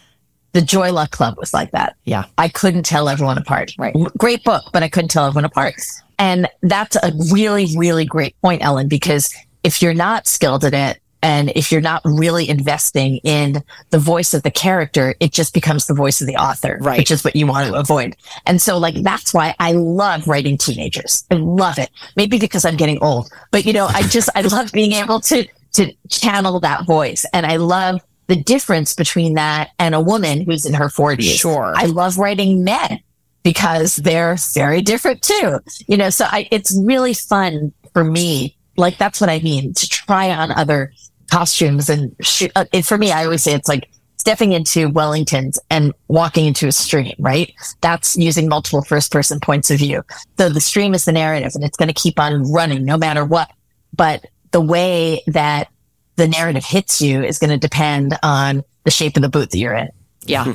The 0.51 0.61
Joy 0.61 0.93
Luck 0.93 1.13
Club 1.13 1.39
was 1.39 1.55
like 1.55 1.71
that. 1.71 1.95
Yeah. 2.05 2.25
I 2.39 2.49
couldn't 2.49 2.83
tell 2.83 3.09
everyone 3.09 3.39
apart. 3.39 3.73
Right. 3.79 3.95
Great 4.19 4.43
book, 4.43 4.65
but 4.73 4.83
I 4.83 4.89
couldn't 4.89 5.11
tell 5.11 5.27
everyone 5.27 5.45
apart. 5.45 5.77
And 6.19 6.49
that's 6.63 6.97
a 6.97 7.13
really, 7.31 7.69
really 7.77 8.05
great 8.05 8.35
point, 8.41 8.65
Elin, 8.65 8.89
because 8.89 9.33
if 9.63 9.81
you're 9.81 9.95
not 9.95 10.27
skilled 10.27 10.65
at 10.65 10.75
it, 10.75 11.01
and 11.23 11.51
if 11.55 11.71
you're 11.71 11.81
not 11.81 12.03
really 12.05 12.49
investing 12.49 13.19
in 13.19 13.63
the 13.91 13.99
voice 13.99 14.35
of 14.35 14.43
the 14.43 14.51
character, 14.51 15.15
it 15.21 15.33
just 15.33 15.55
becomes 15.55 15.87
the 15.87 15.95
voice 15.95 16.21
of 16.21 16.27
the 16.27 16.37
author, 16.37 16.79
right. 16.81 16.99
which 16.99 17.11
is 17.11 17.25
what 17.25 17.37
you 17.37 17.47
want 17.47 17.69
to 17.69 17.75
avoid. 17.75 18.17
And 18.45 18.61
so 18.61 18.77
like, 18.77 18.97
that's 19.03 19.33
why 19.33 19.55
I 19.59 19.73
love 19.73 20.27
writing 20.29 20.59
teenagers. 20.59 21.25
I 21.31 21.37
love 21.37 21.79
it. 21.79 21.91
Maybe 22.17 22.39
because 22.39 22.65
I'm 22.65 22.77
getting 22.77 23.03
old, 23.03 23.31
but 23.51 23.65
you 23.65 23.73
know, 23.73 23.87
I 23.87 24.03
just, 24.03 24.29
I 24.35 24.43
love 24.43 24.73
being 24.73 24.93
able 24.93 25.21
to 25.21 25.47
to 25.77 25.93
channel 26.09 26.61
that 26.61 26.87
voice. 26.87 27.25
And 27.33 27.47
I 27.47 27.57
love 27.57 28.01
the 28.27 28.37
difference 28.37 28.95
between 28.95 29.35
that 29.35 29.71
and 29.79 29.95
a 29.95 30.01
woman 30.01 30.43
who's 30.43 30.67
in 30.67 30.75
her 30.75 30.87
40s. 30.87 31.39
Sure. 31.39 31.73
I 31.77 31.87
love 31.87 32.19
writing 32.19 32.65
men 32.65 33.01
because 33.43 33.97
they're 33.97 34.37
very 34.55 34.83
different 34.83 35.23
too. 35.23 35.61
You 35.87 35.97
know, 35.97 36.11
so 36.11 36.27
I, 36.29 36.49
it's 36.51 36.77
really 36.85 37.15
fun 37.15 37.73
for 37.93 38.05
me. 38.05 38.57
Like 38.77 38.99
that's 38.99 39.21
what 39.21 39.31
I 39.31 39.39
mean 39.39 39.73
to 39.75 39.89
try 39.89 40.31
on 40.31 40.51
other 40.51 40.93
costumes 41.31 41.89
and 41.89 42.15
shoot. 42.21 42.51
Uh, 42.57 42.65
it, 42.73 42.85
for 42.85 42.99
me, 42.99 43.13
I 43.13 43.25
always 43.25 43.43
say 43.43 43.55
it's 43.55 43.69
like 43.69 43.89
stepping 44.17 44.53
into 44.53 44.89
Wellingtons 44.89 45.59
and 45.71 45.95
walking 46.09 46.47
into 46.47 46.67
a 46.67 46.73
stream, 46.73 47.15
right? 47.21 47.55
That's 47.81 48.17
using 48.17 48.49
multiple 48.49 48.83
first 48.83 49.13
person 49.13 49.39
points 49.39 49.71
of 49.71 49.79
view. 49.79 50.03
So 50.37 50.49
the 50.49 50.61
stream 50.61 50.95
is 50.95 51.05
the 51.05 51.13
narrative 51.13 51.53
and 51.55 51.63
it's 51.63 51.77
going 51.77 51.89
to 51.89 51.95
keep 51.95 52.19
on 52.19 52.51
running 52.51 52.85
no 52.85 52.97
matter 52.97 53.25
what. 53.25 53.49
But 53.95 54.27
the 54.57 54.61
way 54.63 55.23
that 55.27 55.69
the 56.17 56.27
narrative 56.27 56.65
hits 56.65 57.03
you 57.03 57.23
is 57.23 57.39
going 57.39 57.51
to 57.51 57.59
depend 57.59 58.17
on 58.23 58.65
the 58.85 58.91
shape 58.91 59.15
of 59.17 59.23
the 59.23 59.29
boot 59.29 59.51
that 59.51 59.59
you're 59.59 59.75
in. 59.75 59.91
Yeah. 60.25 60.45
Hmm. 60.45 60.53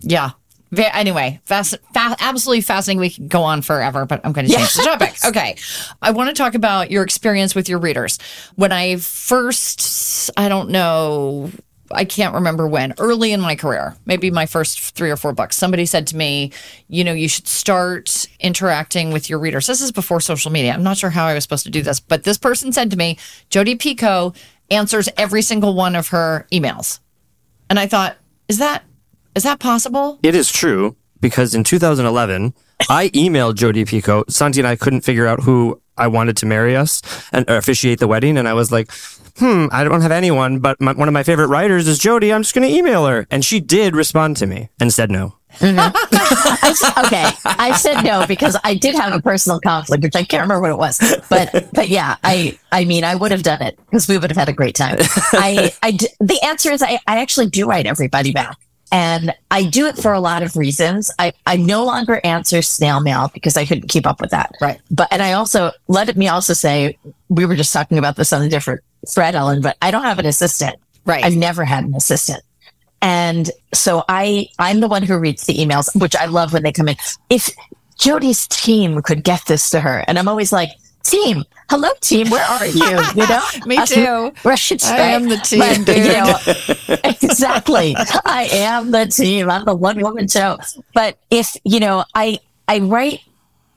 Yeah. 0.00 0.30
Anyway, 0.76 1.40
fast, 1.44 1.76
fa- 1.94 2.16
absolutely 2.18 2.62
fascinating. 2.62 2.98
We 2.98 3.10
can 3.10 3.28
go 3.28 3.44
on 3.44 3.62
forever, 3.62 4.04
but 4.04 4.20
I'm 4.24 4.32
going 4.32 4.48
to 4.48 4.52
change 4.52 4.74
the 4.74 4.82
topic. 4.82 5.14
Okay. 5.24 5.54
I 6.02 6.10
want 6.10 6.28
to 6.28 6.34
talk 6.34 6.56
about 6.56 6.90
your 6.90 7.04
experience 7.04 7.54
with 7.54 7.68
your 7.68 7.78
readers. 7.78 8.18
When 8.56 8.72
I 8.72 8.96
first, 8.96 10.28
I 10.36 10.48
don't 10.48 10.70
know, 10.70 11.52
I 11.90 12.04
can't 12.04 12.34
remember 12.34 12.66
when, 12.66 12.94
early 12.98 13.32
in 13.32 13.40
my 13.40 13.56
career, 13.56 13.96
maybe 14.06 14.30
my 14.30 14.46
first 14.46 14.94
three 14.94 15.10
or 15.10 15.16
four 15.16 15.32
books, 15.32 15.56
somebody 15.56 15.86
said 15.86 16.06
to 16.08 16.16
me, 16.16 16.52
you 16.88 17.04
know, 17.04 17.12
you 17.12 17.28
should 17.28 17.48
start 17.48 18.26
interacting 18.40 19.12
with 19.12 19.30
your 19.30 19.38
readers. 19.38 19.66
This 19.66 19.80
is 19.80 19.92
before 19.92 20.20
social 20.20 20.50
media. 20.50 20.72
I'm 20.72 20.82
not 20.82 20.96
sure 20.96 21.10
how 21.10 21.26
I 21.26 21.34
was 21.34 21.44
supposed 21.44 21.64
to 21.64 21.70
do 21.70 21.82
this, 21.82 22.00
but 22.00 22.24
this 22.24 22.38
person 22.38 22.72
said 22.72 22.90
to 22.90 22.96
me, 22.96 23.18
Jodi 23.50 23.76
Picoult 23.76 24.36
answers 24.70 25.08
every 25.16 25.42
single 25.42 25.74
one 25.74 25.94
of 25.94 26.08
her 26.08 26.46
emails. 26.52 27.00
And 27.68 27.78
I 27.78 27.86
thought, 27.86 28.16
is 28.48 28.58
that 28.58 28.84
is 29.34 29.42
that 29.42 29.58
possible? 29.58 30.18
It 30.22 30.34
is 30.34 30.50
true 30.50 30.96
because 31.20 31.54
in 31.54 31.62
2011, 31.62 32.54
I 32.88 33.08
emailed 33.10 33.56
Jodi 33.56 33.84
Picoult. 33.84 34.30
Santi 34.30 34.60
and 34.60 34.66
I 34.66 34.76
couldn't 34.76 35.02
figure 35.02 35.26
out 35.26 35.40
who 35.42 35.80
I 35.96 36.08
wanted 36.08 36.36
to 36.38 36.46
marry 36.46 36.76
us 36.76 37.02
and 37.32 37.48
officiate 37.48 37.98
the 37.98 38.06
wedding. 38.08 38.36
And 38.38 38.46
I 38.48 38.54
was 38.54 38.70
like, 38.72 38.90
hmm, 39.36 39.66
I 39.70 39.84
don't 39.84 40.00
have 40.00 40.12
anyone, 40.12 40.58
but 40.60 40.80
my, 40.80 40.92
one 40.92 41.08
of 41.08 41.14
my 41.14 41.22
favorite 41.22 41.48
writers 41.48 41.86
is 41.88 41.98
Jodi. 41.98 42.32
I'm 42.32 42.42
just 42.42 42.54
going 42.54 42.68
to 42.68 42.74
email 42.74 43.06
her. 43.06 43.26
And 43.30 43.44
she 43.44 43.60
did 43.60 43.94
respond 43.94 44.36
to 44.38 44.46
me 44.46 44.68
and 44.80 44.92
said 44.92 45.10
no. 45.10 45.34
S- 45.58 45.62
okay, 47.06 47.30
I 47.44 47.74
said 47.78 48.02
no 48.02 48.26
because 48.26 48.58
I 48.62 48.74
did 48.74 48.94
have 48.94 49.14
a 49.14 49.22
personal 49.22 49.58
conflict, 49.60 50.02
which 50.02 50.14
I 50.14 50.22
can't 50.22 50.42
remember 50.42 50.60
what 50.60 50.70
it 50.70 50.76
was. 50.78 50.98
But 51.30 51.70
but 51.72 51.88
yeah, 51.88 52.16
I 52.22 52.58
I 52.72 52.84
mean 52.84 53.04
I 53.04 53.14
would 53.14 53.30
have 53.30 53.42
done 53.42 53.62
it 53.62 53.78
because 53.86 54.06
we 54.06 54.18
would 54.18 54.28
have 54.30 54.36
had 54.36 54.50
a 54.50 54.52
great 54.52 54.74
time. 54.74 54.96
I 55.32 55.72
I 55.82 55.92
d- 55.92 56.08
the 56.20 56.38
answer 56.44 56.70
is 56.72 56.82
I 56.82 56.98
I 57.06 57.22
actually 57.22 57.46
do 57.46 57.66
write 57.66 57.86
everybody 57.86 58.32
back. 58.32 58.58
And 58.92 59.34
I 59.50 59.64
do 59.64 59.86
it 59.86 59.98
for 59.98 60.12
a 60.12 60.20
lot 60.20 60.42
of 60.42 60.56
reasons. 60.56 61.10
I, 61.18 61.32
I 61.46 61.56
no 61.56 61.84
longer 61.84 62.20
answer 62.22 62.62
snail 62.62 63.00
mail 63.00 63.30
because 63.34 63.56
I 63.56 63.66
couldn't 63.66 63.88
keep 63.88 64.06
up 64.06 64.20
with 64.20 64.30
that. 64.30 64.52
Right. 64.60 64.80
But, 64.90 65.08
and 65.12 65.22
I 65.22 65.32
also, 65.32 65.72
let 65.88 66.16
me 66.16 66.28
also 66.28 66.52
say, 66.52 66.96
we 67.28 67.46
were 67.46 67.56
just 67.56 67.72
talking 67.72 67.98
about 67.98 68.16
this 68.16 68.32
on 68.32 68.42
a 68.42 68.48
different 68.48 68.80
thread, 69.08 69.34
Elin, 69.34 69.60
but 69.60 69.76
I 69.82 69.90
don't 69.90 70.04
have 70.04 70.18
an 70.18 70.26
assistant. 70.26 70.76
Right. 71.04 71.24
I've 71.24 71.36
never 71.36 71.64
had 71.64 71.84
an 71.84 71.94
assistant. 71.94 72.42
And 73.02 73.50
so 73.74 74.04
I, 74.08 74.48
I'm 74.58 74.80
the 74.80 74.88
one 74.88 75.02
who 75.02 75.18
reads 75.18 75.44
the 75.46 75.54
emails, 75.54 75.88
which 76.00 76.16
I 76.16 76.26
love 76.26 76.52
when 76.52 76.62
they 76.62 76.72
come 76.72 76.88
in. 76.88 76.96
If 77.28 77.50
Jodi's 77.98 78.46
team 78.48 79.02
could 79.02 79.24
get 79.24 79.44
this 79.46 79.70
to 79.70 79.80
her, 79.80 80.04
and 80.06 80.18
I'm 80.18 80.28
always 80.28 80.52
like, 80.52 80.70
team, 81.08 81.44
hello 81.70 81.88
team, 82.00 82.30
where 82.30 82.44
are 82.44 82.66
you? 82.66 82.98
You 83.14 83.26
know, 83.28 83.42
Me 83.66 83.76
Us- 83.78 83.90
too. 83.90 84.32
I 84.84 84.98
am 84.98 85.28
the 85.28 85.36
team, 85.38 85.60
But, 85.84 85.96
you 85.96 86.08
know, 86.08 86.98
exactly. 87.04 87.94
I 88.24 88.48
am 88.52 88.90
the 88.90 89.06
team. 89.06 89.50
I'm 89.50 89.64
the 89.64 89.74
one 89.74 90.00
woman 90.00 90.28
show. 90.28 90.58
But 90.94 91.18
if, 91.30 91.56
you 91.64 91.80
know, 91.80 92.04
I, 92.14 92.38
I 92.68 92.80
write, 92.80 93.20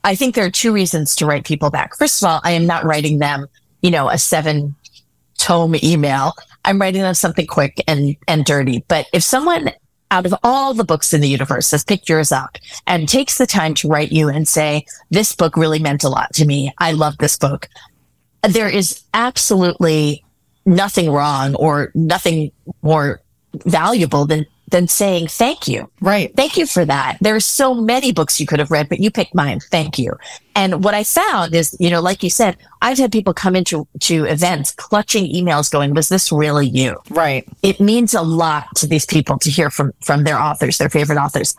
I 0.04 0.14
think 0.14 0.34
there 0.34 0.44
are 0.44 0.50
two 0.50 0.72
reasons 0.72 1.16
to 1.16 1.26
write 1.26 1.44
people 1.44 1.70
back. 1.70 1.96
First 1.96 2.22
of 2.22 2.28
all, 2.28 2.40
I 2.44 2.52
am 2.52 2.66
not 2.66 2.84
writing 2.84 3.18
them, 3.18 3.46
you 3.82 3.90
know, 3.90 4.08
a 4.08 4.18
seven 4.18 4.74
tome 5.38 5.76
email. 5.82 6.32
I'm 6.64 6.80
writing 6.80 7.02
them 7.02 7.14
something 7.14 7.46
quick 7.46 7.82
and, 7.88 8.16
and 8.28 8.44
dirty. 8.44 8.84
But 8.88 9.06
if 9.12 9.22
someone 9.22 9.70
out 10.10 10.26
of 10.26 10.34
all 10.42 10.74
the 10.74 10.84
books 10.84 11.12
in 11.12 11.20
the 11.20 11.28
universe 11.28 11.70
has 11.70 11.84
picked 11.84 12.08
yours 12.08 12.32
up 12.32 12.56
and 12.86 13.08
takes 13.08 13.38
the 13.38 13.46
time 13.46 13.74
to 13.74 13.88
write 13.88 14.12
you 14.12 14.28
and 14.28 14.48
say, 14.48 14.84
this 15.10 15.34
book 15.34 15.56
really 15.56 15.78
meant 15.78 16.04
a 16.04 16.08
lot 16.08 16.32
to 16.34 16.44
me. 16.44 16.72
I 16.78 16.92
love 16.92 17.18
this 17.18 17.36
book. 17.36 17.68
There 18.42 18.68
is 18.68 19.02
absolutely 19.14 20.24
nothing 20.66 21.10
wrong 21.10 21.54
or 21.54 21.92
nothing 21.94 22.52
more 22.82 23.20
valuable 23.66 24.26
than, 24.26 24.46
than 24.70 24.88
saying 24.88 25.28
thank 25.28 25.68
you. 25.68 25.90
Right. 26.00 26.34
Thank 26.36 26.56
you 26.56 26.66
for 26.66 26.84
that. 26.84 27.18
There 27.20 27.34
are 27.34 27.40
so 27.40 27.74
many 27.74 28.12
books 28.12 28.40
you 28.40 28.46
could 28.46 28.58
have 28.58 28.70
read, 28.70 28.88
but 28.88 29.00
you 29.00 29.10
picked 29.10 29.34
mine. 29.34 29.60
Thank 29.70 29.98
you. 29.98 30.16
And 30.54 30.82
what 30.84 30.94
I 30.94 31.04
found 31.04 31.54
is, 31.54 31.76
you 31.80 31.90
know, 31.90 32.00
like 32.00 32.22
you 32.22 32.30
said, 32.30 32.56
I've 32.82 32.98
had 32.98 33.12
people 33.12 33.34
come 33.34 33.56
into 33.56 33.86
to 34.00 34.24
events 34.24 34.72
clutching 34.72 35.32
emails 35.32 35.70
going, 35.70 35.94
was 35.94 36.08
this 36.08 36.32
really 36.32 36.68
you? 36.68 36.96
Right. 37.10 37.46
It 37.62 37.80
means 37.80 38.14
a 38.14 38.22
lot 38.22 38.74
to 38.76 38.86
these 38.86 39.06
people 39.06 39.38
to 39.38 39.50
hear 39.50 39.70
from, 39.70 39.92
from 40.00 40.24
their 40.24 40.38
authors, 40.38 40.78
their 40.78 40.90
favorite 40.90 41.18
authors. 41.18 41.54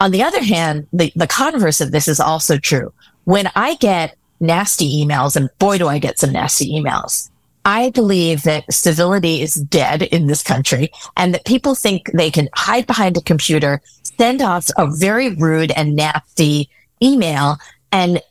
On 0.00 0.10
the 0.10 0.22
other 0.22 0.42
hand, 0.42 0.86
the, 0.92 1.12
the 1.16 1.26
converse 1.26 1.80
of 1.80 1.90
this 1.90 2.08
is 2.08 2.20
also 2.20 2.58
true. 2.58 2.92
When 3.24 3.50
I 3.56 3.76
get 3.76 4.16
nasty 4.40 5.04
emails, 5.04 5.36
and 5.36 5.48
boy, 5.58 5.78
do 5.78 5.88
I 5.88 5.98
get 5.98 6.18
some 6.18 6.32
nasty 6.32 6.70
emails. 6.72 7.30
I 7.66 7.90
believe 7.90 8.44
that 8.44 8.72
civility 8.72 9.42
is 9.42 9.56
dead 9.56 10.02
in 10.02 10.28
this 10.28 10.44
country 10.44 10.92
and 11.16 11.34
that 11.34 11.44
people 11.44 11.74
think 11.74 12.08
they 12.14 12.30
can 12.30 12.48
hide 12.54 12.86
behind 12.86 13.16
a 13.16 13.20
computer, 13.20 13.82
send 14.18 14.40
off 14.40 14.70
a 14.78 14.86
very 14.86 15.34
rude 15.34 15.72
and 15.72 15.96
nasty 15.96 16.70
email 17.02 17.58
and 17.90 18.22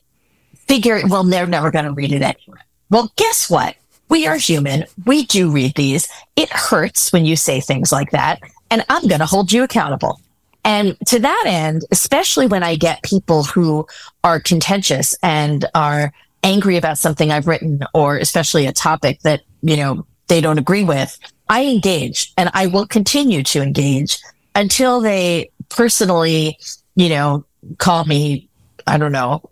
figure, 0.54 1.02
well, 1.08 1.22
they're 1.22 1.46
never 1.46 1.70
going 1.70 1.84
to 1.84 1.92
read 1.92 2.12
it 2.12 2.22
anyway. 2.22 2.60
Well, 2.88 3.12
guess 3.16 3.50
what? 3.50 3.76
We 4.08 4.26
are 4.26 4.36
human. 4.36 4.86
We 5.04 5.26
do 5.26 5.50
read 5.50 5.74
these. 5.74 6.08
It 6.36 6.48
hurts 6.48 7.12
when 7.12 7.26
you 7.26 7.36
say 7.36 7.60
things 7.60 7.92
like 7.92 8.12
that. 8.12 8.40
And 8.70 8.86
I'm 8.88 9.06
going 9.06 9.20
to 9.20 9.26
hold 9.26 9.52
you 9.52 9.62
accountable. 9.62 10.18
And 10.64 10.96
to 11.08 11.18
that 11.18 11.44
end, 11.46 11.82
especially 11.90 12.46
when 12.46 12.62
I 12.62 12.74
get 12.74 13.02
people 13.02 13.44
who 13.44 13.86
are 14.24 14.40
contentious 14.40 15.14
and 15.22 15.66
are 15.74 16.12
angry 16.46 16.76
about 16.76 16.96
something 16.96 17.32
I've 17.32 17.48
written, 17.48 17.80
or 17.92 18.16
especially 18.16 18.66
a 18.66 18.72
topic 18.72 19.20
that, 19.22 19.42
you 19.62 19.76
know, 19.76 20.06
they 20.28 20.40
don't 20.40 20.58
agree 20.58 20.84
with, 20.84 21.18
I 21.48 21.66
engage 21.66 22.32
and 22.38 22.50
I 22.54 22.68
will 22.68 22.86
continue 22.86 23.42
to 23.42 23.62
engage 23.62 24.18
until 24.54 25.00
they 25.00 25.50
personally, 25.68 26.58
you 26.94 27.08
know, 27.08 27.44
call 27.78 28.04
me, 28.04 28.48
I 28.86 28.96
don't 28.96 29.10
know, 29.10 29.50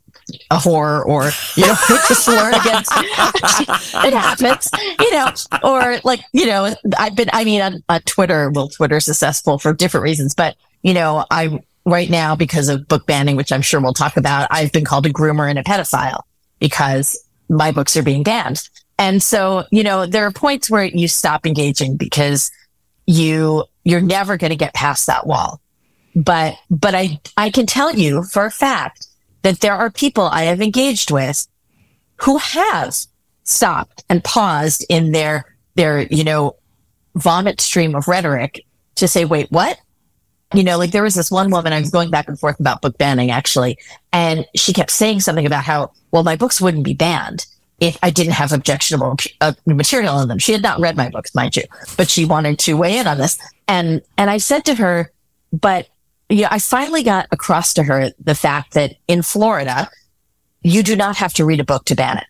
a 0.52 0.56
whore 0.56 1.04
or, 1.04 1.24
you 1.56 1.66
know, 1.66 1.74
slur 2.04 2.50
against, 2.50 2.92
it 2.94 4.14
happens, 4.14 4.70
you 5.00 5.10
know, 5.12 5.32
or 5.64 5.98
like, 6.04 6.20
you 6.32 6.46
know, 6.46 6.74
I've 6.96 7.16
been, 7.16 7.28
I 7.32 7.44
mean, 7.44 7.60
on, 7.60 7.82
on 7.88 8.00
Twitter, 8.02 8.50
well, 8.50 8.68
Twitter's 8.68 9.04
successful 9.04 9.58
for 9.58 9.72
different 9.72 10.04
reasons, 10.04 10.32
but, 10.34 10.56
you 10.82 10.94
know, 10.94 11.26
I, 11.28 11.58
right 11.84 12.08
now, 12.08 12.36
because 12.36 12.68
of 12.68 12.86
book 12.86 13.04
banning, 13.06 13.34
which 13.34 13.50
I'm 13.50 13.62
sure 13.62 13.80
we'll 13.80 13.94
talk 13.94 14.16
about, 14.16 14.46
I've 14.52 14.70
been 14.70 14.84
called 14.84 15.06
a 15.06 15.10
groomer 15.10 15.50
and 15.50 15.58
a 15.58 15.64
pedophile 15.64 16.22
because 16.58 17.22
my 17.48 17.72
books 17.72 17.96
are 17.96 18.02
being 18.02 18.22
banned. 18.22 18.68
And 18.98 19.22
so, 19.22 19.64
you 19.70 19.82
know, 19.82 20.06
there 20.06 20.24
are 20.26 20.32
points 20.32 20.70
where 20.70 20.84
you 20.84 21.08
stop 21.08 21.46
engaging 21.46 21.96
because 21.96 22.50
you, 23.06 23.64
you're 23.84 24.00
never 24.00 24.36
going 24.36 24.50
to 24.50 24.56
get 24.56 24.74
past 24.74 25.06
that 25.06 25.26
wall. 25.26 25.60
But, 26.14 26.56
but 26.70 26.94
I, 26.94 27.20
I 27.36 27.50
can 27.50 27.66
tell 27.66 27.94
you 27.94 28.22
for 28.22 28.44
a 28.44 28.50
fact 28.50 29.06
that 29.42 29.60
there 29.60 29.74
are 29.74 29.90
people 29.90 30.24
I 30.24 30.44
have 30.44 30.62
engaged 30.62 31.10
with 31.10 31.46
who 32.22 32.38
have 32.38 32.94
stopped 33.42 34.04
and 34.08 34.22
paused 34.22 34.86
in 34.88 35.12
their, 35.12 35.56
their, 35.74 36.02
you 36.02 36.24
know, 36.24 36.56
vomit 37.16 37.60
stream 37.60 37.94
of 37.94 38.08
rhetoric 38.08 38.64
to 38.96 39.08
say, 39.08 39.24
wait, 39.24 39.50
what? 39.50 39.78
You 40.52 40.62
know, 40.62 40.78
like 40.78 40.90
there 40.90 41.02
was 41.02 41.14
this 41.14 41.30
one 41.30 41.50
woman 41.50 41.72
I 41.72 41.80
was 41.80 41.90
going 41.90 42.10
back 42.10 42.28
and 42.28 42.38
forth 42.38 42.60
about 42.60 42.82
book 42.82 42.98
banning 42.98 43.30
actually, 43.30 43.78
and 44.12 44.46
she 44.54 44.72
kept 44.72 44.90
saying 44.90 45.20
something 45.20 45.46
about 45.46 45.64
how, 45.64 45.92
well, 46.12 46.22
my 46.22 46.36
books 46.36 46.60
wouldn't 46.60 46.84
be 46.84 46.94
banned 46.94 47.46
if 47.80 47.98
I 48.02 48.10
didn't 48.10 48.34
have 48.34 48.52
objectionable 48.52 49.16
uh, 49.40 49.52
material 49.66 50.20
in 50.20 50.28
them. 50.28 50.38
She 50.38 50.52
had 50.52 50.62
not 50.62 50.80
read 50.80 50.96
my 50.96 51.08
books, 51.08 51.34
mind 51.34 51.56
you, 51.56 51.64
but 51.96 52.08
she 52.08 52.24
wanted 52.24 52.58
to 52.60 52.76
weigh 52.76 52.98
in 52.98 53.06
on 53.06 53.18
this. 53.18 53.38
And, 53.66 54.00
and 54.16 54.30
I 54.30 54.38
said 54.38 54.64
to 54.66 54.74
her, 54.76 55.10
but 55.52 55.88
yeah, 56.28 56.48
I 56.50 56.58
finally 56.58 57.02
got 57.02 57.26
across 57.32 57.74
to 57.74 57.82
her 57.82 58.10
the 58.22 58.34
fact 58.34 58.74
that 58.74 58.96
in 59.08 59.22
Florida, 59.22 59.90
you 60.62 60.82
do 60.82 60.96
not 60.96 61.16
have 61.16 61.34
to 61.34 61.44
read 61.44 61.60
a 61.60 61.64
book 61.64 61.84
to 61.86 61.94
ban 61.94 62.18
it. 62.18 62.24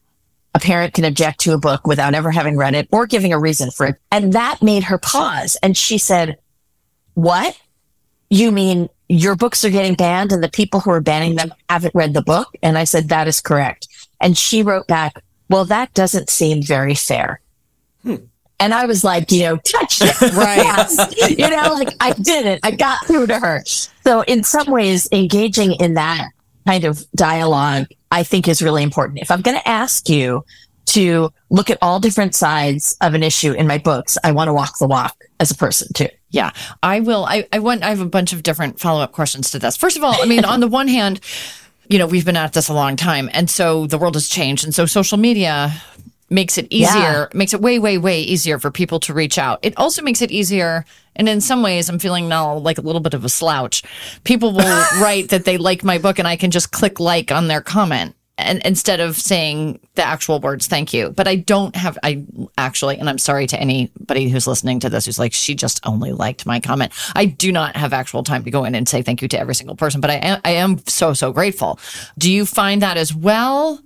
A 0.55 0.61
parent 0.61 0.95
can 0.95 1.05
object 1.05 1.41
to 1.41 1.53
a 1.53 1.59
book 1.59 1.87
without 1.87 2.15
ever 2.15 2.31
having 2.31 2.57
read 2.57 2.75
it 2.75 2.89
or 2.91 3.07
giving 3.07 3.33
a 3.33 3.39
reason 3.39 3.71
for 3.71 3.87
it. 3.87 3.97
And 4.11 4.33
that 4.33 4.63
made 4.63 4.85
her 4.85 4.99
pause. 4.99 5.57
And 5.63 5.77
she 5.77 5.99
said, 5.99 6.39
what? 7.15 7.59
You 8.35 8.51
mean 8.51 8.89
your 9.09 9.37
books 9.37 9.65
are 9.65 9.71
getting 9.71 9.95
banned 9.95 10.33
and 10.33 10.43
the 10.43 10.49
people 10.49 10.81
who 10.81 10.91
are 10.91 11.01
banning 11.01 11.37
them 11.37 11.55
haven't 11.71 11.95
read 11.95 12.15
the 12.15 12.23
book? 12.23 12.49
And 12.65 12.77
I 12.77 12.83
said, 12.83 13.09
that 13.11 13.29
is 13.29 13.41
correct. 13.41 13.87
And 14.21 14.37
she 14.37 14.65
wrote 14.65 14.89
back, 14.89 15.23
well, 15.49 15.65
that 15.67 15.95
doesn't 15.95 16.29
seem 16.31 16.61
very 16.61 16.97
fair. 16.97 17.41
Hmm. 18.03 18.17
And 18.59 18.75
I 18.75 18.87
was 18.87 19.05
like, 19.05 19.31
you 19.31 19.43
know, 19.43 19.57
touch 19.59 20.01
it. 20.03 20.21
Right. 20.35 20.57
Yes. 20.57 21.31
you 21.31 21.49
know, 21.49 21.75
like 21.75 21.95
I 22.01 22.13
did 22.13 22.45
it. 22.45 22.59
I 22.65 22.73
got 22.73 23.07
through 23.07 23.29
to 23.29 23.39
her. 23.39 23.63
So 24.03 24.23
in 24.23 24.43
some 24.43 24.69
ways, 24.69 25.09
engaging 25.13 25.75
in 25.75 25.95
that 25.95 26.27
kind 26.67 26.85
of 26.85 27.09
dialogue, 27.13 27.87
I 28.11 28.25
think 28.25 28.49
is 28.49 28.63
really 28.63 28.83
important. 28.83 29.21
If 29.21 29.31
I'm 29.31 29.43
going 29.43 29.59
to 29.59 29.69
ask 29.69 30.09
you 30.09 30.45
to 30.87 31.33
look 31.51 31.71
at 31.71 31.79
all 31.83 32.01
different 32.01 32.35
sides 32.35 32.97
of 33.01 33.15
an 33.15 33.23
issue 33.23 33.53
in 33.53 33.69
my 33.69 33.79
books, 33.79 34.19
I 34.25 34.33
want 34.33 34.49
to 34.49 34.53
walk 34.53 34.79
the 34.79 34.89
walk 34.89 35.17
as 35.39 35.53
a 35.53 35.55
person 35.55 35.93
too. 35.93 36.09
Yeah, 36.35 36.51
I 36.83 36.99
will. 36.99 37.25
I, 37.27 37.47
I 37.53 37.61
want, 37.61 37.85
I 37.85 37.91
have 37.91 38.01
a 38.01 38.07
bunch 38.07 38.33
of 38.33 38.43
different 38.43 38.81
follow 38.81 39.01
up 39.01 39.13
questions 39.13 39.53
to 39.53 39.59
this. 39.61 39.77
First 39.77 39.97
of 39.97 40.03
all, 40.03 40.15
I 40.21 40.27
mean, 40.27 40.45
on 40.45 40.59
the 40.59 40.67
one 40.67 40.89
hand, 40.89 41.21
you 41.89 41.97
know, 41.97 42.07
we've 42.07 42.25
been 42.25 42.37
at 42.37 42.55
this 42.55 42.69
a 42.69 42.75
long 42.75 42.97
time. 42.97 43.31
And 43.33 43.49
so 43.49 43.87
the 43.87 43.99
world 43.99 44.15
has 44.17 44.29
changed. 44.29 44.65
And 44.65 44.75
so 44.75 44.85
social 44.85 45.17
media 45.17 45.73
makes 46.31 46.59
it 46.59 46.67
easier, 46.71 46.99
Yeah. 47.01 47.27
makes 47.35 47.55
it 47.55 47.61
way, 47.61 47.79
way, 47.79 47.99
way 47.99 48.21
easier 48.21 48.59
for 48.59 48.73
people 48.73 48.99
to 49.01 49.15
reach 49.15 49.39
out. 49.39 49.61
It 49.63 49.75
also 49.77 50.03
makes 50.03 50.23
it 50.23 50.33
easier. 50.33 50.85
And 51.15 51.29
in 51.29 51.41
some 51.41 51.63
ways, 51.63 51.89
I'm 51.89 52.01
feeling 52.01 52.29
now 52.29 52.57
like 52.57 52.79
a 52.79 52.81
little 52.81 53.01
bit 53.01 53.15
of 53.15 53.25
a 53.25 53.29
slouch. 53.29 53.85
People 54.25 54.51
will 54.53 54.85
write 55.01 55.29
that 55.29 55.45
they 55.45 55.57
like 55.57 55.85
my 55.85 55.99
book 55.99 56.19
and 56.19 56.27
I 56.27 56.35
can 56.35 56.51
just 56.51 56.73
click 56.73 56.99
like 56.99 57.31
on 57.31 57.47
their 57.47 57.61
comment. 57.61 58.17
And 58.37 58.61
instead 58.65 58.99
of 58.99 59.17
saying 59.17 59.79
the 59.95 60.05
actual 60.05 60.41
words, 60.41 60.67
thank 60.67 60.93
you. 60.93 61.11
But 61.11 61.29
I 61.29 61.37
don't 61.37 61.77
have, 61.77 61.97
I 62.03 62.25
actually, 62.59 62.99
and 62.99 63.09
I'm 63.09 63.19
sorry 63.19 63.47
to 63.47 63.61
anybody 63.61 64.29
who's 64.29 64.49
listening 64.49 64.81
to 64.81 64.91
this 64.91 65.07
who's 65.07 65.21
like, 65.21 65.33
she 65.33 65.55
just 65.55 65.81
only 65.87 66.11
liked 66.11 66.45
my 66.45 66.59
comment. 66.59 66.93
I 67.15 67.27
do 67.27 67.53
not 67.53 67.77
have 67.77 67.93
actual 67.93 68.25
time 68.25 68.43
to 68.43 68.51
go 68.51 68.65
in 68.65 68.75
and 68.75 68.89
say 68.89 69.03
thank 69.03 69.23
you 69.23 69.29
to 69.29 69.39
every 69.39 69.55
single 69.55 69.77
person, 69.77 70.01
but 70.01 70.11
I 70.11 70.15
am, 70.15 70.41
I 70.45 70.51
am 70.51 70.79
so, 70.87 71.13
so 71.13 71.33
grateful. 71.33 71.79
Do 72.19 72.29
you 72.29 72.45
find 72.45 72.83
that 72.83 72.97
as 72.97 73.15
well? 73.15 73.81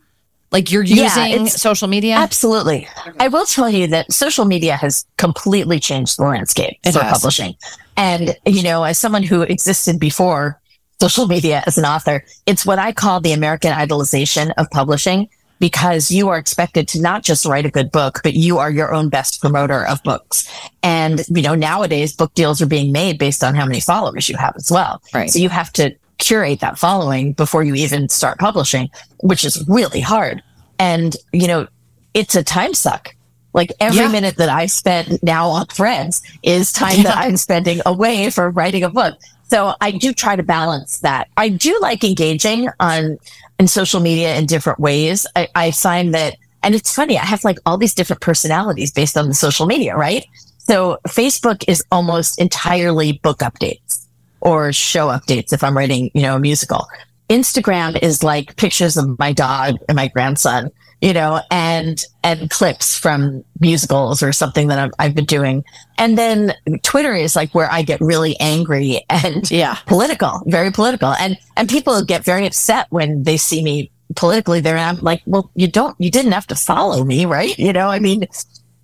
Like 0.51 0.73
you're 0.73 0.83
using 0.83 1.33
it's- 1.33 1.61
social 1.61 1.89
media? 1.89 2.15
Absolutely. 2.15 2.89
I 3.21 3.29
will 3.29 3.45
tell 3.45 3.69
you 3.69 3.87
that 3.89 4.11
social 4.11 4.47
media 4.47 4.77
has 4.77 5.05
completely 5.19 5.79
changed 5.79 6.17
the 6.19 6.25
landscape 6.25 6.79
It 6.85 6.93
for 6.93 7.01
has. 7.01 7.19
publishing. 7.19 7.55
And, 7.99 8.35
you 8.47 8.63
know, 8.63 8.83
as 8.85 8.97
someone 8.99 9.25
who 9.25 9.43
existed 9.43 10.01
before 10.01 10.58
social 11.01 11.27
media 11.27 11.63
as 11.67 11.79
an 11.79 11.85
author, 11.85 12.25
it's 12.47 12.67
what 12.67 12.79
I 12.79 12.93
call 12.93 13.21
the 13.21 13.33
American 13.33 13.73
idolization 13.73 14.53
of 14.57 14.71
publishing 14.71 15.29
because 15.61 16.11
you 16.11 16.29
are 16.29 16.39
expected 16.39 16.87
to 16.89 17.01
not 17.01 17.23
just 17.23 17.45
write 17.45 17.67
a 17.67 17.71
good 17.71 17.91
book, 17.91 18.21
but 18.23 18.35
you 18.35 18.59
are 18.59 18.71
your 18.71 18.95
own 18.95 19.09
best 19.09 19.41
promoter 19.41 19.85
of 19.87 20.03
books. 20.05 20.49
And, 20.83 21.23
you 21.29 21.43
know, 21.43 21.55
nowadays 21.55 22.15
book 22.15 22.33
deals 22.35 22.63
are 22.63 22.67
being 22.67 22.93
made 22.93 23.19
based 23.19 23.43
on 23.43 23.55
how 23.55 23.67
many 23.67 23.81
followers 23.81 24.29
you 24.29 24.37
have 24.37 24.55
as 24.57 24.71
well. 24.71 25.03
Right. 25.13 25.31
So 25.31 25.41
you 25.41 25.49
have 25.49 25.73
to 25.75 25.95
curate 26.19 26.61
that 26.61 26.79
following 26.79 27.33
before 27.33 27.65
you 27.65 27.75
even 27.75 28.09
start 28.09 28.39
publishing, 28.39 28.89
which 29.21 29.45
is 29.45 29.65
really 29.69 30.01
hard. 30.01 30.43
And, 30.79 31.17
you 31.33 31.49
know, 31.49 31.67
it's 32.15 32.37
a 32.37 32.45
time 32.45 32.75
suck. 32.75 33.15
Like 33.53 33.73
every 33.81 34.03
Yeah. 34.03 34.09
minute 34.09 34.37
that 34.37 34.49
I 34.49 34.67
spend 34.67 35.19
now 35.23 35.49
on 35.49 35.67
threads 35.67 36.23
is 36.43 36.73
time 36.73 37.03
that 37.03 37.17
I'm 37.17 37.37
spending 37.37 37.81
away 37.85 38.31
for 38.31 38.51
writing 38.51 38.85
a 38.85 38.91
book. 38.91 39.15
So 39.51 39.75
I 39.81 39.91
do 39.91 40.13
try 40.13 40.37
to 40.37 40.43
balance 40.43 40.99
that. 41.01 41.29
I 41.37 41.49
do 41.49 41.77
like 41.81 42.05
engaging 42.05 42.69
on 42.81 43.19
in 43.59 43.67
social 43.67 44.01
media 44.01 44.37
in 44.37 44.47
different 44.47 44.79
ways. 44.79 45.27
I, 45.35 45.49
I 45.55 45.71
find 45.71 46.15
that, 46.15 46.37
and 46.63 46.75
it's 46.75 46.95
funny, 46.95 47.19
I 47.19 47.25
have 47.25 47.45
like 47.45 47.59
all 47.67 47.79
these 47.79 47.95
different 47.95 48.21
personalities 48.21 48.93
based 48.93 49.17
on 49.17 49.29
the 49.29 49.35
social 49.35 49.67
media, 49.67 49.97
right? 49.97 50.25
So 50.59 50.99
Facebook 51.09 51.65
is 51.67 51.83
almost 51.91 52.39
entirely 52.41 53.13
book 53.13 53.39
updates 53.39 54.05
or 54.41 54.73
show 54.73 55.09
updates 55.09 55.53
if 55.53 55.65
I'm 55.65 55.77
writing, 55.77 56.11
you 56.15 56.23
know, 56.23 56.37
a 56.37 56.41
musical. 56.41 56.87
Instagram 57.29 58.01
is 58.03 58.23
like 58.23 58.57
pictures 58.57 58.97
of 58.97 59.19
my 59.19 59.33
dog 59.33 59.77
and 59.89 59.97
my 59.97 60.09
grandson, 60.09 60.71
you 61.01 61.13
know, 61.13 61.41
and 61.51 62.03
and 62.25 62.51
clips 62.51 62.97
from 62.99 63.45
musicals 63.61 64.23
or 64.23 64.33
something 64.33 64.69
that 64.69 64.79
I've, 64.79 64.91
I've 64.99 65.15
been 65.15 65.25
doing. 65.27 65.65
And 65.97 66.19
then 66.19 66.55
Twitter 66.83 67.15
is 67.15 67.37
like 67.37 67.55
where 67.55 67.71
I 67.71 67.83
get 67.83 68.01
really 68.01 68.39
angry 68.41 69.05
and 69.11 69.49
Yeah. 69.51 69.77
political, 69.87 70.43
very 70.47 70.71
political. 70.73 71.13
And 71.21 71.39
and 71.57 71.69
people 71.69 72.03
get 72.05 72.25
very 72.25 72.47
upset 72.47 72.87
when 72.91 73.23
they 73.23 73.37
see 73.37 73.63
me 73.63 73.91
politically 74.17 74.61
there. 74.61 74.77
And 74.77 74.99
I'm 74.99 75.05
like, 75.05 75.23
well, 75.27 75.51
you 75.55 75.69
don't, 75.69 75.95
you 76.01 76.11
didn't 76.11 76.33
have 76.33 76.47
to 76.49 76.55
follow 76.55 77.05
me, 77.05 77.27
right? 77.27 77.57
You 77.69 77.73
know, 77.73 77.89
I 77.89 77.99
mean, 77.99 78.27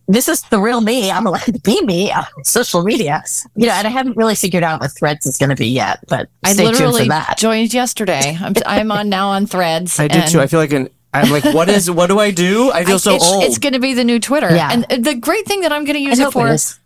this 0.06 0.28
is 0.28 0.42
the 0.42 0.60
real 0.60 0.82
me. 0.82 1.10
I'm 1.10 1.26
allowed 1.26 1.40
to 1.46 1.58
be 1.60 1.80
me 1.82 2.12
on 2.12 2.26
social 2.44 2.82
media. 2.84 3.22
You 3.56 3.66
know, 3.66 3.72
and 3.72 3.86
I 3.86 3.90
haven't 3.90 4.16
really 4.18 4.34
figured 4.34 4.62
out 4.62 4.80
what 4.82 4.92
threads 4.92 5.24
is 5.24 5.38
going 5.38 5.48
to 5.48 5.56
be 5.56 5.68
yet, 5.68 6.00
but 6.08 6.28
I 6.44 6.52
stay 6.52 6.64
tuned 6.64 6.74
literally 6.76 7.02
for 7.04 7.08
that. 7.08 7.38
joined 7.38 7.72
yesterday. 7.72 8.36
I'm, 8.38 8.52
I'm 8.66 8.92
on 8.92 9.08
now 9.08 9.30
on 9.30 9.46
threads. 9.46 9.98
I 9.98 10.08
did 10.08 10.22
and 10.22 10.30
too. 10.30 10.40
I 10.42 10.46
feel 10.46 10.60
like 10.60 10.72
an, 10.74 10.90
I'm 11.14 11.30
like, 11.30 11.44
what 11.54 11.68
is, 11.68 11.90
what 11.90 12.08
do 12.08 12.18
I 12.18 12.30
do? 12.30 12.70
I 12.72 12.84
feel 12.84 12.94
I- 12.96 12.98
so 12.98 13.14
it's, 13.14 13.30
old. 13.30 13.44
It's 13.44 13.58
going 13.58 13.72
to 13.74 13.80
be 13.80 13.94
the 13.94 14.04
new 14.04 14.18
Twitter. 14.20 14.54
Yeah. 14.54 14.70
And 14.88 15.04
the 15.04 15.14
great 15.14 15.46
thing 15.46 15.60
that 15.62 15.72
I'm 15.72 15.84
going 15.84 15.96
to 15.96 16.02
I 16.04 16.10
use 16.10 16.18
it 16.18 16.32
for 16.32 16.48
it 16.48 16.54
is. 16.54 16.78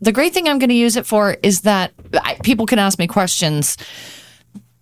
the 0.00 0.12
great 0.12 0.34
thing 0.34 0.48
I'm 0.48 0.58
going 0.58 0.70
to 0.70 0.74
use 0.74 0.96
it 0.96 1.06
for 1.06 1.36
is 1.42 1.62
that 1.62 1.92
I, 2.14 2.34
people 2.42 2.66
can 2.66 2.78
ask 2.78 2.98
me 2.98 3.06
questions 3.06 3.76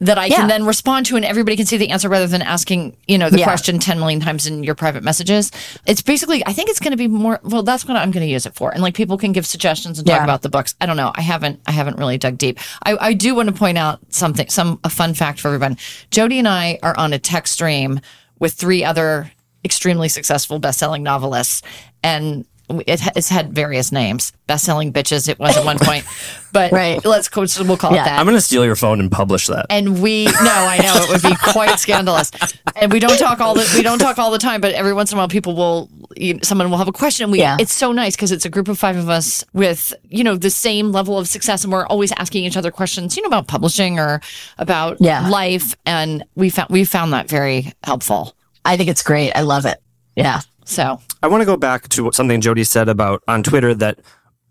that 0.00 0.18
I 0.18 0.26
Yeah. 0.26 0.36
can 0.36 0.48
then 0.48 0.66
respond 0.66 1.06
to 1.06 1.16
and 1.16 1.24
everybody 1.24 1.56
can 1.56 1.66
see 1.66 1.76
the 1.76 1.88
answer 1.90 2.08
rather 2.08 2.26
than 2.26 2.42
asking, 2.42 2.96
you 3.06 3.16
know, 3.16 3.30
the 3.30 3.38
Yeah. 3.38 3.44
question 3.44 3.78
10 3.78 3.98
million 4.00 4.20
times 4.20 4.44
in 4.46 4.62
your 4.64 4.74
private 4.74 5.02
messages. 5.04 5.50
It's 5.86 6.02
basically, 6.02 6.44
I 6.44 6.52
think 6.52 6.68
it's 6.68 6.80
going 6.80 6.90
to 6.90 6.96
be 6.96 7.06
more, 7.06 7.40
well, 7.44 7.62
that's 7.62 7.86
what 7.86 7.96
I'm 7.96 8.10
going 8.10 8.26
to 8.26 8.30
use 8.30 8.44
it 8.44 8.54
for. 8.54 8.70
And 8.72 8.82
like 8.82 8.94
people 8.94 9.16
can 9.16 9.32
give 9.32 9.46
suggestions 9.46 9.98
and 9.98 10.06
talk 10.06 10.16
Yeah. 10.16 10.24
about 10.24 10.42
the 10.42 10.48
books. 10.50 10.74
I 10.80 10.86
don't 10.86 10.96
know. 10.96 11.12
I 11.14 11.22
haven't, 11.22 11.60
I 11.66 11.72
haven't 11.72 11.96
really 11.96 12.18
dug 12.18 12.36
deep. 12.36 12.58
I, 12.84 12.96
I 13.00 13.12
do 13.14 13.34
want 13.36 13.48
to 13.48 13.54
point 13.54 13.78
out 13.78 14.00
something, 14.10 14.48
some, 14.50 14.78
a 14.84 14.90
fun 14.90 15.14
fact 15.14 15.40
for 15.40 15.48
everyone. 15.48 15.78
Jodi 16.10 16.38
and 16.40 16.48
I 16.48 16.80
are 16.82 16.96
on 16.98 17.12
a 17.12 17.18
tech 17.18 17.46
stream 17.46 18.00
with 18.44 18.52
three 18.52 18.84
other 18.84 19.30
extremely 19.64 20.06
successful 20.06 20.58
best-selling 20.58 21.02
novelists. 21.02 21.62
And 22.02 22.44
it, 22.70 23.00
it's 23.16 23.28
had 23.28 23.52
various 23.52 23.92
names 23.92 24.32
best-selling 24.46 24.92
bitches 24.92 25.28
it 25.28 25.38
was 25.38 25.56
at 25.56 25.64
one 25.64 25.78
point 25.78 26.04
but 26.52 26.70
Right. 26.72 27.04
let's 27.04 27.28
co- 27.28 27.44
we'll 27.64 27.76
call 27.76 27.92
Yeah. 27.92 28.02
it 28.02 28.04
that 28.06 28.18
I'm 28.18 28.26
going 28.26 28.36
to 28.36 28.40
steal 28.40 28.64
your 28.64 28.76
phone 28.76 29.00
and 29.00 29.10
publish 29.10 29.46
that. 29.48 29.66
and 29.70 30.00
we 30.02 30.24
no 30.24 30.32
i 30.34 30.78
know 30.78 30.94
it 30.96 31.08
would 31.10 31.22
be 31.22 31.36
quite 31.52 31.78
scandalous 31.78 32.30
and 32.76 32.92
we 32.92 33.00
don't 33.00 33.18
talk 33.18 33.40
all 33.40 33.54
the 33.54 33.70
we 33.76 33.82
don't 33.82 33.98
talk 33.98 34.18
all 34.18 34.30
the 34.30 34.38
time 34.38 34.60
but 34.60 34.72
every 34.74 34.92
once 34.92 35.12
in 35.12 35.18
a 35.18 35.20
while 35.20 35.28
people 35.28 35.54
will 35.54 35.90
you, 36.16 36.38
someone 36.42 36.70
will 36.70 36.78
have 36.78 36.88
a 36.88 36.92
question 36.92 37.24
and 37.24 37.32
we 37.32 37.38
Yeah. 37.40 37.56
it's 37.60 37.72
so 37.74 37.92
nice 37.92 38.16
because 38.16 38.32
it's 38.32 38.44
a 38.44 38.50
group 38.50 38.68
of 38.68 38.78
five 38.78 38.96
of 38.96 39.08
us 39.08 39.44
with 39.52 39.92
you 40.08 40.24
know 40.24 40.36
the 40.36 40.50
same 40.50 40.92
level 40.92 41.18
of 41.18 41.28
success 41.28 41.64
and 41.64 41.72
we're 41.72 41.86
always 41.86 42.12
asking 42.12 42.44
each 42.44 42.56
other 42.56 42.70
questions 42.70 43.16
you 43.16 43.22
know 43.22 43.28
about 43.28 43.46
publishing 43.48 43.98
or 43.98 44.20
about 44.58 44.96
Yeah. 45.00 45.28
life 45.28 45.76
and 45.86 46.24
we 46.34 46.50
found 46.50 46.70
we 46.70 46.84
found 46.84 47.12
that 47.12 47.28
very 47.28 47.72
helpful 47.82 48.34
I 48.66 48.78
think 48.78 48.88
it's 48.88 49.02
great. 49.02 49.30
I 49.32 49.42
love 49.42 49.66
it. 49.66 49.78
Yeah. 50.16 50.40
So 50.64 51.00
I 51.22 51.28
want 51.28 51.42
to 51.42 51.46
go 51.46 51.56
back 51.56 51.88
to 51.90 52.10
something 52.12 52.40
Jodi 52.40 52.64
said 52.64 52.88
about 52.88 53.22
on 53.28 53.42
Twitter 53.42 53.74
that 53.74 54.00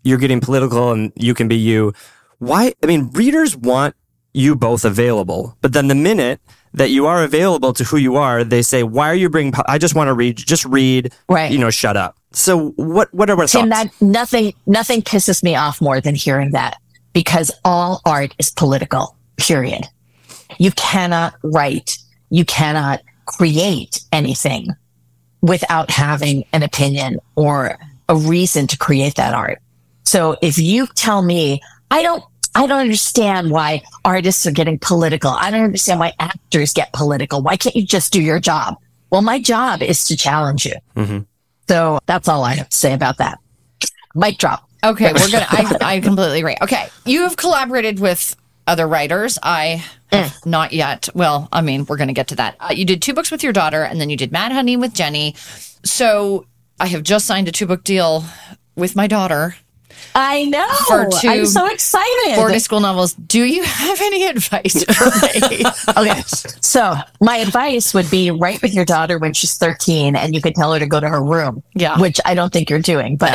you're 0.02 0.18
getting 0.18 0.40
political 0.40 0.92
and 0.92 1.12
you 1.16 1.34
can 1.34 1.48
be 1.48 1.56
you. 1.56 1.92
Why? 2.38 2.72
I 2.82 2.86
mean, 2.86 3.10
readers 3.12 3.56
want 3.56 3.94
you 4.32 4.54
both 4.56 4.84
available, 4.84 5.56
but 5.60 5.72
then 5.72 5.88
the 5.88 5.94
minute 5.94 6.40
that 6.72 6.90
you 6.90 7.06
are 7.06 7.22
available 7.22 7.72
to 7.72 7.84
who 7.84 7.96
you 7.96 8.16
are, 8.16 8.42
they 8.42 8.62
say, 8.62 8.82
"Why 8.82 9.08
are 9.08 9.14
you 9.14 9.30
bringing? 9.30 9.52
Po- 9.52 9.62
I 9.66 9.78
just 9.78 9.94
want 9.94 10.08
to 10.08 10.14
read. 10.14 10.36
Just 10.36 10.64
read. 10.64 11.12
Right. 11.28 11.50
You 11.50 11.58
know, 11.58 11.70
shut 11.70 11.96
up." 11.96 12.16
So 12.32 12.70
what? 12.76 13.12
What 13.14 13.30
are 13.30 13.38
our 13.38 13.46
Tim, 13.46 13.70
thoughts? 13.70 13.90
that 13.98 14.04
nothing, 14.04 14.54
nothing 14.66 15.02
pisses 15.02 15.42
me 15.42 15.54
off 15.54 15.80
more 15.80 16.00
than 16.00 16.14
hearing 16.14 16.50
that 16.50 16.76
because 17.12 17.50
all 17.64 18.00
art 18.04 18.34
is 18.38 18.50
political, 18.50 19.16
period. 19.36 19.86
You 20.58 20.72
cannot 20.72 21.34
write, 21.42 21.98
you 22.30 22.44
cannot 22.44 23.00
create 23.26 24.00
anything 24.12 24.68
without 25.44 25.90
having 25.90 26.42
an 26.54 26.62
opinion 26.62 27.20
or 27.36 27.78
a 28.08 28.16
reason 28.16 28.66
to 28.66 28.78
create 28.78 29.16
that 29.16 29.34
art. 29.34 29.60
So 30.04 30.38
if 30.40 30.56
you 30.56 30.86
tell 30.94 31.20
me, 31.20 31.60
I 31.90 32.02
don't, 32.02 32.24
I 32.54 32.66
don't 32.66 32.80
understand 32.80 33.50
why 33.50 33.82
artists 34.06 34.46
are 34.46 34.52
getting 34.52 34.78
political. 34.78 35.30
I 35.30 35.50
don't 35.50 35.64
understand 35.64 36.00
why 36.00 36.14
actors 36.18 36.72
get 36.72 36.94
political. 36.94 37.42
Why 37.42 37.58
can't 37.58 37.76
you 37.76 37.84
just 37.84 38.10
do 38.10 38.22
your 38.22 38.40
job? 38.40 38.76
Well, 39.10 39.20
my 39.20 39.38
job 39.38 39.82
is 39.82 40.04
to 40.06 40.16
challenge 40.16 40.64
you. 40.64 40.76
Mm-hmm. 40.96 41.18
So 41.68 41.98
that's 42.06 42.26
all 42.26 42.42
I 42.42 42.54
have 42.54 42.70
to 42.70 42.76
say 42.76 42.94
about 42.94 43.18
that. 43.18 43.38
Mic 44.14 44.38
drop. 44.38 44.66
Okay, 44.82 45.12
we're 45.12 45.30
gonna. 45.30 45.46
I, 45.48 45.76
I 45.80 46.00
completely 46.00 46.38
agree. 46.38 46.56
Okay, 46.62 46.86
you 47.04 47.22
have 47.22 47.36
collaborated 47.36 48.00
with 48.00 48.36
other 48.66 48.86
writers. 48.86 49.38
I 49.42 49.84
have 50.16 50.46
not 50.46 50.72
yet. 50.72 51.08
Well, 51.14 51.48
I 51.52 51.60
mean, 51.60 51.84
we're 51.86 51.96
gonna 51.96 52.12
get 52.12 52.28
to 52.28 52.36
that. 52.36 52.56
Uh, 52.60 52.72
you 52.74 52.84
did 52.84 53.02
two 53.02 53.14
books 53.14 53.30
with 53.30 53.42
your 53.42 53.52
daughter, 53.52 53.82
and 53.84 54.00
then 54.00 54.10
you 54.10 54.16
did 54.16 54.32
Mad 54.32 54.52
Honey 54.52 54.76
with 54.76 54.94
Jenny. 54.94 55.34
So 55.84 56.46
I 56.80 56.86
have 56.86 57.02
just 57.02 57.26
signed 57.26 57.48
a 57.48 57.52
two 57.52 57.66
book 57.66 57.84
deal 57.84 58.24
with 58.76 58.96
my 58.96 59.06
daughter 59.06 59.54
I 60.14 60.44
know. 60.44 60.66
For 60.88 61.08
two 61.20 61.28
I'm 61.28 61.46
so 61.46 61.66
excited. 61.66 62.36
boarding 62.36 62.58
school 62.60 62.80
novels. 62.80 63.14
Do 63.14 63.42
you 63.42 63.62
have 63.64 64.00
any 64.00 64.26
advice 64.26 64.84
for 64.84 65.04
me? 65.50 65.64
okay. 66.10 66.22
So 66.60 66.94
my 67.20 67.36
advice 67.38 67.94
would 67.94 68.10
be 68.10 68.30
write 68.30 68.62
with 68.62 68.74
your 68.74 68.84
daughter 68.84 69.18
when 69.18 69.32
she's 69.34 69.56
13 69.56 70.16
and 70.16 70.34
you 70.34 70.40
could 70.40 70.54
tell 70.54 70.72
her 70.72 70.78
to 70.78 70.86
go 70.86 71.00
to 71.00 71.08
her 71.08 71.22
room. 71.22 71.62
Yeah. 71.74 71.98
Which 72.00 72.20
I 72.24 72.34
don't 72.34 72.52
think 72.52 72.70
you're 72.70 72.80
doing, 72.80 73.16
but 73.16 73.34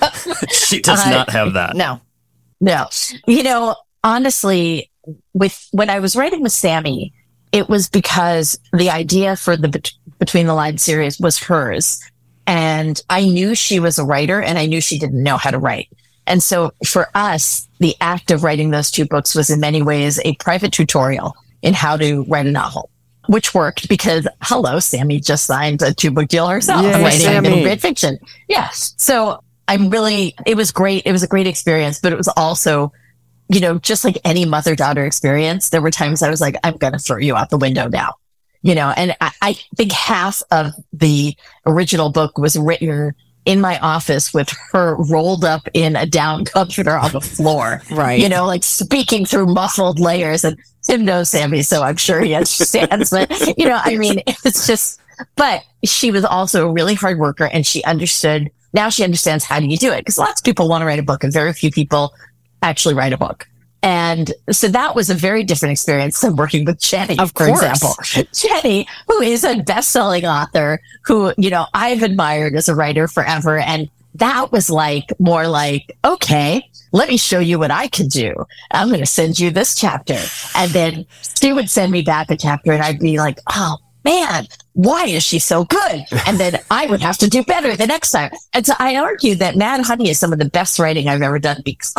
She 0.50 0.80
does 0.80 1.00
I- 1.04 1.10
not 1.10 1.30
have 1.30 1.54
that. 1.54 1.76
no. 1.76 2.00
no. 2.60 2.88
You 3.26 3.42
know, 3.42 3.76
honestly, 4.04 4.90
with 5.34 5.68
when 5.72 5.90
I 5.90 6.00
was 6.00 6.16
writing 6.16 6.42
with 6.42 6.52
Sammy, 6.52 7.12
it 7.52 7.68
was 7.68 7.88
because 7.88 8.58
the 8.72 8.90
idea 8.90 9.36
for 9.36 9.56
the 9.56 9.68
Bet- 9.68 9.92
Between 10.18 10.46
the 10.46 10.54
Lines 10.54 10.82
series 10.82 11.18
was 11.18 11.38
hers. 11.38 12.00
And 12.46 13.00
I 13.10 13.24
knew 13.26 13.54
she 13.54 13.78
was 13.78 13.98
a 13.98 14.04
writer 14.04 14.40
and 14.40 14.58
I 14.58 14.66
knew 14.66 14.80
she 14.80 14.98
didn't 14.98 15.22
know 15.22 15.36
how 15.36 15.50
to 15.50 15.58
write. 15.58 15.88
And 16.26 16.42
so 16.42 16.72
for 16.86 17.08
us, 17.14 17.68
the 17.78 17.94
act 18.00 18.30
of 18.30 18.42
writing 18.42 18.70
those 18.70 18.90
two 18.90 19.06
books 19.06 19.34
was 19.34 19.48
in 19.50 19.60
many 19.60 19.82
ways 19.82 20.20
a 20.24 20.34
private 20.36 20.72
tutorial 20.72 21.34
in 21.62 21.74
how 21.74 21.96
to 21.96 22.24
write 22.24 22.46
a 22.46 22.50
novel, 22.50 22.90
which 23.28 23.54
worked 23.54 23.88
because 23.88 24.26
hello, 24.42 24.78
Sammy 24.80 25.20
just 25.20 25.46
signed 25.46 25.82
a 25.82 25.94
two 25.94 26.10
book 26.10 26.28
deal 26.28 26.48
herself 26.48 26.82
Yay, 26.82 26.92
writing 27.02 27.20
Sammy. 27.20 27.48
middle 27.48 27.62
grade 27.62 27.80
fiction. 27.80 28.18
Yes. 28.48 28.94
So 28.98 29.42
I'm 29.68 29.90
really, 29.90 30.34
it 30.46 30.56
was 30.56 30.70
great. 30.70 31.04
It 31.06 31.12
was 31.12 31.22
a 31.22 31.28
great 31.28 31.46
experience, 31.46 31.98
but 32.00 32.12
it 32.12 32.16
was 32.16 32.28
also, 32.28 32.92
you 33.48 33.60
know, 33.60 33.78
just 33.78 34.04
like 34.04 34.18
any 34.24 34.44
mother 34.44 34.74
daughter 34.74 35.04
experience, 35.04 35.70
there 35.70 35.82
were 35.82 35.90
times 35.90 36.22
I 36.22 36.30
was 36.30 36.40
like, 36.40 36.56
I'm 36.64 36.76
going 36.76 36.92
to 36.92 36.98
throw 36.98 37.18
you 37.18 37.34
out 37.34 37.50
the 37.50 37.58
window 37.58 37.88
now, 37.88 38.14
you 38.62 38.74
know, 38.74 38.92
and 38.96 39.16
I, 39.20 39.32
I 39.40 39.52
think 39.76 39.92
half 39.92 40.42
of 40.50 40.72
the 40.92 41.36
original 41.66 42.10
book 42.10 42.36
was 42.38 42.56
written 42.56 43.14
in 43.48 43.62
my 43.62 43.78
office 43.78 44.34
with 44.34 44.54
her 44.72 44.94
rolled 44.96 45.42
up 45.42 45.66
in 45.72 45.96
a 45.96 46.04
down 46.04 46.44
comforter 46.44 46.98
on 46.98 47.10
the 47.12 47.20
floor. 47.20 47.80
Right. 47.90 48.20
You 48.20 48.28
know, 48.28 48.44
like 48.44 48.62
speaking 48.62 49.24
through 49.24 49.46
muffled 49.46 49.98
layers. 49.98 50.44
And 50.44 50.58
Tim 50.82 51.06
knows 51.06 51.30
Sammy, 51.30 51.62
so 51.62 51.82
I'm 51.82 51.96
sure 51.96 52.20
he 52.20 52.34
understands. 52.34 53.08
but, 53.08 53.30
you 53.56 53.66
know, 53.66 53.80
I 53.82 53.96
mean, 53.96 54.20
it's 54.26 54.66
just, 54.66 55.00
but 55.34 55.64
she 55.82 56.10
was 56.10 56.26
also 56.26 56.68
a 56.68 56.72
really 56.72 56.94
hard 56.94 57.18
worker 57.18 57.44
and 57.44 57.66
she 57.66 57.82
understood, 57.84 58.50
now 58.74 58.90
she 58.90 59.02
understands 59.02 59.44
how 59.44 59.60
do 59.60 59.66
you 59.66 59.78
do 59.78 59.92
it? 59.92 60.00
Because 60.00 60.18
lots 60.18 60.42
of 60.42 60.44
people 60.44 60.68
want 60.68 60.82
to 60.82 60.86
write 60.86 60.98
a 60.98 61.02
book 61.02 61.24
and 61.24 61.32
very 61.32 61.54
few 61.54 61.70
people 61.70 62.12
actually 62.62 62.94
write 62.94 63.12
a 63.12 63.18
book. 63.18 63.46
And 63.82 64.32
so 64.50 64.66
that 64.68 64.96
was 64.96 65.08
a 65.08 65.14
very 65.14 65.44
different 65.44 65.72
experience 65.72 66.20
than 66.20 66.34
working 66.34 66.64
with 66.64 66.80
Jenny, 66.80 67.18
Of 67.18 67.30
for 67.30 67.46
course. 67.46 67.62
example. 67.62 68.26
Jenny, 68.34 68.88
who 69.06 69.20
is 69.20 69.44
a 69.44 69.62
best-selling 69.62 70.26
author, 70.26 70.80
who, 71.04 71.32
you 71.38 71.48
know, 71.48 71.66
I've 71.74 72.02
admired 72.02 72.56
as 72.56 72.68
a 72.68 72.74
writer 72.74 73.06
forever. 73.06 73.58
And 73.58 73.88
that 74.16 74.50
was 74.50 74.68
like 74.68 75.12
more 75.20 75.46
like, 75.46 75.96
okay, 76.04 76.68
let 76.90 77.08
me 77.08 77.16
show 77.16 77.38
you 77.38 77.58
what 77.58 77.70
I 77.70 77.86
can 77.86 78.08
do. 78.08 78.34
I'm 78.72 78.88
going 78.88 79.00
to 79.00 79.06
send 79.06 79.38
you 79.38 79.50
this 79.50 79.76
chapter. 79.76 80.18
And 80.56 80.72
then 80.72 81.06
Stu 81.22 81.54
would 81.54 81.70
send 81.70 81.92
me 81.92 82.02
back 82.02 82.30
a 82.30 82.36
chapter 82.36 82.72
and 82.72 82.82
I'd 82.82 82.98
be 82.98 83.18
like, 83.18 83.38
oh 83.54 83.76
man, 84.04 84.46
why 84.72 85.04
is 85.06 85.22
she 85.22 85.38
so 85.38 85.64
good? 85.64 86.04
And 86.26 86.38
then 86.38 86.58
I 86.70 86.86
would 86.86 87.00
have 87.00 87.18
to 87.18 87.28
do 87.28 87.42
better 87.42 87.76
the 87.76 87.86
next 87.86 88.12
time. 88.12 88.30
And 88.52 88.64
so 88.66 88.74
I 88.78 88.96
argue 88.96 89.34
that 89.36 89.56
Mad 89.56 89.80
Honey 89.84 90.08
is 90.10 90.18
some 90.18 90.32
of 90.32 90.38
the 90.38 90.44
best 90.48 90.78
writing 90.78 91.08
I've 91.08 91.22
ever 91.22 91.38
done 91.38 91.62
because 91.64 91.94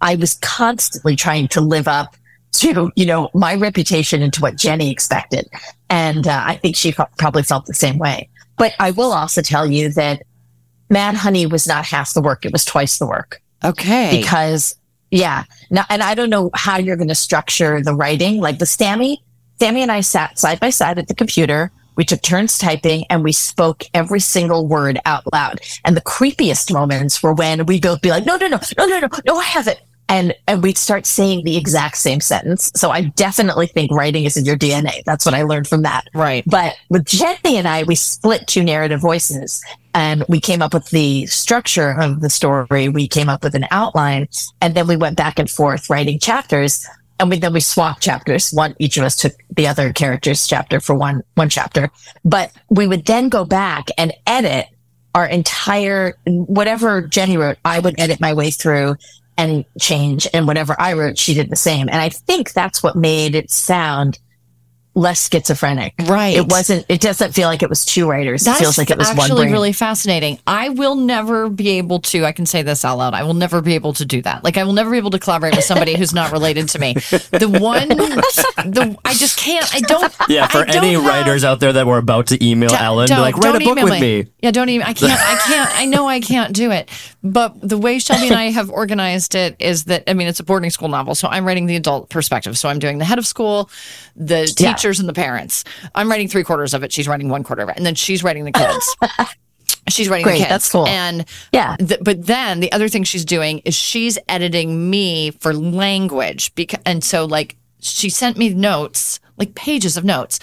I 0.00 0.14
was 0.16 0.34
constantly 0.34 1.16
trying 1.16 1.48
to 1.48 1.60
live 1.60 1.88
up 1.88 2.16
to, 2.52 2.92
you 2.94 3.04
know, 3.04 3.30
my 3.34 3.54
reputation 3.56 4.22
and 4.22 4.32
to 4.32 4.40
what 4.40 4.56
Jenny 4.56 4.90
expected. 4.90 5.46
And 5.90 6.26
uh, 6.26 6.42
I 6.46 6.56
think 6.56 6.76
she 6.76 6.92
pro- 6.92 7.06
probably 7.18 7.42
felt 7.42 7.66
the 7.66 7.74
same 7.74 7.98
way. 7.98 8.28
But 8.56 8.72
I 8.78 8.92
will 8.92 9.12
also 9.12 9.42
tell 9.42 9.66
you 9.66 9.90
that 9.94 10.22
Mad 10.88 11.16
Honey 11.16 11.46
was 11.46 11.66
not 11.66 11.84
half 11.84 12.14
the 12.14 12.22
work. 12.22 12.44
It 12.44 12.52
was 12.52 12.64
twice 12.64 12.98
the 12.98 13.06
work 13.06 13.40
Okay. 13.64 14.16
because 14.20 14.76
yeah 15.10 15.44
now 15.70 15.84
and 15.90 16.02
i 16.02 16.14
don't 16.14 16.30
know 16.30 16.50
how 16.54 16.76
you're 16.76 16.96
going 16.96 17.08
to 17.08 17.14
structure 17.14 17.80
the 17.80 17.94
writing 17.94 18.40
like 18.40 18.58
the 18.58 18.66
sammy 18.66 19.22
sammy 19.58 19.82
and 19.82 19.92
i 19.92 20.00
sat 20.00 20.38
side 20.38 20.60
by 20.60 20.70
side 20.70 20.98
at 20.98 21.08
the 21.08 21.14
computer 21.14 21.70
we 21.96 22.04
took 22.04 22.22
turns 22.22 22.58
typing 22.58 23.04
and 23.10 23.22
we 23.22 23.32
spoke 23.32 23.84
every 23.94 24.20
single 24.20 24.66
word 24.66 24.98
out 25.04 25.22
loud 25.32 25.60
and 25.84 25.96
the 25.96 26.02
creepiest 26.02 26.72
moments 26.72 27.22
were 27.22 27.34
when 27.34 27.66
we'd 27.66 27.82
both 27.82 28.00
be 28.02 28.10
like 28.10 28.26
no 28.26 28.36
no 28.36 28.48
no 28.48 28.58
no 28.76 28.86
no 28.86 29.00
no 29.00 29.08
no 29.26 29.36
i 29.36 29.44
have 29.44 29.68
it 29.68 29.80
and 30.08 30.34
and 30.46 30.62
we'd 30.62 30.76
start 30.76 31.06
saying 31.06 31.44
the 31.44 31.56
exact 31.56 31.96
same 31.96 32.20
sentence 32.20 32.70
so 32.74 32.90
i 32.90 33.02
definitely 33.02 33.66
think 33.66 33.90
writing 33.90 34.24
is 34.24 34.36
in 34.36 34.44
your 34.44 34.56
dna 34.56 35.02
that's 35.04 35.24
what 35.24 35.34
i 35.34 35.42
learned 35.42 35.66
from 35.66 35.82
that 35.82 36.04
right. 36.14 36.44
but 36.46 36.76
with 36.90 37.04
Jenny 37.06 37.56
and 37.56 37.66
I, 37.66 37.82
we 37.84 37.94
split 37.94 38.46
two 38.46 38.62
narrative 38.62 39.00
voices 39.00 39.64
and 39.94 40.24
we 40.28 40.40
came 40.40 40.60
up 40.60 40.74
with 40.74 40.90
the 40.90 41.26
structure 41.26 41.90
of 42.00 42.20
the 42.20 42.28
story. 42.28 42.88
We 42.88 43.06
came 43.06 43.28
up 43.28 43.44
with 43.44 43.54
an 43.54 43.66
outline 43.70 44.28
and 44.60 44.74
then 44.74 44.86
we 44.86 44.96
went 44.96 45.16
back 45.16 45.38
and 45.38 45.48
forth 45.48 45.88
writing 45.88 46.18
chapters. 46.18 46.86
And 47.20 47.30
we, 47.30 47.38
then 47.38 47.52
we 47.52 47.60
swapped 47.60 48.02
chapters. 48.02 48.50
One, 48.50 48.74
each 48.78 48.96
of 48.96 49.04
us 49.04 49.16
took 49.16 49.34
the 49.50 49.66
other 49.66 49.92
character's 49.92 50.46
chapter 50.46 50.80
for 50.80 50.94
one, 50.94 51.22
one 51.34 51.48
chapter. 51.48 51.90
But 52.24 52.52
we 52.70 52.86
would 52.86 53.06
then 53.06 53.28
go 53.28 53.44
back 53.44 53.88
and 53.96 54.12
edit 54.26 54.66
our 55.14 55.26
entire, 55.26 56.14
whatever 56.26 57.02
Jenny 57.02 57.36
wrote, 57.36 57.58
I 57.64 57.78
would 57.78 58.00
edit 58.00 58.20
my 58.20 58.34
way 58.34 58.50
through 58.50 58.96
and 59.36 59.64
change. 59.80 60.26
And 60.34 60.46
whatever 60.46 60.74
I 60.78 60.94
wrote, 60.94 61.18
she 61.18 61.34
did 61.34 61.50
the 61.50 61.56
same. 61.56 61.88
And 61.88 62.00
I 62.00 62.08
think 62.08 62.52
that's 62.52 62.82
what 62.82 62.96
made 62.96 63.34
it 63.34 63.50
sound 63.50 64.18
less 64.94 65.28
schizophrenic. 65.28 65.94
Right. 66.04 66.36
It 66.36 66.46
wasn't, 66.48 66.86
it 66.88 67.00
doesn't 67.00 67.32
feel 67.32 67.48
like 67.48 67.62
it 67.62 67.68
was 67.68 67.84
two 67.84 68.08
writers. 68.08 68.44
That's 68.44 68.60
it 68.60 68.62
feels 68.62 68.78
like 68.78 68.90
it 68.90 68.98
was 68.98 69.08
one 69.08 69.18
actually 69.20 69.42
brain. 69.44 69.52
really 69.52 69.72
fascinating. 69.72 70.38
I 70.46 70.68
will 70.68 70.94
never 70.94 71.48
be 71.48 71.70
able 71.78 72.00
to. 72.00 72.24
I 72.24 72.32
can 72.32 72.46
say 72.46 72.62
this 72.62 72.84
out 72.84 72.98
loud. 72.98 73.12
I 73.14 73.22
will 73.24 73.34
never 73.34 73.60
be 73.60 73.74
able 73.74 73.92
to 73.94 74.04
do 74.04 74.22
that. 74.22 74.44
Like 74.44 74.56
I 74.56 74.64
will 74.64 74.72
never 74.72 74.90
be 74.90 74.96
able 74.96 75.10
to 75.10 75.18
collaborate 75.18 75.56
with 75.56 75.64
somebody 75.64 75.96
who's 75.96 76.14
not 76.14 76.30
related 76.32 76.68
to 76.70 76.78
me. 76.78 76.94
The 76.94 77.48
one, 77.60 77.88
the 77.88 78.96
I 79.04 79.14
just 79.14 79.38
can't. 79.38 79.72
I 79.74 79.80
don't. 79.80 80.12
Yeah, 80.28 80.46
for 80.46 80.58
I 80.58 80.64
don't 80.66 80.76
any 80.84 80.92
have- 80.94 81.04
writers 81.04 81.44
out 81.44 81.60
there 81.60 81.72
that 81.72 81.86
were 81.86 81.98
about 81.98 82.28
to 82.28 82.44
email 82.44 82.68
Don't- 82.70 82.80
Elin, 82.80 83.04
be 83.06 83.08
don't- 83.08 83.20
like, 83.20 83.36
write 83.38 83.56
a 83.60 83.64
book 83.64 83.76
with 83.82 84.00
me. 84.00 84.26
Yeah, 84.42 84.50
don't 84.52 84.68
even. 84.68 84.86
I 84.86 84.92
can't. 84.94 85.12
I 85.20 85.36
can't. 85.46 85.70
I 85.78 85.86
know 85.86 86.06
I 86.06 86.20
can't 86.20 86.54
do 86.54 86.70
it. 86.70 86.88
But 87.22 87.54
the 87.60 87.78
way 87.78 87.98
Shelby 87.98 88.28
and 88.28 88.36
I 88.36 88.50
have 88.50 88.70
organized 88.70 89.34
it 89.34 89.56
is 89.58 89.84
that 89.84 90.04
I 90.08 90.14
mean 90.14 90.28
it's 90.28 90.40
a 90.40 90.44
boarding 90.44 90.70
school 90.70 90.88
novel, 90.88 91.14
so 91.14 91.28
I'm 91.28 91.44
writing 91.46 91.66
the 91.66 91.76
adult 91.76 92.10
perspective. 92.10 92.56
So 92.58 92.68
I'm 92.68 92.78
doing 92.78 92.98
the 92.98 93.04
head 93.04 93.18
of 93.18 93.26
school, 93.26 93.70
the 94.14 94.52
Yeah. 94.58 94.74
Teachers, 94.84 95.00
and 95.00 95.08
the 95.08 95.12
parents. 95.14 95.64
I'm 95.94 96.10
writing 96.10 96.28
three 96.28 96.44
quarters 96.44 96.74
of 96.74 96.82
it. 96.84 96.92
She's 96.92 97.08
writing 97.08 97.28
one 97.30 97.42
quarter 97.42 97.62
of 97.62 97.68
it, 97.70 97.76
and 97.76 97.86
then 97.86 97.94
she's 97.94 98.22
writing 98.22 98.44
the 98.44 98.52
kids. 98.52 98.96
She's 99.90 100.08
writing 100.08 100.24
Great, 100.24 100.34
the 100.34 100.38
kids. 100.38 100.48
that's 100.48 100.72
cool. 100.72 100.86
And 100.88 101.26
Yeah. 101.52 101.76
th- 101.76 102.00
but 102.02 102.24
then 102.26 102.60
the 102.60 102.72
other 102.72 102.88
thing 102.88 103.04
she's 103.04 103.24
doing 103.24 103.58
is 103.66 103.74
she's 103.74 104.18
editing 104.30 104.88
me 104.88 105.30
for 105.40 105.52
language 105.52 106.54
because 106.54 106.80
and 106.86 107.04
so 107.04 107.26
like 107.26 107.56
she 107.80 108.08
sent 108.08 108.38
me 108.38 108.48
notes 108.54 109.20
like 109.36 109.54
pages 109.54 109.98
of 109.98 110.04
notes 110.04 110.40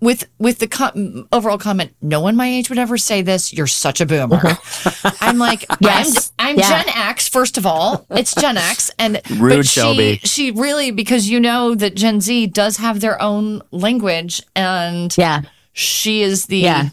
with 0.00 0.24
with 0.38 0.58
the 0.58 0.66
com- 0.68 1.26
overall 1.32 1.58
comment 1.58 1.92
no 2.00 2.20
one 2.20 2.36
my 2.36 2.46
age 2.46 2.68
would 2.68 2.78
ever 2.78 2.96
say 2.96 3.20
this 3.22 3.52
you're 3.52 3.66
such 3.66 4.00
a 4.00 4.06
boomer 4.06 4.36
uh-huh. 4.36 5.10
i'm 5.20 5.38
like 5.38 5.64
Yes. 5.80 6.32
i'm, 6.38 6.50
I'm 6.50 6.58
Yeah. 6.58 6.84
gen 6.84 6.88
x 6.94 7.28
first 7.28 7.58
of 7.58 7.66
all 7.66 8.06
it's 8.10 8.34
gen 8.34 8.56
x 8.56 8.90
and 8.98 9.20
Rude, 9.30 9.56
but 9.58 9.66
she, 9.66 9.80
Shelby. 9.80 10.20
she 10.22 10.50
really 10.52 10.90
because 10.92 11.28
you 11.28 11.40
know 11.40 11.74
that 11.74 11.94
gen 11.96 12.20
z 12.20 12.46
does 12.46 12.76
have 12.76 13.00
their 13.00 13.20
own 13.20 13.62
language 13.72 14.40
and 14.54 15.16
yeah. 15.18 15.42
she 15.72 16.22
is 16.22 16.46
the 16.46 16.58
Yeah. 16.58 16.88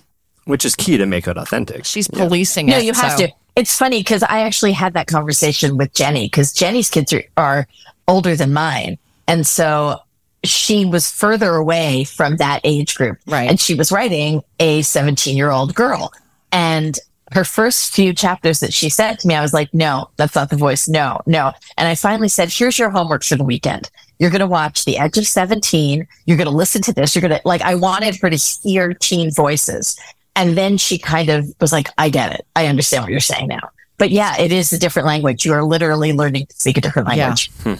Which 0.45 0.63
is 0.63 0.75
key 0.75 0.97
to 0.97 1.05
make 1.07 1.27
it 1.27 1.37
authentic. 1.37 1.85
she's 1.85 2.07
policing 2.07 2.67
No, 2.67 2.77
it 2.77 2.85
you 2.85 2.93
have 2.93 3.17
so- 3.19 3.25
to. 3.27 3.33
It's 3.55 3.75
funny 3.77 4.01
because 4.01 4.21
I 4.21 4.41
actually 4.41 4.73
had 4.73 4.93
that 4.93 5.07
conversation 5.07 5.77
with 5.77 5.93
Jenny 5.93 6.25
because 6.25 6.51
Jenny's 6.51 6.89
kids 6.89 7.13
are, 7.13 7.23
are 7.37 7.67
older 8.07 8.35
than 8.35 8.51
mine. 8.53 8.97
And 9.29 9.47
so 9.47 10.01
she 10.49 10.85
was 10.85 11.11
further 11.11 11.55
away 11.55 12.03
from 12.03 12.37
that 12.37 12.61
age 12.63 12.95
group. 12.95 13.17
Right. 13.27 13.49
And 13.49 13.59
she 13.59 13.75
was 13.75 13.91
writing 13.91 14.41
a 14.59 14.81
17 14.81 15.35
year 15.37 15.51
old 15.51 15.75
girl. 15.75 16.11
And 16.51 16.97
her 17.31 17.43
first 17.43 17.93
few 17.93 18.13
chapters 18.13 18.59
that 18.59 18.73
she 18.73 18.89
said 18.89 19.19
to 19.19 19.27
me, 19.27 19.35
I 19.35 19.41
was 19.41 19.53
like, 19.53 19.73
no, 19.73 20.09
that's 20.17 20.35
not 20.35 20.49
the 20.49 20.55
voice. 20.57 20.87
No, 20.87 21.21
no. 21.25 21.51
And 21.77 21.87
I 21.87 21.95
finally 21.95 22.27
said, 22.29 22.49
here's 22.51 22.77
your 22.77 22.89
homework 22.89 23.23
for 23.23 23.35
the 23.35 23.43
weekend. 23.43 23.89
You're 24.19 24.29
going 24.29 24.39
to 24.41 24.47
watch 24.47 24.85
The 24.85 24.97
Edge 24.97 25.17
of 25.17 25.27
17. 25.27 26.07
You're 26.25 26.37
going 26.37 26.47
to 26.47 26.55
listen 26.55 26.81
to 26.83 26.93
this. 26.93 27.15
You're 27.15 27.21
going 27.27 27.37
to, 27.37 27.41
like, 27.43 27.61
I 27.61 27.75
wanted 27.75 28.15
her 28.21 28.29
to 28.29 28.37
hear 28.37 28.93
teen 28.93 29.31
voices. 29.31 29.99
And 30.37 30.55
then 30.57 30.77
she 30.77 30.97
kind 30.97 31.29
of 31.29 31.47
was 31.59 31.71
like, 31.73 31.89
I 31.97 32.09
get 32.09 32.31
it. 32.33 32.45
I 32.55 32.67
understand 32.67 33.03
what 33.03 33.11
you're 33.11 33.19
saying 33.19 33.47
now. 33.47 33.69
But 33.97 34.11
yeah, 34.11 34.39
it 34.39 34.51
is 34.51 34.71
a 34.71 34.77
different 34.79 35.05
language. 35.07 35.45
You 35.45 35.53
are 35.53 35.63
literally 35.63 36.13
learning 36.13 36.45
to 36.47 36.55
speak 36.55 36.77
a 36.77 36.81
different 36.81 37.07
Yeah. 37.09 37.27
language. 37.27 37.51
Hmm. 37.63 37.73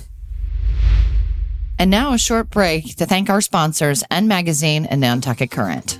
And 1.77 1.91
now 1.91 2.13
a 2.13 2.17
short 2.17 2.49
break 2.49 2.95
to 2.95 3.05
thank 3.05 3.29
our 3.29 3.41
sponsors, 3.41 4.03
N 4.09 4.27
Magazine 4.27 4.85
and 4.85 5.01
Nantucket 5.01 5.51
Current. 5.51 5.99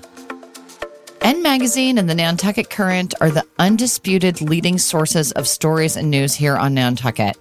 N 1.19 1.41
Magazine 1.41 1.97
and 1.97 2.09
the 2.09 2.15
Nantucket 2.15 2.69
Current 2.69 3.13
are 3.19 3.30
the 3.30 3.45
undisputed 3.59 4.41
leading 4.41 4.78
sources 4.78 5.34
of 5.34 5.47
stories 5.47 5.97
and 5.97 6.09
news 6.09 6.34
here 6.34 6.55
on 6.55 6.76
Nantucket. 6.76 7.38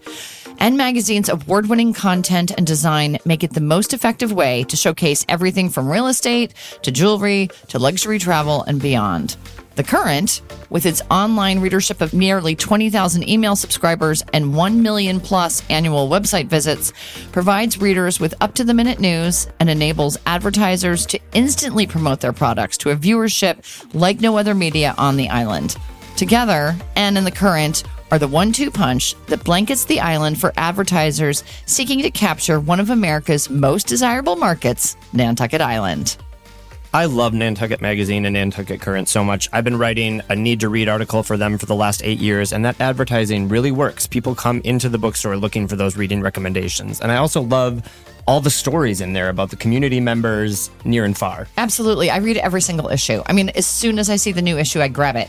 N 0.59 0.76
Magazine's 0.76 1.28
award 1.28 1.66
winning 1.66 1.93
content 1.93 2.51
and 2.51 2.66
design 2.66 3.18
make 3.24 3.45
it 3.45 3.53
the 3.53 3.61
most 3.61 3.95
effective 3.95 4.32
way 4.32 4.64
to 4.64 4.76
showcase 4.76 5.24
everything 5.28 5.70
from 5.70 5.89
real 5.89 6.09
estate 6.09 6.55
to 6.82 6.91
jewelry 6.91 7.51
to 7.68 7.78
luxury 7.78 8.18
travel 8.18 8.62
and 8.62 8.80
beyond. 8.80 9.37
The 9.77 9.83
Current, 9.83 10.41
with 10.70 10.87
its 10.87 11.03
online 11.11 11.59
readership 11.59 12.01
of 12.01 12.14
nearly 12.14 12.55
20,000 12.55 13.29
email 13.29 13.57
subscribers 13.57 14.22
and 14.33 14.55
1 14.55 14.83
million 14.83 15.18
plus 15.18 15.68
annual 15.68 16.09
website 16.09 16.47
visits, 16.47 16.93
provides 17.33 17.81
readers 17.81 18.20
with 18.20 18.35
up 18.41 18.55
to 18.55 18.62
the 18.62 18.72
minute 18.72 19.01
news 19.01 19.49
and 19.59 19.68
enables 19.68 20.16
advertisers 20.27 21.05
to 21.07 21.18
instantly 21.33 21.89
promote 21.89 22.20
their 22.20 22.33
products 22.33 22.77
to 22.79 22.91
a 22.91 22.97
viewership 22.97 23.64
like 23.95 24.20
no 24.20 24.39
other 24.39 24.55
media 24.55 24.95
on 24.97 25.16
the 25.16 25.29
island. 25.29 25.77
Together, 26.16 26.77
and 26.95 27.18
in 27.18 27.25
the 27.25 27.33
Current, 27.33 27.83
are 28.12 28.18
the 28.20 28.29
one 28.29 28.53
two 28.53 28.70
punch 28.70 29.16
that 29.27 29.43
blankets 29.43 29.87
the 29.87 29.99
island 29.99 30.39
for 30.39 30.53
advertisers 30.57 31.43
seeking 31.66 32.01
to 32.03 32.12
capture 32.12 32.61
one 32.61 32.79
of 32.79 32.91
America's 32.91 33.51
most 33.51 33.89
desirable 33.89 34.37
markets, 34.37 34.97
Nantucket 35.12 35.61
Island. 35.61 36.16
I 36.95 37.07
love 37.07 37.34
Nantucket 37.34 37.80
Magazine 37.80 38.24
and 38.24 38.34
Nantucket 38.34 38.80
Current 38.80 39.09
so 39.09 39.24
much. 39.24 39.49
I've 39.53 39.64
been 39.64 39.78
writing 39.78 40.22
a 40.28 40.36
need 40.36 40.61
to 40.61 40.68
read 40.68 40.88
article 40.88 41.24
for 41.24 41.36
them 41.36 41.59
for 41.59 41.66
the 41.66 41.74
last 41.74 42.05
eight 42.05 42.20
years, 42.20 42.53
and 42.53 42.64
that 42.64 42.80
advertising 42.80 43.49
really 43.49 43.72
works. 43.72 44.07
People 44.07 44.36
come 44.36 44.61
into 44.62 44.88
the 44.88 44.97
bookstore 44.97 45.36
looking 45.36 45.66
for 45.66 45.74
those 45.74 45.97
reading 45.97 46.20
recommendations. 46.20 47.01
And 47.01 47.11
I 47.11 47.16
also 47.16 47.40
love 47.40 47.82
all 48.28 48.40
the 48.40 48.49
stories 48.49 49.01
in 49.01 49.12
there 49.12 49.28
about 49.28 49.51
the 49.51 49.57
community 49.57 49.99
members 49.99 50.70
near 50.84 51.05
and 51.05 51.18
far. 51.18 51.49
Absolutely. 51.59 52.11
I 52.11 52.18
read 52.18 52.36
every 52.36 52.61
single 52.61 52.88
issue. 52.88 53.24
I 53.26 53.32
mean, 53.32 53.49
as 53.49 53.66
soon 53.66 53.99
as 53.99 54.09
I 54.09 54.14
see 54.14 54.30
the 54.30 54.40
new 54.40 54.57
issue, 54.57 54.80
I 54.80 54.86
grab 54.86 55.16
it. 55.16 55.28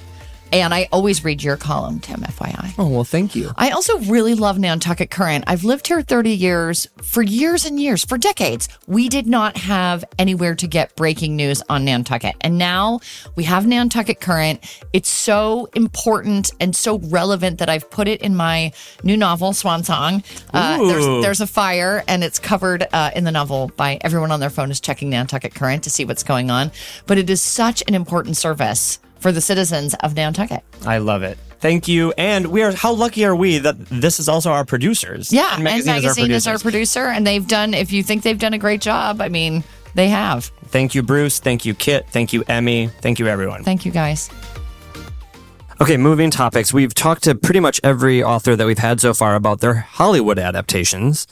And 0.51 0.73
I 0.73 0.87
always 0.91 1.23
read 1.23 1.43
your 1.43 1.57
column, 1.57 1.99
Tim, 1.99 2.21
FYI. 2.21 2.73
Oh, 2.77 2.87
well, 2.87 3.03
thank 3.03 3.35
you. 3.35 3.51
I 3.57 3.71
also 3.71 3.99
really 3.99 4.35
love 4.35 4.59
Nantucket 4.59 5.09
Current. 5.09 5.43
I've 5.47 5.63
lived 5.63 5.87
here 5.87 6.01
30 6.01 6.31
years, 6.31 6.87
for 7.01 7.21
years 7.21 7.65
and 7.65 7.79
years, 7.79 8.05
for 8.05 8.17
decades. 8.17 8.69
We 8.87 9.09
did 9.09 9.27
not 9.27 9.57
have 9.57 10.05
anywhere 10.19 10.55
to 10.55 10.67
get 10.67 10.95
breaking 10.95 11.35
news 11.35 11.61
on 11.69 11.83
Nantucket. 11.85 12.35
And 12.41 12.57
now 12.57 12.99
we 13.35 13.43
have 13.43 13.65
Nantucket 13.65 14.21
Current. 14.21 14.63
It's 14.93 15.09
so 15.09 15.67
important 15.73 16.51
and 16.59 16.75
so 16.75 16.99
relevant 16.99 17.59
that 17.59 17.69
I've 17.69 17.89
put 17.89 18.07
it 18.07 18.21
in 18.21 18.35
my 18.35 18.71
new 19.03 19.17
novel, 19.17 19.53
Swan 19.53 19.83
Song. 19.83 20.23
Uh, 20.53 20.77
there's, 20.87 21.05
there's 21.23 21.41
a 21.41 21.47
fire, 21.47 22.03
and 22.07 22.23
it's 22.23 22.39
covered 22.39 22.85
uh, 22.93 23.11
in 23.15 23.23
the 23.23 23.31
novel 23.31 23.71
by 23.75 23.97
everyone 24.01 24.31
on 24.31 24.39
their 24.39 24.49
phone 24.49 24.71
is 24.71 24.79
checking 24.79 25.09
Nantucket 25.09 25.55
Current 25.55 25.83
to 25.83 25.89
see 25.89 26.05
what's 26.05 26.23
going 26.23 26.51
on. 26.51 26.71
But 27.07 27.17
it 27.17 27.29
is 27.29 27.41
such 27.41 27.83
an 27.87 27.95
important 27.95 28.37
service 28.37 28.99
for 29.25 29.31
the 29.31 29.41
citizens 29.41 29.95
of 30.01 30.13
Nantucket. 30.13 30.63
I 30.85 30.99
love 30.99 31.23
it. 31.23 31.39
Thank 31.57 31.87
you. 31.87 32.13
And 32.15 32.45
we 32.45 32.61
are, 32.61 32.71
how 32.71 32.93
lucky 32.93 33.25
are 33.25 33.35
we 33.35 33.57
that 33.57 33.75
this 33.87 34.19
is 34.19 34.29
also 34.29 34.51
our 34.51 34.63
producers? 34.65 35.33
Yeah, 35.33 35.55
N 35.57 35.63
Magazine, 35.63 35.95
is 35.95 36.19
our 36.19 36.29
is 36.29 36.47
our 36.47 36.59
producer, 36.59 37.07
and 37.07 37.25
they've 37.25 37.47
done. 37.47 37.73
If 37.73 37.91
you 37.91 38.03
think 38.03 38.21
they've 38.21 38.37
done 38.37 38.53
a 38.53 38.59
great 38.59 38.81
job, 38.81 39.21
I 39.21 39.29
mean, 39.29 39.63
they 39.95 40.09
have. 40.09 40.51
Thank 40.65 40.93
you, 40.93 41.01
Bruce. 41.01 41.39
Thank 41.39 41.65
you, 41.65 41.73
Kit. 41.73 42.07
Thank 42.11 42.33
you, 42.33 42.43
Emmy. 42.47 42.89
Thank 43.01 43.17
you, 43.17 43.25
everyone. 43.25 43.63
Thank 43.63 43.83
you, 43.83 43.91
guys. 43.91 44.29
Okay, 45.81 45.97
moving 45.97 46.29
topics. 46.29 46.71
We've 46.71 46.93
talked 46.93 47.23
to 47.23 47.33
pretty 47.33 47.61
much 47.61 47.81
every 47.83 48.21
author 48.21 48.55
that 48.55 48.67
we've 48.67 48.77
had 48.77 49.01
so 49.01 49.15
far 49.15 49.33
about 49.33 49.59
their 49.59 49.73
Hollywood 49.73 50.37
adaptations. 50.37 51.25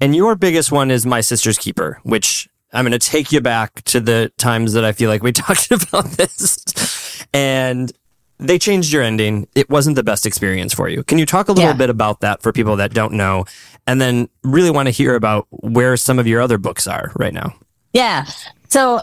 And 0.00 0.14
your 0.14 0.36
biggest 0.36 0.70
one 0.70 0.92
is 0.92 1.04
My 1.04 1.20
Sister's 1.20 1.58
Keeper, 1.58 1.98
which 2.04 2.48
I'm 2.72 2.84
going 2.84 2.98
to 2.98 2.98
take 2.98 3.32
you 3.32 3.40
back 3.40 3.82
to 3.84 4.00
the 4.00 4.32
times 4.38 4.72
that 4.74 4.84
I 4.84 4.92
feel 4.92 5.10
like 5.10 5.22
we 5.22 5.32
talked 5.46 5.70
about 5.70 6.04
this. 6.12 7.24
And 7.34 7.92
they 8.38 8.58
changed 8.58 8.92
your 8.92 9.02
ending. 9.02 9.46
It 9.54 9.68
wasn't 9.68 9.96
the 9.96 10.02
best 10.02 10.24
experience 10.24 10.72
for 10.72 10.88
you. 10.88 11.02
Can 11.02 11.18
you 11.18 11.26
talk 11.26 11.48
a 11.48 11.52
little 11.52 11.70
Yeah. 11.70 11.76
bit 11.76 11.90
about 11.90 12.20
that 12.20 12.42
for 12.42 12.52
people 12.52 12.76
that 12.76 12.94
don't 12.94 13.12
know? 13.14 13.44
And 13.86 14.00
then 14.00 14.28
really 14.44 14.70
want 14.70 14.86
to 14.86 14.90
hear 14.92 15.14
about 15.14 15.46
where 15.50 15.96
some 15.96 16.18
of 16.18 16.26
your 16.26 16.40
other 16.40 16.58
books 16.58 16.86
are 16.86 17.12
right 17.16 17.34
now. 17.34 17.54
Yeah. 17.92 18.24
So 18.68 19.00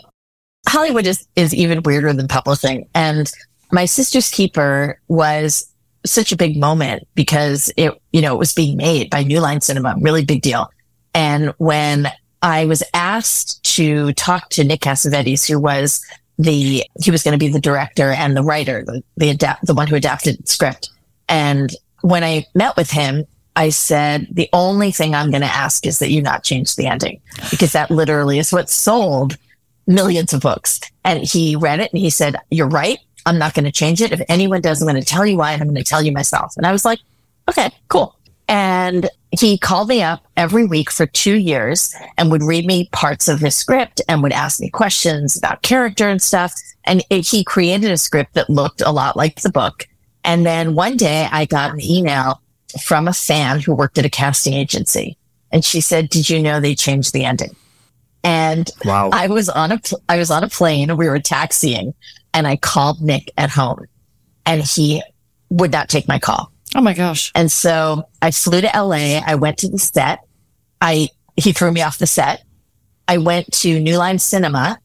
Hollywood 0.68 1.05
is, 1.05 1.28
is 1.36 1.53
even 1.53 1.84
weirder 1.84 2.13
than 2.13 2.28
publishing. 2.28 2.88
And 2.95 3.32
my 3.72 3.86
sister's 3.86 4.30
keeper 4.30 4.99
was 5.07 5.72
such 6.05 6.32
a 6.32 6.38
big 6.38 6.57
moment 6.57 7.07
because 7.15 7.72
it, 7.76 7.91
you 8.13 8.22
know, 8.22 8.34
it 8.34 8.38
was 8.39 8.53
being 8.53 8.78
made 8.78 9.09
by 9.09 9.24
New 9.24 9.39
Line 9.41 9.61
Cinema, 9.61 9.95
really 9.99 10.24
big 10.24 10.41
deal. 10.41 10.70
And 11.13 11.53
when 11.57 12.07
I 12.41 12.65
was 12.65 12.83
asked 12.93 13.63
to 13.75 14.13
talk 14.13 14.49
to 14.51 14.63
Nick 14.63 14.81
Cassavetes, 14.81 15.47
who 15.49 15.59
was 15.59 16.05
the, 16.38 16.83
he 17.01 17.11
was 17.11 17.23
going 17.23 17.33
to 17.33 17.38
be 17.38 17.51
the 17.51 17.59
director 17.59 18.11
and 18.11 18.38
the 18.38 18.43
writer, 18.43 18.83
the, 18.85 19.03
the 19.17 19.57
the 19.63 19.73
one 19.73 19.88
who 19.88 19.95
adapted 19.95 20.38
the 20.39 20.47
script. 20.47 20.89
And 21.27 21.75
when 22.01 22.23
I 22.23 22.45
met 22.53 22.77
with 22.77 22.91
him, 22.91 23.25
I 23.55 23.69
said, 23.69 24.27
the 24.31 24.49
only 24.53 24.91
thing 24.91 25.15
I'm 25.15 25.31
going 25.31 25.41
to 25.41 25.47
ask 25.47 25.85
is 25.85 25.97
that 25.97 26.11
you 26.11 26.21
not 26.21 26.43
change 26.43 26.75
the 26.75 26.85
ending 26.85 27.19
because 27.49 27.71
that 27.71 27.89
literally 27.89 28.38
is 28.38 28.53
what 28.53 28.69
sold 28.69 29.35
millions 29.88 30.31
of 30.31 30.41
books. 30.41 30.79
And 31.03 31.23
he 31.23 31.55
read 31.55 31.79
it 31.79 31.91
and 31.91 31.99
he 31.99 32.11
said, 32.11 32.35
you're 32.51 32.69
right. 32.69 32.99
I'm 33.25 33.39
not 33.39 33.55
going 33.55 33.65
to 33.65 33.71
change 33.71 33.99
it. 33.99 34.11
If 34.11 34.21
anyone 34.29 34.61
does, 34.61 34.79
I'm 34.81 34.88
going 34.88 35.01
to 35.01 35.05
tell 35.05 35.25
you 35.25 35.38
why 35.38 35.53
and 35.53 35.61
I'm 35.61 35.67
going 35.69 35.83
to 35.83 35.83
tell 35.83 36.03
you 36.03 36.11
myself. 36.11 36.53
And 36.55 36.67
I 36.67 36.71
was 36.71 36.85
like, 36.85 36.99
okay, 37.49 37.71
cool. 37.88 38.15
And 38.48 39.10
he 39.38 39.58
called 39.58 39.89
me 39.89 40.02
up 40.02 40.26
every 40.38 40.66
week 40.66 40.89
for 40.89 41.06
two 41.06 41.36
years 41.36 41.93
and 42.18 42.32
would 42.32 42.43
read 42.43 42.66
me 42.66 42.89
parts 42.93 43.28
of 43.28 43.39
his 43.39 43.56
script 43.56 44.02
and 44.08 44.24
would 44.24 44.32
ask 44.32 44.60
me 44.60 44.70
questions 44.70 45.38
about 45.38 45.64
character 45.64 46.08
and 46.08 46.22
stuff. 46.22 46.54
And 46.86 47.04
it, 47.10 47.28
he 47.28 47.43
created 47.43 47.91
a 47.91 47.98
script 47.98 48.34
that 48.36 48.50
looked 48.50 48.82
a 48.82 48.91
lot 48.91 49.18
like 49.18 49.41
the 49.41 49.52
book. 49.52 49.88
And 50.24 50.45
then 50.45 50.76
one 50.76 50.95
day 50.98 51.28
I 51.32 51.45
got 51.45 51.74
an 51.74 51.82
email 51.82 52.41
from 52.82 53.08
a 53.08 53.14
fan 53.14 53.60
who 53.60 53.76
worked 53.76 53.98
at 53.98 54.06
a 54.06 54.10
casting 54.10 54.54
agency. 54.54 55.18
And 55.52 55.64
she 55.64 55.82
said, 55.82 56.10
did 56.10 56.30
you 56.30 56.41
know 56.41 56.60
they 56.60 56.76
changed 56.76 57.14
the 57.14 57.26
ending? 57.26 57.56
And 58.24 58.70
Wow. 58.84 59.10
I 59.14 59.28
was 59.28 59.48
on 59.48 59.72
a 59.72 59.80
pl- 59.80 60.02
I 60.10 60.18
was 60.18 60.32
on 60.32 60.43
a 60.43 60.50
plane. 60.50 60.98
We 60.98 61.08
were 61.08 61.20
taxiing, 61.20 61.93
and 62.34 62.45
I 62.45 62.58
called 62.58 63.02
Nick 63.02 63.32
at 63.38 63.50
home, 63.50 63.86
and 64.45 64.62
he 64.64 65.02
would 65.50 65.72
not 65.72 65.88
take 65.88 66.10
my 66.10 66.20
call. 66.20 66.52
Oh 66.78 66.82
my 66.82 66.93
gosh. 66.93 67.32
And 67.34 67.51
so 67.51 68.07
I 68.21 68.30
flew 68.30 68.61
to 68.61 68.67
LA. 68.67 69.19
I 69.25 69.34
went 69.34 69.57
to 69.59 69.67
the 69.67 69.80
set. 69.80 70.19
I 70.80 71.09
he 71.36 71.51
threw 71.51 71.71
me 71.71 71.82
off 71.82 71.97
the 71.97 72.05
set. 72.05 72.43
I 73.07 73.17
went 73.17 73.51
to 73.53 73.80
New 73.80 73.97
Line 73.97 74.19
Cinema. 74.19 74.78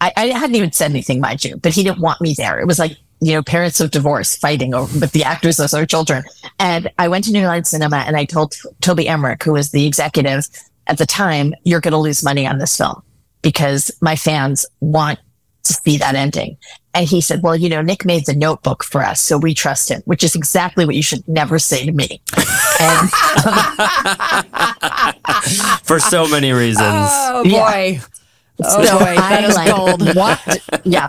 I, 0.00 0.12
I 0.16 0.26
hadn't 0.26 0.54
even 0.54 0.72
said 0.72 0.90
anything, 0.90 1.20
mind 1.20 1.44
you, 1.44 1.56
but 1.56 1.72
he 1.72 1.82
didn't 1.82 2.00
want 2.00 2.20
me 2.20 2.34
there. 2.34 2.60
It 2.60 2.66
was 2.68 2.78
like 2.78 2.96
you 3.20 3.32
know 3.32 3.42
parents 3.42 3.80
of 3.80 3.90
divorce 3.90 4.36
fighting 4.36 4.74
over 4.74 5.00
with 5.00 5.10
the 5.10 5.24
actors 5.24 5.58
as 5.58 5.72
their 5.72 5.86
children. 5.86 6.22
And 6.60 6.88
I 7.00 7.08
went 7.08 7.24
to 7.24 7.32
New 7.32 7.44
Line 7.44 7.64
Cinema 7.64 7.98
and 8.06 8.16
I 8.16 8.26
told 8.26 8.54
Toby 8.80 9.08
Emmerich, 9.08 9.42
who 9.42 9.52
was 9.52 9.72
the 9.72 9.86
executive 9.86 10.46
at 10.86 10.98
the 10.98 11.06
time, 11.06 11.52
"You're 11.64 11.80
going 11.80 11.92
to 11.92 11.98
lose 11.98 12.22
money 12.22 12.46
on 12.46 12.58
this 12.58 12.76
film 12.76 13.02
because 13.42 13.90
my 14.00 14.14
fans 14.14 14.66
want 14.78 15.18
to 15.64 15.72
see 15.72 15.96
that 15.98 16.14
ending." 16.14 16.56
And 16.92 17.06
he 17.06 17.20
said, 17.20 17.44
well, 17.44 17.54
you 17.54 17.68
know, 17.68 17.82
Nick 17.82 18.04
made 18.04 18.26
the 18.26 18.34
notebook 18.34 18.82
for 18.82 19.00
us, 19.00 19.20
so 19.20 19.38
we 19.38 19.54
trust 19.54 19.88
him, 19.88 20.02
which 20.06 20.24
is 20.24 20.34
exactly 20.34 20.84
what 20.84 20.96
you 20.96 21.04
should 21.04 21.22
never 21.28 21.56
say 21.60 21.86
to 21.86 21.92
me. 21.92 22.20
And 22.80 23.10
For 25.84 25.98
so 26.00 26.26
many 26.28 26.52
reasons. 26.52 27.08
Oh 27.10 27.42
Yeah. 27.44 27.60
boy. 27.60 28.00
Oh 28.64 28.84
so 28.84 28.98
boy. 28.98 29.04
That 29.16 29.44
I 29.44 29.46
is 29.46 29.54
like 29.54 29.74
gold. 29.74 30.14
walked, 30.16 30.58
yeah. 30.84 31.08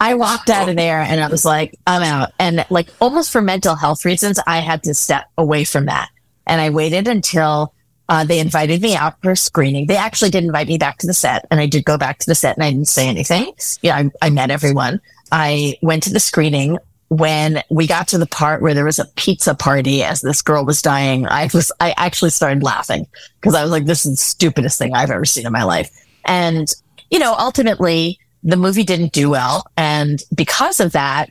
I 0.00 0.14
walked 0.14 0.50
out 0.50 0.68
of 0.68 0.76
there 0.76 1.00
and 1.00 1.20
I 1.20 1.28
was 1.28 1.44
like, 1.44 1.74
I'm 1.86 2.02
out. 2.02 2.32
And 2.38 2.64
like 2.70 2.88
almost 3.00 3.30
for 3.30 3.40
mental 3.42 3.74
health 3.74 4.04
reasons, 4.04 4.38
I 4.46 4.58
had 4.60 4.82
to 4.84 4.94
step 4.94 5.26
away 5.38 5.64
from 5.64 5.86
that. 5.86 6.08
And 6.46 6.60
I 6.60 6.70
waited 6.70 7.06
until 7.06 7.74
uh, 8.10 8.24
they 8.24 8.40
invited 8.40 8.82
me 8.82 8.96
out 8.96 9.14
for 9.22 9.30
a 9.30 9.36
screening. 9.36 9.86
They 9.86 9.96
actually 9.96 10.30
did 10.30 10.42
invite 10.42 10.66
me 10.66 10.78
back 10.78 10.98
to 10.98 11.06
the 11.06 11.14
set 11.14 11.46
and 11.50 11.60
I 11.60 11.66
did 11.66 11.84
go 11.84 11.96
back 11.96 12.18
to 12.18 12.26
the 12.26 12.34
set 12.34 12.56
and 12.56 12.64
I 12.64 12.72
didn't 12.72 12.88
say 12.88 13.08
anything. 13.08 13.52
Yeah, 13.82 13.96
I, 13.96 14.10
I 14.20 14.30
met 14.30 14.50
everyone. 14.50 15.00
I 15.30 15.78
went 15.80 16.02
to 16.02 16.12
the 16.12 16.18
screening. 16.18 16.76
When 17.08 17.62
we 17.70 17.86
got 17.86 18.08
to 18.08 18.18
the 18.18 18.26
part 18.26 18.62
where 18.62 18.74
there 18.74 18.84
was 18.84 18.98
a 18.98 19.04
pizza 19.16 19.54
party 19.54 20.02
as 20.02 20.20
this 20.20 20.42
girl 20.42 20.64
was 20.64 20.82
dying, 20.82 21.26
I 21.26 21.48
was, 21.54 21.70
I 21.80 21.94
actually 21.96 22.30
started 22.30 22.64
laughing 22.64 23.06
because 23.40 23.54
I 23.54 23.62
was 23.62 23.70
like, 23.70 23.84
this 23.84 24.04
is 24.04 24.12
the 24.12 24.16
stupidest 24.16 24.78
thing 24.78 24.94
I've 24.94 25.10
ever 25.10 25.24
seen 25.24 25.46
in 25.46 25.52
my 25.52 25.62
life. 25.62 25.90
And, 26.24 26.68
you 27.10 27.20
know, 27.20 27.34
ultimately 27.38 28.18
the 28.42 28.56
movie 28.56 28.84
didn't 28.84 29.12
do 29.12 29.30
well. 29.30 29.66
And 29.76 30.20
because 30.34 30.80
of 30.80 30.92
that, 30.92 31.30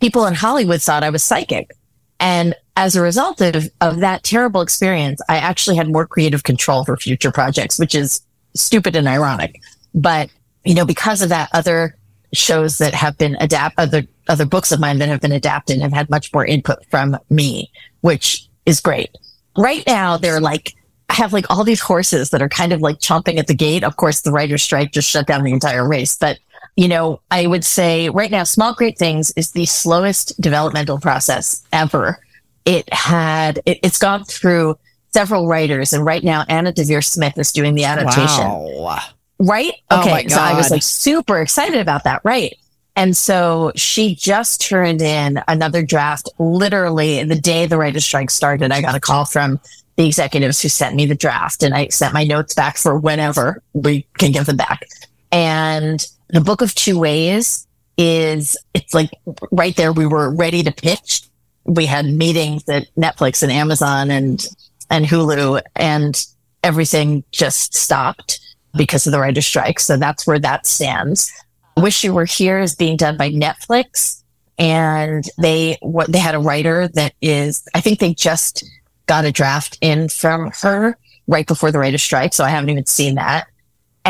people 0.00 0.26
in 0.26 0.34
Hollywood 0.34 0.80
thought 0.80 1.02
I 1.02 1.10
was 1.10 1.24
psychic. 1.24 1.72
And 2.20 2.54
as 2.76 2.94
a 2.94 3.00
result 3.00 3.40
of, 3.40 3.68
of 3.80 4.00
that 4.00 4.22
terrible 4.22 4.60
experience, 4.60 5.20
I 5.28 5.38
actually 5.38 5.76
had 5.76 5.90
more 5.90 6.06
creative 6.06 6.44
control 6.44 6.84
for 6.84 6.96
future 6.96 7.32
projects, 7.32 7.78
which 7.78 7.94
is 7.94 8.20
stupid 8.54 8.94
and 8.94 9.08
ironic. 9.08 9.60
But, 9.94 10.30
you 10.64 10.74
know, 10.74 10.84
because 10.84 11.22
of 11.22 11.30
that, 11.30 11.48
other 11.52 11.96
shows 12.32 12.78
that 12.78 12.94
have 12.94 13.18
been 13.18 13.36
adapt, 13.40 13.78
other, 13.78 14.04
other 14.28 14.44
books 14.46 14.70
of 14.70 14.78
mine 14.78 14.98
that 14.98 15.08
have 15.08 15.20
been 15.20 15.32
adapted 15.32 15.80
have 15.80 15.92
had 15.92 16.08
much 16.10 16.32
more 16.32 16.44
input 16.44 16.78
from 16.90 17.18
me, 17.28 17.70
which 18.02 18.48
is 18.66 18.80
great. 18.80 19.10
Right 19.56 19.82
now, 19.86 20.16
they're 20.16 20.40
like, 20.40 20.74
I 21.08 21.14
have 21.14 21.32
like 21.32 21.46
all 21.50 21.64
these 21.64 21.80
horses 21.80 22.30
that 22.30 22.40
are 22.40 22.48
kind 22.48 22.72
of 22.72 22.80
like 22.80 22.98
chomping 22.98 23.38
at 23.38 23.48
the 23.48 23.54
gate. 23.54 23.82
Of 23.82 23.96
course, 23.96 24.20
the 24.20 24.30
writer's 24.30 24.62
strike 24.62 24.92
just 24.92 25.10
shut 25.10 25.26
down 25.26 25.42
the 25.42 25.52
entire 25.52 25.88
race, 25.88 26.16
but 26.16 26.38
you 26.76 26.88
know, 26.88 27.20
I 27.30 27.46
would 27.46 27.64
say 27.64 28.08
right 28.08 28.30
now, 28.30 28.44
Small 28.44 28.74
Great 28.74 28.98
Things 28.98 29.32
is 29.36 29.52
the 29.52 29.66
slowest 29.66 30.40
developmental 30.40 30.98
process 30.98 31.62
ever. 31.72 32.18
It 32.64 32.92
had, 32.92 33.60
it, 33.66 33.78
it's 33.82 33.98
gone 33.98 34.24
through 34.24 34.78
several 35.12 35.48
writers 35.48 35.92
and 35.92 36.04
right 36.04 36.22
now 36.22 36.44
Anna 36.48 36.72
Deavere 36.72 37.04
Smith 37.04 37.36
is 37.36 37.52
doing 37.52 37.74
the 37.74 37.84
adaptation. 37.84 38.44
Wow. 38.44 39.00
Right? 39.38 39.72
Oh 39.90 40.00
Okay. 40.00 40.10
my 40.10 40.26
so 40.26 40.40
I 40.40 40.54
was 40.54 40.70
like 40.70 40.82
super 40.82 41.40
excited 41.40 41.80
about 41.80 42.04
that. 42.04 42.20
Right. 42.24 42.56
And 42.96 43.16
so 43.16 43.72
she 43.74 44.14
just 44.14 44.60
turned 44.60 45.00
in 45.00 45.40
another 45.48 45.82
draft 45.82 46.28
literally 46.38 47.24
the 47.24 47.40
day 47.40 47.66
the 47.66 47.78
writer's 47.78 48.04
strike 48.04 48.30
started. 48.30 48.72
I 48.72 48.80
got 48.82 48.94
a 48.94 49.00
call 49.00 49.24
from 49.24 49.58
the 49.96 50.06
executives 50.06 50.60
who 50.62 50.68
sent 50.68 50.94
me 50.96 51.06
the 51.06 51.14
draft 51.14 51.62
and 51.62 51.74
I 51.74 51.88
sent 51.88 52.14
my 52.14 52.24
notes 52.24 52.54
back 52.54 52.76
for 52.76 52.96
whenever 52.98 53.62
we 53.72 54.06
can 54.18 54.32
give 54.32 54.46
them 54.46 54.56
back. 54.56 54.86
And 55.32 56.04
the 56.32 56.40
book 56.40 56.62
of 56.62 56.74
two 56.74 56.98
ways 56.98 57.66
is 57.96 58.56
it's 58.74 58.94
like 58.94 59.10
right 59.50 59.76
there. 59.76 59.92
We 59.92 60.06
were 60.06 60.34
ready 60.34 60.62
to 60.62 60.72
pitch. 60.72 61.22
We 61.64 61.86
had 61.86 62.06
meetings 62.06 62.68
at 62.68 62.86
Netflix 62.96 63.42
and 63.42 63.52
Amazon 63.52 64.10
and, 64.10 64.44
and 64.88 65.04
Hulu 65.04 65.60
and 65.76 66.26
everything 66.62 67.24
just 67.32 67.74
stopped 67.74 68.40
because 68.76 69.06
of 69.06 69.12
the 69.12 69.20
writer's 69.20 69.46
strike. 69.46 69.80
So 69.80 69.96
that's 69.96 70.26
where 70.26 70.38
that 70.38 70.66
stands. 70.66 71.32
Wish 71.76 72.04
You 72.04 72.14
Were 72.14 72.24
Here 72.24 72.58
is 72.58 72.74
being 72.74 72.96
done 72.96 73.16
by 73.16 73.30
Netflix. 73.30 74.22
And 74.58 75.24
they, 75.38 75.78
what 75.80 76.12
they 76.12 76.18
had 76.18 76.34
a 76.34 76.40
writer 76.40 76.88
that 76.88 77.14
is, 77.22 77.66
I 77.74 77.80
think 77.80 77.98
they 77.98 78.12
just 78.12 78.64
got 79.06 79.24
a 79.24 79.32
draft 79.32 79.78
in 79.80 80.08
from 80.08 80.52
her 80.60 80.96
right 81.26 81.46
before 81.46 81.72
the 81.72 81.78
writer's 81.78 82.02
strike. 82.02 82.34
So 82.34 82.44
I 82.44 82.50
haven't 82.50 82.70
even 82.70 82.86
seen 82.86 83.14
that. 83.14 83.46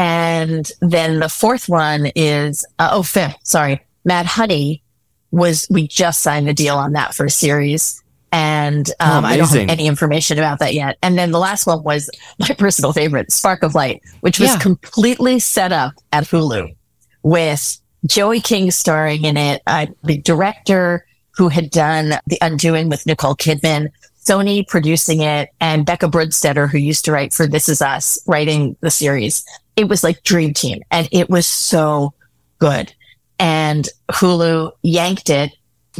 And 0.01 0.73
then 0.81 1.19
the 1.21 1.29
fourth 1.29 1.69
one 1.69 2.07
is, 2.17 2.65
uh, 2.79 2.89
oh, 2.93 3.03
fifth, 3.03 3.37
sorry. 3.43 3.85
Mad 4.07 4.25
Honey 4.25 4.83
was, 5.31 5.67
we 5.69 5.87
just 5.87 6.23
signed 6.23 6.49
the 6.49 6.55
deal 6.55 6.77
on 6.77 6.93
that 6.95 7.15
for 7.15 7.27
a 7.27 7.31
series. 7.31 8.03
And 8.33 8.89
um, 8.99 9.27
Oh, 9.27 9.29
I 9.29 9.37
don't 9.37 9.47
have 9.51 9.69
any 9.69 9.87
information 9.87 10.39
about 10.39 10.59
that 10.61 10.73
yet. 10.73 10.97
And 11.03 11.19
then 11.19 11.33
the 11.33 11.39
last 11.39 11.67
one 11.67 11.83
was 11.83 12.09
my 12.39 12.49
personal 12.57 12.95
favorite, 12.95 13.31
Spark 13.31 13.63
of 13.63 13.75
Light, 13.75 14.01
which 14.21 14.41
was 14.41 14.49
Yeah. 14.49 14.59
completely 14.59 15.39
set 15.39 15.71
up 15.71 15.93
at 16.15 16.25
Hulu 16.25 16.75
with 17.23 17.79
Joey 18.07 18.41
King 18.41 18.71
starring 18.71 19.27
in 19.27 19.37
it, 19.37 19.61
uh, 19.67 19.85
the 20.03 20.17
director 20.17 21.05
who 21.33 21.49
had 21.49 21.69
done 21.71 22.15
The 22.27 22.39
Undoing 22.41 22.89
with 22.89 23.05
Nicole 23.05 23.37
Kidman, 23.37 23.89
Sony 24.25 24.67
producing 24.67 25.21
it, 25.21 25.51
and 25.61 25.85
Bekah 25.85 26.11
Brunstetter, 26.11 26.71
who 26.71 26.79
used 26.79 27.05
to 27.05 27.13
write 27.13 27.35
for 27.35 27.47
This 27.47 27.69
Is 27.69 27.83
Us, 27.83 28.19
writing 28.27 28.77
the 28.81 28.91
series. 28.91 29.45
It 29.77 29.89
was 29.89 30.05
like 30.05 30.23
dream 30.23 30.55
team, 30.55 30.83
and 30.91 31.09
it 31.13 31.31
was 31.31 31.47
so 31.47 32.13
good. 32.59 32.93
And 33.39 33.89
Hulu 34.11 34.73
yanked 34.83 35.31
it 35.31 35.53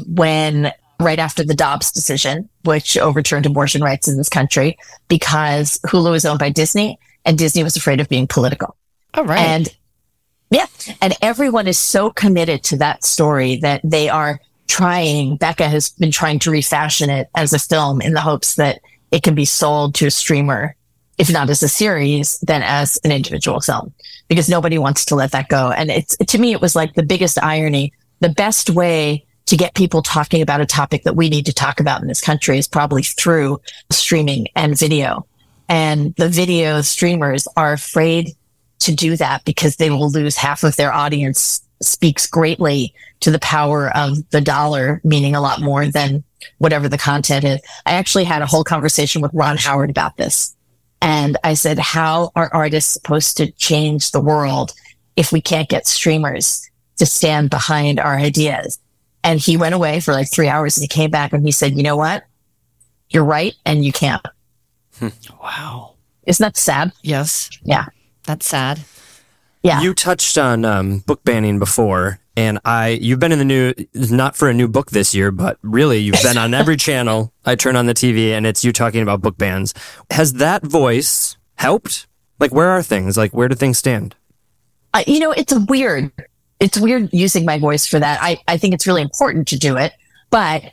when 0.07 0.73
right 1.01 1.19
after 1.19 1.43
the 1.43 1.55
Dobbs 1.55 1.91
decision, 1.91 2.49
which 2.65 2.99
overturned 2.99 3.47
abortion 3.47 3.83
rights 3.83 4.07
in 4.07 4.17
this 4.17 4.29
country, 4.29 4.79
because 5.09 5.79
Hulu 5.87 6.15
is 6.15 6.27
owned 6.27 6.39
by 6.39 6.51
Disney, 6.51 6.99
and 7.25 7.39
Disney 7.39 7.63
was 7.63 7.77
afraid 7.77 8.01
of 8.01 8.09
being 8.09 8.27
political. 8.27 8.77
All 9.15 9.25
right. 9.25 9.39
And 9.39 9.77
yeah, 10.51 10.67
and 11.01 11.15
everyone 11.23 11.67
is 11.67 11.79
so 11.79 12.11
committed 12.11 12.63
to 12.65 12.77
that 12.79 13.05
story 13.05 13.57
that 13.57 13.81
they 13.85 14.09
are 14.09 14.41
trying. 14.69 15.39
Bekah 15.39 15.71
has 15.71 15.91
been 15.91 16.11
trying 16.11 16.39
to 16.41 16.51
refashion 16.51 17.09
it 17.09 17.29
as 17.35 17.53
a 17.53 17.59
film 17.59 18.01
in 18.01 18.15
the 18.15 18.21
hopes 18.21 18.57
that 18.57 18.81
it 19.11 19.23
can 19.23 19.35
be 19.35 19.45
sold 19.45 19.95
to 19.97 20.07
a 20.07 20.11
streamer, 20.11 20.77
if 21.21 21.31
not 21.31 21.51
as 21.51 21.63
a 21.63 21.69
series, 21.69 22.39
then 22.41 22.63
as 22.63 22.99
an 23.05 23.13
individual 23.13 23.61
film, 23.61 23.93
because 24.27 24.49
nobody 24.49 24.79
wants 24.79 25.05
to 25.05 25.15
let 25.15 25.33
that 25.33 25.51
go. 25.51 25.71
And 25.71 25.91
it's 25.91 26.17
to 26.17 26.39
me, 26.39 26.53
it 26.53 26.63
was 26.63 26.75
like 26.75 26.95
the 26.95 27.03
biggest 27.03 27.41
irony. 27.43 27.93
The 28.21 28.31
best 28.31 28.71
way 28.71 29.27
to 29.45 29.57
get 29.57 29.75
people 29.75 30.01
talking 30.01 30.41
about 30.41 30.63
a 30.63 30.67
topic 30.67 31.03
that 31.03 31.17
we 31.17 31.29
need 31.29 31.45
to 31.45 31.53
talk 31.53 31.79
about 31.79 32.01
in 32.01 32.09
this 32.09 32.23
country 32.23 32.57
is 32.57 32.67
probably 32.67 33.03
through 33.03 33.61
streaming 33.91 34.47
and 34.57 34.79
video. 34.79 35.27
And 35.69 36.15
the 36.15 36.31
video 36.31 36.81
streamers 36.81 37.47
are 37.55 37.75
afraid 37.75 38.31
to 38.79 38.95
do 38.95 39.15
that 39.17 39.45
because 39.45 39.77
they 39.77 39.91
will 39.91 40.11
lose 40.11 40.37
half 40.37 40.65
of 40.65 40.77
their 40.77 40.93
audience 40.93 41.61
speaks 41.83 42.27
greatly 42.27 42.95
to 43.21 43.31
the 43.31 43.39
power 43.41 43.95
of 43.95 44.17
the 44.31 44.41
dollar, 44.41 45.03
meaning 45.05 45.35
a 45.35 45.41
lot 45.43 45.61
more 45.61 45.87
than 45.87 46.25
whatever 46.57 46.89
the 46.89 46.97
content 46.97 47.45
is. 47.45 47.61
I 47.85 47.93
actually 47.93 48.25
had 48.25 48.41
a 48.41 48.47
whole 48.47 48.65
conversation 48.65 49.21
with 49.21 49.35
Ron 49.35 49.59
Howard 49.59 49.91
about 49.91 50.17
this. 50.17 50.57
And 51.03 51.37
I 51.45 51.55
said, 51.55 51.79
how 51.79 52.31
are 52.37 52.53
artists 52.53 52.93
supposed 52.93 53.37
to 53.39 53.51
change 53.53 54.11
the 54.11 54.21
world 54.21 54.73
if 55.17 55.33
we 55.33 55.41
can't 55.41 55.69
get 55.69 55.87
streamers 55.87 56.69
to 56.99 57.07
stand 57.07 57.51
behind 57.51 57.99
our 57.99 58.17
ideas? 58.17 58.79
And 59.23 59.39
he 59.39 59.57
went 59.57 59.75
away 59.75 60.01
for 60.01 60.13
like 60.13 60.31
three 60.31 60.49
hours 60.49 60.77
and 60.77 60.83
he 60.83 60.89
came 60.89 61.11
back 61.11 61.33
and 61.33 61.45
he 61.45 61.53
said, 61.53 61.75
you 61.77 61.83
know 61.83 61.97
what? 61.97 62.25
You're 63.09 63.25
right. 63.25 63.55
And 63.65 63.85
you 63.85 63.93
can't. 63.93 64.25
Hmm. 64.99 65.09
wow. 65.43 65.95
Isn't 66.27 66.45
that 66.45 66.57
sad? 66.57 66.93
Yes. 67.03 67.51
Yeah. 67.63 67.87
That's 68.25 68.47
sad. 68.47 68.81
Yeah. 69.63 69.83
You 69.83 69.95
touched 69.95 70.39
on 70.39 70.65
um, 70.65 71.01
book 71.01 71.23
banning 71.23 71.59
before, 71.59 72.19
and 72.37 72.59
I 72.65 72.99
you've 73.01 73.19
been 73.19 73.33
in 73.33 73.39
the 73.39 73.45
new 73.45 73.75
not 73.95 74.37
for 74.37 74.49
a 74.49 74.55
new 74.55 74.69
book 74.69 74.91
this 74.91 75.15
year, 75.15 75.31
but 75.31 75.59
really 75.63 75.99
you've 75.99 76.23
been 76.23 76.39
on 76.39 76.55
every 76.55 76.77
channel. 76.79 77.33
I 77.45 77.57
turn 77.57 77.77
on 77.77 77.87
the 77.87 77.95
TV 77.95 78.31
and 78.31 78.47
it's 78.47 78.65
you 78.65 78.73
talking 78.73 79.03
about 79.03 79.21
book 79.21 79.37
bans. 79.37 79.75
Has 80.11 80.35
that 80.35 80.63
voice 80.65 81.37
helped? 81.57 82.07
Like, 82.39 82.53
where 82.53 82.71
are 82.71 82.83
things? 82.83 83.19
Like, 83.19 83.33
where 83.33 83.49
do 83.49 83.55
things 83.55 83.79
stand? 83.79 84.15
uh, 84.95 85.05
you 85.07 85.21
know, 85.21 85.33
it's 85.33 85.53
weird. 85.53 86.11
It's 86.59 86.79
weird 86.79 87.11
using 87.13 87.45
my 87.45 87.59
voice 87.59 87.87
for 87.87 87.99
that. 87.99 88.19
I, 88.23 88.39
I 88.49 88.57
think 88.59 88.75
it's 88.75 88.87
really 88.87 89.03
important 89.03 89.49
to 89.49 89.59
do 89.59 89.77
it, 89.77 89.93
but 90.31 90.73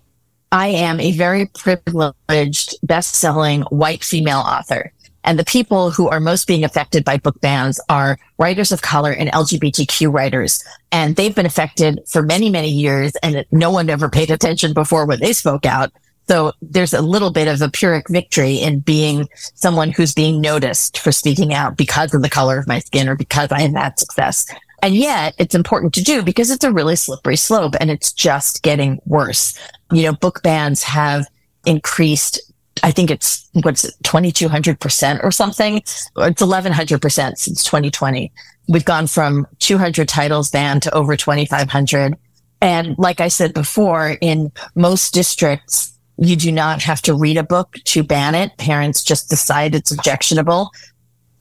I 0.52 0.68
am 0.70 1.00
a 1.00 1.12
very 1.12 1.46
privileged, 1.48 2.76
best-selling 2.84 3.62
white 3.64 4.04
female 4.04 4.40
author. 4.40 4.92
And 5.28 5.38
the 5.38 5.44
people 5.44 5.92
who 5.92 6.08
are 6.08 6.22
most 6.22 6.48
being 6.48 6.64
affected 6.64 7.04
by 7.04 7.18
book 7.18 7.40
bans 7.42 7.82
are 7.90 8.18
writers 8.38 8.72
of 8.72 8.82
color 8.82 9.12
and 9.12 9.30
LGBTQ 9.30 10.12
writers. 10.12 10.64
And 10.94 11.18
they've 11.18 11.36
been 11.36 11.46
affected 11.46 12.00
for 12.08 12.24
many, 12.24 12.50
many 12.50 12.70
years 12.70 13.12
and 13.22 13.46
no 13.52 13.70
one 13.70 13.90
ever 13.90 14.10
paid 14.10 14.32
attention 14.32 14.74
before 14.74 15.06
when 15.06 15.20
they 15.20 15.34
spoke 15.34 15.66
out. 15.66 15.92
So 16.30 16.54
there's 16.62 16.94
a 16.94 17.02
little 17.02 17.30
bit 17.30 17.50
of 17.50 17.62
a 17.62 17.70
Pyrrhic 17.70 18.08
victory 18.10 18.56
in 18.56 18.80
being 18.80 19.28
someone 19.54 19.92
who's 19.92 20.14
being 20.14 20.40
noticed 20.40 20.98
for 20.98 21.12
speaking 21.12 21.54
out 21.54 21.76
because 21.76 22.14
of 22.14 22.22
the 22.22 22.30
color 22.30 22.58
of 22.58 22.66
my 22.66 22.80
skin 22.80 23.10
or 23.10 23.16
because 23.16 23.52
I 23.52 23.62
have 23.62 23.74
had 23.74 24.00
success. 24.00 24.46
And 24.82 24.96
yet 24.96 25.36
it's 25.38 25.56
important 25.56 25.94
to 25.96 26.04
do 26.04 26.24
because 26.24 26.52
it's 26.52 26.64
a 26.64 26.72
really 26.72 26.96
slippery 26.96 27.36
slope 27.36 27.76
and 27.82 27.92
it's 27.92 28.14
just 28.14 28.64
getting 28.64 29.02
worse. 29.06 29.60
You 29.92 30.04
know, 30.04 30.14
book 30.14 30.42
bans 30.42 30.84
have 30.84 31.28
increased. 31.66 32.40
I 32.84 32.92
think 32.92 33.12
it's 33.12 33.50
what's 33.54 33.84
it, 33.84 33.96
2200% 34.04 35.24
or 35.24 35.32
something. 35.32 35.78
It's 35.78 36.10
1100% 36.16 37.38
since 37.38 37.64
2020. 37.64 38.32
We've 38.70 38.86
gone 38.86 39.08
from 39.08 39.48
200 39.60 40.08
titles 40.08 40.50
banned 40.52 40.84
to 40.84 40.94
over 40.94 41.16
2500. 41.16 42.16
And 42.62 42.98
like 42.98 43.22
I 43.22 43.28
said 43.28 43.54
before, 43.54 44.18
in 44.22 44.52
most 44.76 45.14
districts, 45.14 45.94
you 46.18 46.36
do 46.36 46.52
not 46.52 46.82
have 46.82 47.02
to 47.04 47.14
read 47.14 47.38
a 47.38 47.44
book 47.44 47.78
to 47.86 48.04
ban 48.04 48.36
it. 48.36 48.58
Parents 48.58 49.04
just 49.04 49.30
decide 49.30 49.76
it's 49.76 49.92
objectionable, 49.92 50.72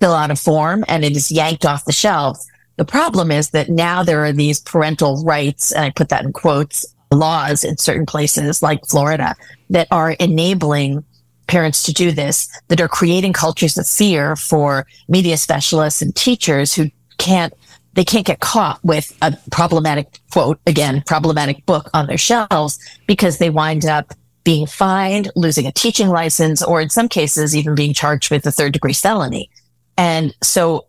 fill 0.01 0.13
out 0.13 0.31
a 0.31 0.37
form, 0.37 0.85
and 0.89 1.05
it 1.05 1.17
is 1.17 1.31
yanked 1.31 1.65
off 1.65 1.87
the 1.87 1.93
shelf. 1.93 2.39
The 2.77 2.85
problem 2.85 3.31
is 3.31 3.51
that 3.51 3.71
now 3.71 4.03
there 4.03 4.25
are 4.25 4.33
these 4.33 4.61
parental 4.61 5.25
rights, 5.25 5.73
and 5.73 5.85
I 5.85 5.91
put 5.91 6.11
that 6.11 6.25
in 6.25 6.33
quotes, 6.33 6.85
laws 7.11 7.65
in 7.65 7.79
certain 7.79 8.05
places 8.05 8.63
like 8.63 8.85
Florida 8.85 9.35
that 9.71 9.89
are 9.91 10.13
enabling 10.13 11.03
parents 11.47 11.83
to 11.85 11.93
do 11.93 12.13
this, 12.13 12.49
that 12.69 12.81
are 12.81 12.89
creating 12.89 13.33
cultures 13.33 13.77
of 13.77 13.87
fear 13.87 14.37
for 14.37 14.87
media 15.09 15.37
specialists 15.37 16.03
and 16.03 16.15
teachers 16.15 16.75
who 16.75 16.91
can't 17.19 17.53
they 17.95 18.05
can't 18.05 18.27
get 18.27 18.41
caught 18.41 18.79
with 18.85 19.17
a 19.23 19.37
problematic 19.51 20.21
quote 20.31 20.61
again 20.67 21.03
problematic 21.07 21.65
book 21.65 21.89
on 21.95 22.07
their 22.07 22.19
shelves 22.19 22.79
because 23.07 23.39
they 23.39 23.49
wind 23.49 23.87
up 23.87 24.13
being 24.45 24.67
fined 24.67 25.31
losing 25.35 25.67
a 25.67 25.73
teaching 25.73 26.09
license 26.09 26.63
or 26.63 26.81
in 26.81 26.91
some 26.91 27.09
cases 27.09 27.57
even 27.57 27.75
being 27.75 27.95
charged 27.95 28.31
with 28.31 28.47
a 28.47 28.53
third 28.53 28.73
degree 28.73 28.93
felony. 28.93 29.51
And 29.97 30.35
so 30.43 30.87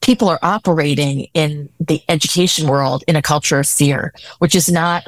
people 0.00 0.28
are 0.28 0.40
operating 0.42 1.28
in 1.34 1.68
the 1.78 2.02
education 2.08 2.68
world 2.68 3.04
in 3.06 3.16
a 3.16 3.22
culture 3.22 3.60
of 3.60 3.68
fear 3.68 4.12
which 4.38 4.54
is 4.54 4.68
not 4.70 5.06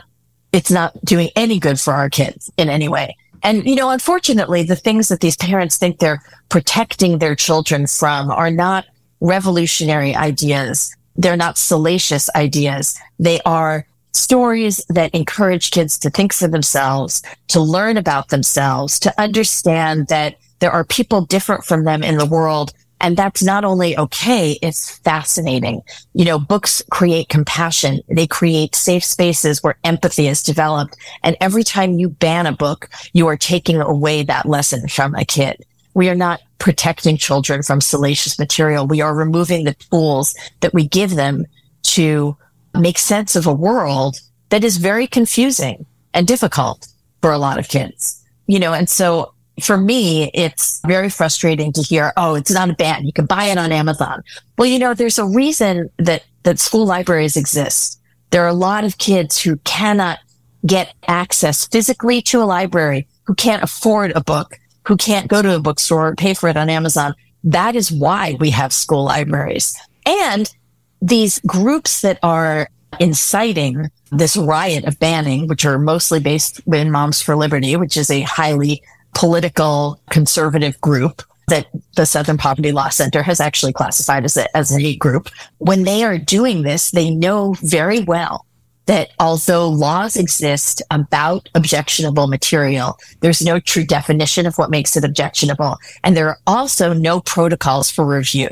it's 0.53 0.70
not 0.70 0.93
doing 1.05 1.30
any 1.34 1.59
good 1.59 1.80
for 1.80 1.93
our 1.93 2.09
kids 2.09 2.51
in 2.57 2.68
any 2.68 2.88
way 2.88 3.16
and 3.43 3.66
you 3.66 3.74
know 3.74 3.90
unfortunately 3.90 4.62
the 4.62 4.76
things 4.76 5.09
that 5.09 5.20
these 5.20 5.36
parents 5.36 5.76
think 5.76 5.99
they're 5.99 6.22
protecting 6.49 7.18
their 7.18 7.34
children 7.34 7.86
from 7.86 8.30
are 8.30 8.51
not 8.51 8.86
revolutionary 9.20 10.14
ideas 10.14 10.95
they're 11.16 11.36
not 11.36 11.59
salacious 11.59 12.30
ideas. 12.34 12.99
They 13.18 13.40
are 13.45 13.86
stories 14.12 14.84
that 14.88 15.14
encourage 15.14 15.70
kids 15.70 15.99
to 15.99 16.11
think 16.11 16.32
for 16.32 16.49
themselves, 16.49 17.22
to 17.49 17.61
learn 17.61 17.97
about 17.97 18.28
themselves, 18.28 18.99
to 19.01 19.20
understand 19.20 20.09
that 20.09 20.36
there 20.61 20.70
are 20.70 20.84
people 20.84 21.24
different 21.24 21.64
from 21.64 21.84
them 21.84 22.03
in 22.03 22.18
the 22.18 22.26
world. 22.26 22.72
And 23.03 23.17
that's 23.17 23.43
not 23.43 23.65
only 23.65 23.99
okay, 23.99 24.59
it's 24.63 24.97
fascinating. 24.99 25.83
You 26.15 26.25
know, 26.25 26.39
books 26.39 26.83
create 26.91 27.29
compassion. 27.29 28.01
They 28.09 28.29
create 28.29 28.77
safe 28.77 29.05
spaces 29.05 29.61
where 29.63 29.77
empathy 29.83 30.29
is 30.29 30.43
developed. 30.43 30.97
And 31.25 31.37
every 31.41 31.65
time 31.65 31.99
you 31.99 32.09
ban 32.09 32.47
a 32.47 32.53
book, 32.53 32.89
you 33.13 33.27
are 33.27 33.37
taking 33.37 33.81
away 33.81 34.23
that 34.23 34.47
lesson 34.47 34.87
from 34.87 35.17
a 35.17 35.25
kid. 35.25 35.65
We 35.95 36.09
are 36.09 36.15
not 36.15 36.41
protecting 36.59 37.17
children 37.17 37.63
from 37.65 37.81
salacious 37.81 38.39
material. 38.39 38.87
We 38.87 39.01
are 39.01 39.15
removing 39.15 39.65
the 39.65 39.75
tools 39.75 40.35
that 40.61 40.73
we 40.73 40.87
give 40.87 41.17
them 41.17 41.45
to 41.83 42.37
make 42.73 42.99
sense 42.99 43.35
of 43.35 43.49
a 43.49 43.53
world 43.53 44.21
that 44.51 44.63
is 44.63 44.77
very 44.77 45.09
confusing 45.09 45.87
and 46.15 46.27
difficult 46.27 46.87
for 47.21 47.33
a 47.33 47.39
lot 47.39 47.59
of 47.59 47.69
kids. 47.69 48.25
You 48.47 48.61
know, 48.61 48.73
and 48.73 48.89
so 48.89 49.32
for 49.61 49.77
me, 49.77 50.31
it's 50.33 50.81
very 50.87 51.11
frustrating 51.11 51.73
to 51.73 51.83
hear, 51.83 52.13
oh, 52.17 52.35
it's 52.35 52.51
not 52.51 52.71
a 52.71 52.75
ban. 52.75 53.05
You 53.05 53.13
can 53.13 53.27
buy 53.27 53.45
it 53.45 53.59
on 53.59 53.73
Amazon. 53.73 54.23
Well, 54.57 54.67
you 54.67 54.79
know, 54.79 54.95
there's 54.95 55.19
a 55.19 55.27
reason 55.27 55.91
that, 55.99 56.25
that 56.45 56.59
school 56.59 56.87
libraries 56.87 57.37
exist. 57.37 58.01
There 58.31 58.43
are 58.45 58.49
a 58.49 58.55
lot 58.55 58.85
of 58.85 58.99
kids 58.99 59.41
who 59.41 59.57
cannot 59.59 60.19
get 60.65 60.95
access 61.07 61.67
physically 61.67 62.23
to 62.23 62.43
a 62.43 62.45
library, 62.45 63.07
who 63.25 63.35
can't 63.35 63.63
afford 63.63 64.13
a 64.17 64.23
book, 64.23 64.59
who 64.87 64.97
can't 64.97 65.29
go 65.29 65.43
to 65.43 65.57
a 65.57 65.61
bookstore 65.61 66.09
or 66.09 66.17
pay 66.17 66.35
for 66.35 66.49
it 66.49 66.57
on 66.57 66.71
Amazon. 66.71 67.15
That 67.45 67.77
is 67.77 67.93
why 67.93 68.37
we 68.41 68.51
have 68.51 68.73
school 68.73 69.05
libraries. 69.05 69.77
And 70.07 70.53
these 71.01 71.41
groups 71.41 72.01
that 72.01 72.19
are 72.23 72.69
inciting 73.01 73.91
this 74.11 74.37
riot 74.37 74.85
of 74.85 74.99
banning, 74.99 75.49
which 75.49 75.65
are 75.65 75.79
mostly 75.79 76.21
based 76.21 76.61
in 76.73 76.91
Moms 76.91 77.23
for 77.23 77.35
Liberty, 77.35 77.75
which 77.77 77.97
is 77.97 78.11
a 78.11 78.21
highly 78.23 78.83
political 79.15 80.01
conservative 80.11 80.81
group 80.81 81.23
that 81.49 81.67
the 81.97 82.07
Southern 82.07 82.39
Poverty 82.39 82.73
Law 82.73 82.89
Center 82.89 83.23
has 83.23 83.41
actually 83.41 83.73
classified 83.73 84.25
as 84.25 84.37
a, 84.37 84.57
as 84.57 84.73
a 84.73 84.97
group. 84.97 85.29
When 85.59 85.83
they 85.83 86.05
are 86.05 86.19
doing 86.19 86.63
this, 86.63 86.91
they 86.91 87.11
know 87.11 87.55
very 87.61 88.01
well 88.01 88.47
that 88.87 89.11
although 89.21 89.69
laws 89.69 90.17
exist 90.17 90.83
about 90.91 91.49
objectionable 91.55 92.27
material, 92.27 92.99
there's 93.21 93.43
no 93.43 93.61
true 93.61 93.85
definition 93.85 94.47
of 94.47 94.59
what 94.59 94.71
makes 94.71 94.97
it 94.97 95.05
objectionable. 95.05 95.77
And 96.03 96.17
there 96.17 96.29
are 96.29 96.39
also 96.47 96.93
no 96.93 97.21
protocols 97.21 97.91
for 97.91 98.05
review. 98.05 98.49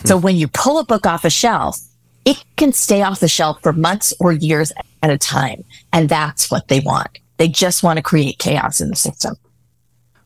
Hmm. 0.00 0.08
So 0.08 0.16
when 0.16 0.36
you 0.36 0.48
pull 0.48 0.78
a 0.78 0.84
book 0.84 1.06
off 1.06 1.24
a 1.24 1.30
shelf, 1.30 1.78
it 2.24 2.42
can 2.56 2.72
stay 2.72 3.02
off 3.02 3.20
the 3.20 3.28
shelf 3.28 3.62
for 3.62 3.72
months 3.72 4.12
or 4.20 4.32
years 4.32 4.72
at 5.02 5.10
a 5.10 5.18
time. 5.18 5.64
And 5.92 6.08
that's 6.08 6.50
what 6.50 6.68
they 6.68 6.80
want. 6.80 7.18
They 7.38 7.48
just 7.48 7.82
want 7.82 7.96
to 7.96 8.02
create 8.02 8.38
chaos 8.38 8.80
in 8.80 8.88
the 8.88 8.96
system. 8.96 9.36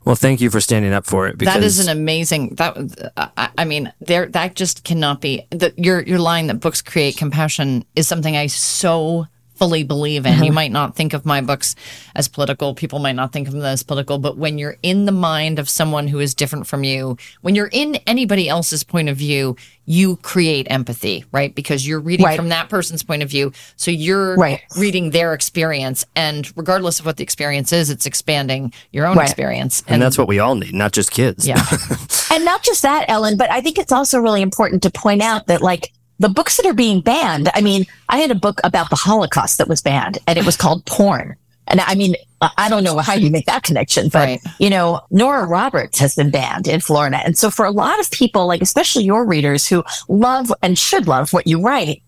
Well, 0.07 0.15
thank 0.15 0.41
you 0.41 0.51
for 0.51 0.61
standing 0.61 0.93
up 0.93 1.05
for 1.05 1.27
it. 1.27 1.37
Because 1.37 1.55
That 1.55 1.65
is 1.65 1.85
an 1.85 1.95
amazing. 1.95 2.55
That 2.55 3.11
I, 3.17 3.49
I 3.59 3.65
mean, 3.65 3.93
there 4.01 4.27
that 4.27 4.55
just 4.55 4.85
cannot 4.85 5.21
be. 5.21 5.45
The, 5.51 5.75
your 5.77 6.01
your 6.01 6.21
line 6.21 6.47
that 6.47 6.61
books 6.61 6.81
create 6.81 7.17
compassion 7.17 7.85
is 7.97 8.07
something 8.07 8.37
I 8.37 8.47
so 8.47 9.27
fully 9.57 9.83
believe 9.83 10.27
in. 10.27 10.35
You 10.39 10.45
uh-huh. 10.45 10.53
might 10.53 10.73
not 10.73 10.95
think 10.95 11.13
of 11.13 11.25
my 11.27 11.41
books 11.41 11.75
as 12.15 12.29
political. 12.29 12.75
People 12.75 12.99
might 12.99 13.17
not 13.17 13.33
think 13.33 13.49
of 13.49 13.55
them 13.55 13.63
as 13.65 13.83
political, 13.83 14.19
but 14.19 14.37
when 14.37 14.59
you're 14.59 14.77
in 14.83 15.07
the 15.07 15.13
mind 15.13 15.59
of 15.59 15.69
someone 15.69 16.09
who 16.09 16.21
is 16.21 16.35
different 16.35 16.67
from 16.67 16.85
you, 16.85 17.17
when 17.43 17.55
you're 17.55 17.71
in 17.73 17.97
anybody 18.07 18.49
else's 18.49 18.85
point 18.85 19.09
of 19.09 19.17
view, 19.17 19.57
you 19.87 20.17
create 20.17 20.67
empathy, 20.69 21.25
right? 21.31 21.55
Because 21.55 21.87
you're 21.87 22.01
reading 22.01 22.27
Right. 22.27 22.37
from 22.37 22.49
that 22.49 22.69
person's 22.69 23.05
point 23.05 23.23
of 23.23 23.31
view. 23.31 23.53
So 23.77 23.91
you're 23.93 24.37
Right. 24.37 24.61
reading 24.77 25.11
their 25.11 25.33
experience. 25.33 26.05
And 26.17 26.51
regardless 26.57 26.99
of 26.99 27.07
what 27.07 27.17
the 27.17 27.23
experience 27.23 27.73
is, 27.73 27.89
it's 27.89 28.05
expanding 28.05 28.73
your 28.93 29.07
own 29.07 29.17
Right. 29.17 29.29
experience. 29.29 29.85
and 29.87 30.03
that's 30.03 30.19
what 30.19 30.27
we 30.29 30.41
all 30.41 30.57
need, 30.57 30.75
not 30.75 30.93
just 30.93 31.11
kids. 31.11 31.47
yeah. 31.47 31.65
And 32.33 32.45
not 32.45 32.63
just 32.65 32.83
that, 32.83 33.07
Elin, 33.09 33.37
but 33.37 33.51
I 33.51 33.61
think 33.61 33.79
it's 33.79 33.93
also 33.93 34.19
really 34.19 34.43
important 34.43 34.83
to 34.83 34.91
point 34.91 35.23
out 35.23 35.47
that 35.47 35.63
like 35.63 35.93
the 36.19 36.29
books 36.29 36.57
that 36.57 36.67
are 36.67 36.75
being 36.75 37.01
banned, 37.01 37.51
I 37.55 37.61
mean, 37.61 37.87
I 38.09 38.19
had 38.19 38.31
a 38.31 38.35
book 38.35 38.61
about 38.65 38.91
the 38.91 38.97
Holocaust 38.97 39.59
that 39.59 39.69
was 39.69 39.83
banned 39.83 40.19
and 40.27 40.39
it 40.39 40.47
was 40.47 40.57
called 40.57 40.85
Porn. 40.87 41.37
And 41.69 41.81
I 41.81 41.95
mean, 41.97 42.15
I 42.41 42.69
don't 42.69 42.85
know 42.85 42.99
how 42.99 43.15
you 43.15 43.31
make 43.31 43.47
that 43.47 43.65
connection, 43.65 44.09
but 44.09 44.19
Right. 44.29 44.41
you 44.59 44.71
know, 44.71 45.01
Nora 45.11 45.47
Roberts 45.47 45.99
has 45.99 46.15
been 46.15 46.31
banned 46.31 46.69
in 46.69 46.81
Florida. 46.81 47.19
And 47.25 47.37
so 47.37 47.51
for 47.51 47.67
a 47.67 47.71
lot 47.73 47.99
of 47.99 48.11
people, 48.11 48.47
like 48.47 48.63
especially 48.63 49.05
your 49.05 49.27
readers 49.27 49.67
who 49.67 49.83
love 50.09 50.53
and 50.63 50.79
should 50.79 51.09
love 51.09 51.33
what 51.33 51.47
you 51.47 51.61
write, 51.61 52.03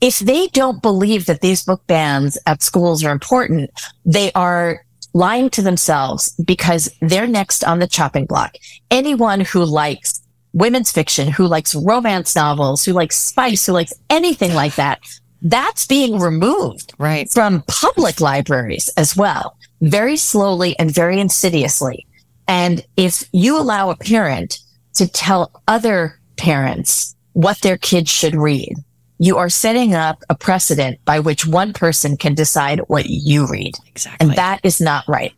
if 0.00 0.18
they 0.18 0.48
don't 0.48 0.82
believe 0.82 1.26
that 1.26 1.42
these 1.42 1.62
book 1.62 1.82
bans 1.86 2.38
at 2.46 2.62
schools 2.62 3.04
are 3.04 3.12
important, 3.12 3.70
they 4.04 4.32
are 4.32 4.84
lying 5.14 5.50
to 5.50 5.62
themselves 5.62 6.34
because 6.44 6.90
they're 7.02 7.26
next 7.26 7.62
on 7.62 7.78
the 7.80 7.86
chopping 7.86 8.24
block. 8.24 8.56
Anyone 8.90 9.40
who 9.40 9.64
likes 9.64 10.22
women's 10.52 10.92
fiction, 10.92 11.28
who 11.28 11.46
likes 11.46 11.74
romance 11.74 12.34
novels, 12.36 12.84
who 12.84 12.92
likes 12.92 13.16
spice, 13.16 13.66
who 13.66 13.72
likes 13.72 13.92
anything 14.10 14.54
like 14.54 14.74
that, 14.76 15.00
that's 15.40 15.86
being 15.86 16.18
removed 16.18 16.92
Right. 16.98 17.30
from 17.30 17.64
public 17.66 18.20
libraries 18.20 18.88
as 18.96 19.16
well, 19.16 19.56
very 19.80 20.16
slowly 20.16 20.78
and 20.78 20.90
very 20.90 21.20
insidiously. 21.20 22.06
And 22.46 22.84
if 22.96 23.24
you 23.32 23.58
allow 23.58 23.90
a 23.90 23.96
parent 23.96 24.58
to 24.94 25.08
tell 25.08 25.50
other 25.66 26.18
parents 26.36 27.16
what 27.32 27.60
their 27.62 27.78
kids 27.78 28.10
should 28.10 28.34
read, 28.34 28.74
you 29.18 29.38
are 29.38 29.48
setting 29.48 29.94
up 29.94 30.22
a 30.28 30.34
precedent 30.34 30.98
by 31.04 31.18
which 31.20 31.46
one 31.46 31.72
person 31.72 32.16
can 32.16 32.34
decide 32.34 32.80
what 32.88 33.06
you 33.06 33.46
read. 33.46 33.74
Exactly. 33.86 34.26
And 34.28 34.36
that 34.36 34.60
is 34.64 34.80
not 34.80 35.04
right. 35.08 35.32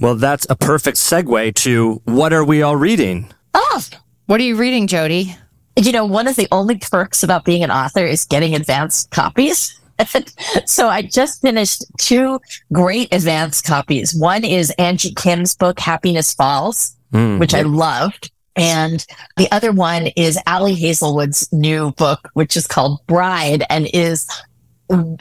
Well, 0.00 0.14
that's 0.14 0.46
a 0.50 0.56
perfect 0.56 0.96
segue 0.96 1.54
to 1.56 2.00
what 2.04 2.32
are 2.32 2.44
we 2.44 2.62
all 2.62 2.76
reading? 2.76 3.28
Oh, 3.54 3.82
What 4.26 4.40
are 4.40 4.44
you 4.44 4.56
reading, 4.56 4.86
Jodi? 4.86 5.36
you 5.76 5.92
know, 5.92 6.06
one 6.06 6.26
of 6.26 6.36
the 6.36 6.48
only 6.50 6.78
perks 6.78 7.22
about 7.22 7.44
being 7.44 7.62
an 7.62 7.70
author 7.70 8.04
is 8.04 8.24
getting 8.24 8.54
advanced 8.54 9.10
copies. 9.10 9.78
so 10.66 10.88
I 10.88 11.02
just 11.02 11.42
finished 11.42 11.84
two 11.98 12.40
great 12.72 13.12
advanced 13.12 13.64
copies. 13.64 14.14
One 14.14 14.44
is 14.44 14.70
Angie 14.78 15.12
Kim's 15.14 15.54
book, 15.54 15.78
Happiness 15.78 16.32
Falls, 16.32 16.96
Mm, 17.12 17.38
which 17.38 17.54
I 17.54 17.62
loved. 17.62 18.32
And 18.56 19.06
the 19.36 19.50
other 19.52 19.70
one 19.70 20.08
is 20.16 20.38
Ali 20.46 20.74
Hazelwood's 20.74 21.48
new 21.52 21.92
book, 21.92 22.30
which 22.32 22.56
is 22.56 22.66
called 22.66 22.98
Bride 23.06 23.64
and 23.70 23.88
is, 23.94 24.26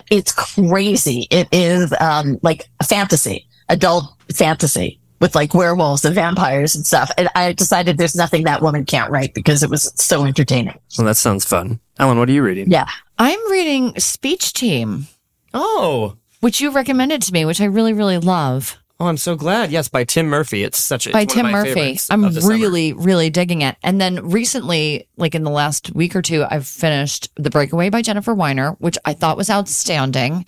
it's 0.09 0.31
crazy. 0.31 1.27
It 1.29 1.47
is, 1.51 1.93
um, 1.99 2.39
like 2.41 2.67
a 2.79 2.85
fantasy, 2.85 3.47
adult 3.69 4.05
fantasy 4.33 4.99
with 5.19 5.35
like 5.35 5.53
werewolves 5.53 6.05
and 6.05 6.15
vampires 6.15 6.75
and 6.75 6.85
stuff. 6.85 7.11
And 7.17 7.29
I 7.35 7.53
decided 7.53 7.97
there's 7.97 8.15
nothing 8.15 8.43
that 8.43 8.61
woman 8.61 8.85
can't 8.85 9.11
write 9.11 9.33
because 9.33 9.63
it 9.63 9.69
was 9.69 9.91
so 9.95 10.25
entertaining. 10.25 10.77
Well, 10.97 11.05
that 11.07 11.15
sounds 11.15 11.45
fun. 11.45 11.79
Elin, 11.99 12.17
what 12.17 12.29
are 12.29 12.33
you 12.33 12.43
reading? 12.43 12.69
Yeah. 12.69 12.87
I'm 13.17 13.39
reading 13.51 13.97
Speech 13.99 14.53
Team, 14.53 15.07
Oh, 15.53 16.17
which 16.41 16.59
you 16.59 16.71
recommended 16.71 17.21
to 17.23 17.33
me, 17.33 17.45
which 17.45 17.61
I 17.61 17.65
really, 17.65 17.93
really 17.93 18.17
love 18.17 18.77
oh, 18.99 19.07
I'm 19.07 19.17
so 19.17 19.35
glad. 19.35 19.71
Yes, 19.71 19.87
by 19.87 20.03
Tim 20.03 20.27
Murphy. 20.27 20.63
It's 20.63 20.77
such 20.79 21.07
a 21.07 21.11
by 21.11 21.21
it's 21.21 21.35
one 21.35 21.45
Tim 21.45 21.45
of 21.47 21.51
my 21.51 21.63
Murphy. 21.63 21.99
I'm 22.09 22.23
of 22.23 22.33
the 22.33 22.41
summer. 22.41 22.53
really, 22.53 22.93
really 22.93 23.29
digging 23.29 23.61
it. 23.61 23.75
And 23.83 23.99
then 23.99 24.29
recently, 24.29 25.07
like 25.17 25.35
in 25.35 25.43
the 25.43 25.51
last 25.51 25.93
week 25.93 26.15
or 26.15 26.21
two, 26.21 26.45
I've 26.49 26.67
finished 26.67 27.29
The 27.35 27.49
Breakaway 27.49 27.89
by 27.89 28.01
Jennifer 28.01 28.33
Weiner, 28.33 28.71
which 28.79 28.97
I 29.05 29.13
thought 29.13 29.37
was 29.37 29.49
outstanding, 29.49 30.45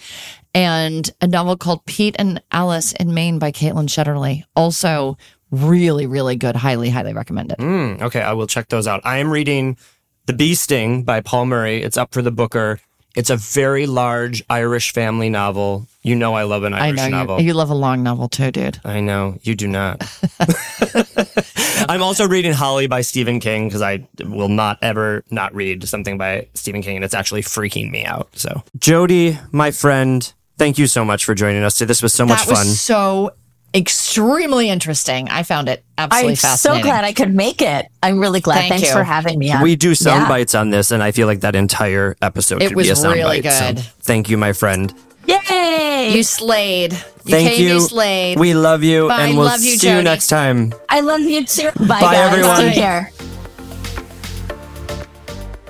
and 0.57 1.07
a 1.21 1.27
novel 1.27 1.55
called 1.55 1.85
Pete 1.85 2.15
and 2.17 2.41
Alice 2.51 2.91
in 2.93 3.13
Maine 3.13 3.37
by 3.37 3.51
Caitlin 3.51 3.87
Shetterly. 3.87 4.41
Also, 4.55 5.15
really, 5.51 6.07
really 6.07 6.35
good. 6.35 6.55
Highly, 6.55 6.89
highly 6.89 7.13
recommended. 7.13 7.59
Mm, 7.59 8.01
okay, 8.01 8.21
I 8.21 8.33
will 8.33 8.47
check 8.47 8.67
those 8.69 8.87
out. 8.87 9.01
I 9.03 9.17
am 9.19 9.29
reading 9.29 9.77
The 10.25 10.33
Bee 10.33 10.55
Sting 10.55 11.03
by 11.03 11.21
Paul 11.21 11.45
Murray. 11.45 11.83
It's 11.83 11.95
up 11.95 12.11
for 12.11 12.23
the 12.23 12.31
Booker. 12.31 12.79
It's 13.15 13.29
a 13.29 13.37
very 13.37 13.85
large 13.85 14.43
Irish 14.49 14.93
family 14.93 15.29
novel. 15.29 15.85
You 16.01 16.15
know 16.15 16.33
I 16.33 16.43
love 16.43 16.63
an 16.63 16.73
I 16.73 16.87
Irish 16.87 17.01
know 17.01 17.09
novel. 17.09 17.39
you, 17.39 17.47
you 17.47 17.53
love 17.53 17.69
a 17.69 17.75
long 17.75 18.01
novel 18.01 18.27
too, 18.27 18.49
dude. 18.49 18.79
I 18.83 18.99
know 18.99 19.37
you 19.43 19.53
do 19.53 19.67
not. 19.67 20.01
I'm 21.87 22.01
also 22.01 22.27
reading 22.27 22.53
Holly 22.53 22.87
by 22.87 23.01
Stephen 23.01 23.39
King 23.39 23.67
because 23.67 23.83
I 23.83 24.07
will 24.23 24.49
not 24.49 24.79
ever 24.81 25.23
not 25.29 25.53
read 25.53 25.87
something 25.87 26.17
by 26.17 26.47
Stephen 26.55 26.81
King, 26.81 26.95
and 26.95 27.05
it's 27.05 27.13
actually 27.13 27.43
freaking 27.43 27.91
me 27.91 28.05
out. 28.05 28.29
So, 28.33 28.63
Jodi, 28.79 29.37
my 29.51 29.69
friend, 29.71 30.33
thank 30.57 30.77
you 30.77 30.87
so 30.87 31.03
much 31.05 31.25
for 31.25 31.33
joining 31.35 31.63
us. 31.63 31.77
today. 31.77 31.87
This 31.87 32.01
was 32.03 32.13
so 32.13 32.25
much 32.25 32.39
fun. 32.39 32.45
that 32.47 32.51
was 32.51 32.59
fun. 32.59 32.67
so 32.67 33.31
extremely 33.75 34.69
interesting. 34.69 35.29
I 35.29 35.43
found 35.43 35.69
it 35.69 35.83
absolutely 35.97 36.35
fascinating. 36.35 36.77
I'm 36.79 36.83
so 36.83 36.89
glad 36.89 37.03
I 37.05 37.13
could 37.13 37.33
make 37.33 37.61
it. 37.61 37.85
I'm 38.01 38.19
really 38.19 38.39
glad. 38.39 38.55
Thank 38.59 38.69
Thanks 38.71 38.87
you. 38.87 38.93
for 38.93 39.03
having 39.03 39.37
me 39.37 39.51
on. 39.51 39.61
we 39.61 39.75
do 39.75 39.93
sound 39.93 40.23
Yeah. 40.23 40.29
bites 40.29 40.55
on 40.55 40.69
this, 40.69 40.91
and 40.91 41.03
I 41.03 41.11
feel 41.11 41.27
like 41.27 41.41
that 41.41 41.55
entire 41.55 42.15
episode 42.21 42.61
It 42.61 42.69
could 42.69 42.77
was 42.77 42.87
be 42.87 42.91
a 42.91 42.95
sound 42.95 43.15
really 43.15 43.41
bite. 43.41 43.49
So 43.79 43.81
thank 44.01 44.29
you, 44.29 44.37
my 44.37 44.53
friend. 44.53 44.93
Yay! 45.27 46.11
You 46.15 46.23
slayed. 46.23 46.93
You 46.93 46.99
Thank 47.25 47.49
came, 47.51 47.67
you. 47.67 47.79
slayed. 47.81 48.39
We 48.39 48.53
love 48.53 48.81
you, 48.83 49.09
Bye. 49.09 49.23
and 49.23 49.37
we'll 49.37 49.47
Love 49.47 49.59
you, 49.59 49.77
see 49.77 49.89
you 49.93 50.01
next 50.01 50.27
time. 50.27 50.73
I 50.87 51.01
love 51.01 51.19
you 51.19 51.43
too. 51.45 51.69
Bye, 51.79 51.85
Bye, 51.87 51.99
guys. 52.01 52.31
everyone. 52.33 52.57
Take 52.61 52.75
care. 52.75 53.11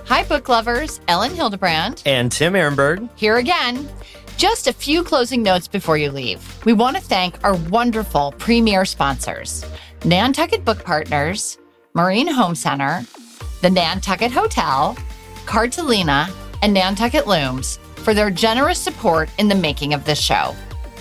Hi, 0.06 0.24
book 0.24 0.48
lovers. 0.48 1.02
Elin 1.08 1.32
Hilderbrand 1.32 2.04
And 2.06 2.32
Tim 2.32 2.54
Ehrenberg. 2.54 3.10
here 3.16 3.38
again. 3.38 3.90
Just 4.38 4.68
a 4.68 4.74
few 4.74 5.04
closing 5.04 5.42
notes 5.42 5.68
before 5.68 5.98
you 5.98 6.12
leave. 6.12 6.64
We 6.64 6.72
want 6.72 6.96
to 6.96 7.02
thank 7.02 7.44
our 7.44 7.56
wonderful 7.56 8.36
premier 8.38 8.86
sponsors 8.86 9.66
Nantucket 10.06 10.64
Book 10.64 10.84
Partners, 10.84 11.58
Marine 11.96 12.28
Home 12.28 12.54
Center, 12.54 13.04
the 13.62 13.70
Nantucket 13.72 14.32
Hotel, 14.32 14.96
Cartolina, 15.48 16.30
and 16.62 16.72
Nantucket 16.72 17.26
Looms 17.26 17.80
for 17.96 18.14
their 18.14 18.30
generous 18.30 18.80
support 18.80 19.28
in 19.40 19.48
the 19.48 19.56
making 19.56 19.96
of 19.96 20.06
this 20.06 20.22
show. 20.22 20.56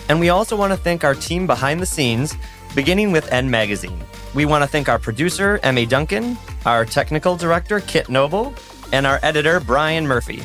And 0.08 0.18
we 0.18 0.30
also 0.30 0.56
want 0.56 0.72
to 0.72 0.78
thank 0.78 1.04
our 1.04 1.14
team 1.14 1.46
behind 1.46 1.80
the 1.80 1.86
scenes, 1.86 2.34
beginning 2.74 3.12
with 3.12 3.30
N 3.30 3.50
Magazine. 3.50 4.02
We 4.34 4.46
want 4.46 4.64
to 4.64 4.66
thank 4.66 4.88
our 4.88 4.98
producer, 4.98 5.60
Emmy 5.62 5.84
Duncan, 5.84 6.38
our 6.64 6.86
technical 6.86 7.36
director, 7.36 7.80
Kit 7.80 8.08
Noble, 8.08 8.54
and 8.94 9.06
our 9.06 9.20
editor, 9.22 9.60
Brian 9.60 10.06
Murphy. 10.06 10.42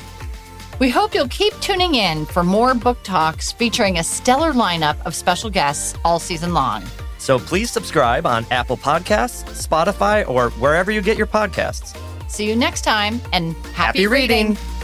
We 0.82 0.90
hope 0.90 1.14
you'll 1.14 1.28
keep 1.28 1.54
tuning 1.60 1.94
in 1.94 2.26
for 2.26 2.44
more 2.44 2.74
book 2.74 2.98
talks 3.04 3.52
featuring 3.52 4.00
a 4.00 4.04
stellar 4.04 4.52
lineup 4.52 5.00
of 5.06 5.14
special 5.14 5.48
guests 5.48 5.96
all 6.04 6.18
season 6.18 6.56
long. 6.56 6.84
So 7.20 7.38
please 7.38 7.70
subscribe 7.70 8.26
on 8.26 8.48
Apple 8.50 8.78
Podcasts, 8.78 9.44
Spotify, 9.52 10.28
or 10.28 10.50
wherever 10.60 10.90
you 10.90 11.04
get 11.04 11.20
your 11.20 11.28
podcasts. 11.28 11.96
See 12.28 12.50
you 12.50 12.56
next 12.56 12.82
time 12.82 13.22
and 13.32 13.54
happy, 13.54 13.74
Happy 13.74 14.08
reading. 14.08 14.48
reading. 14.48 14.81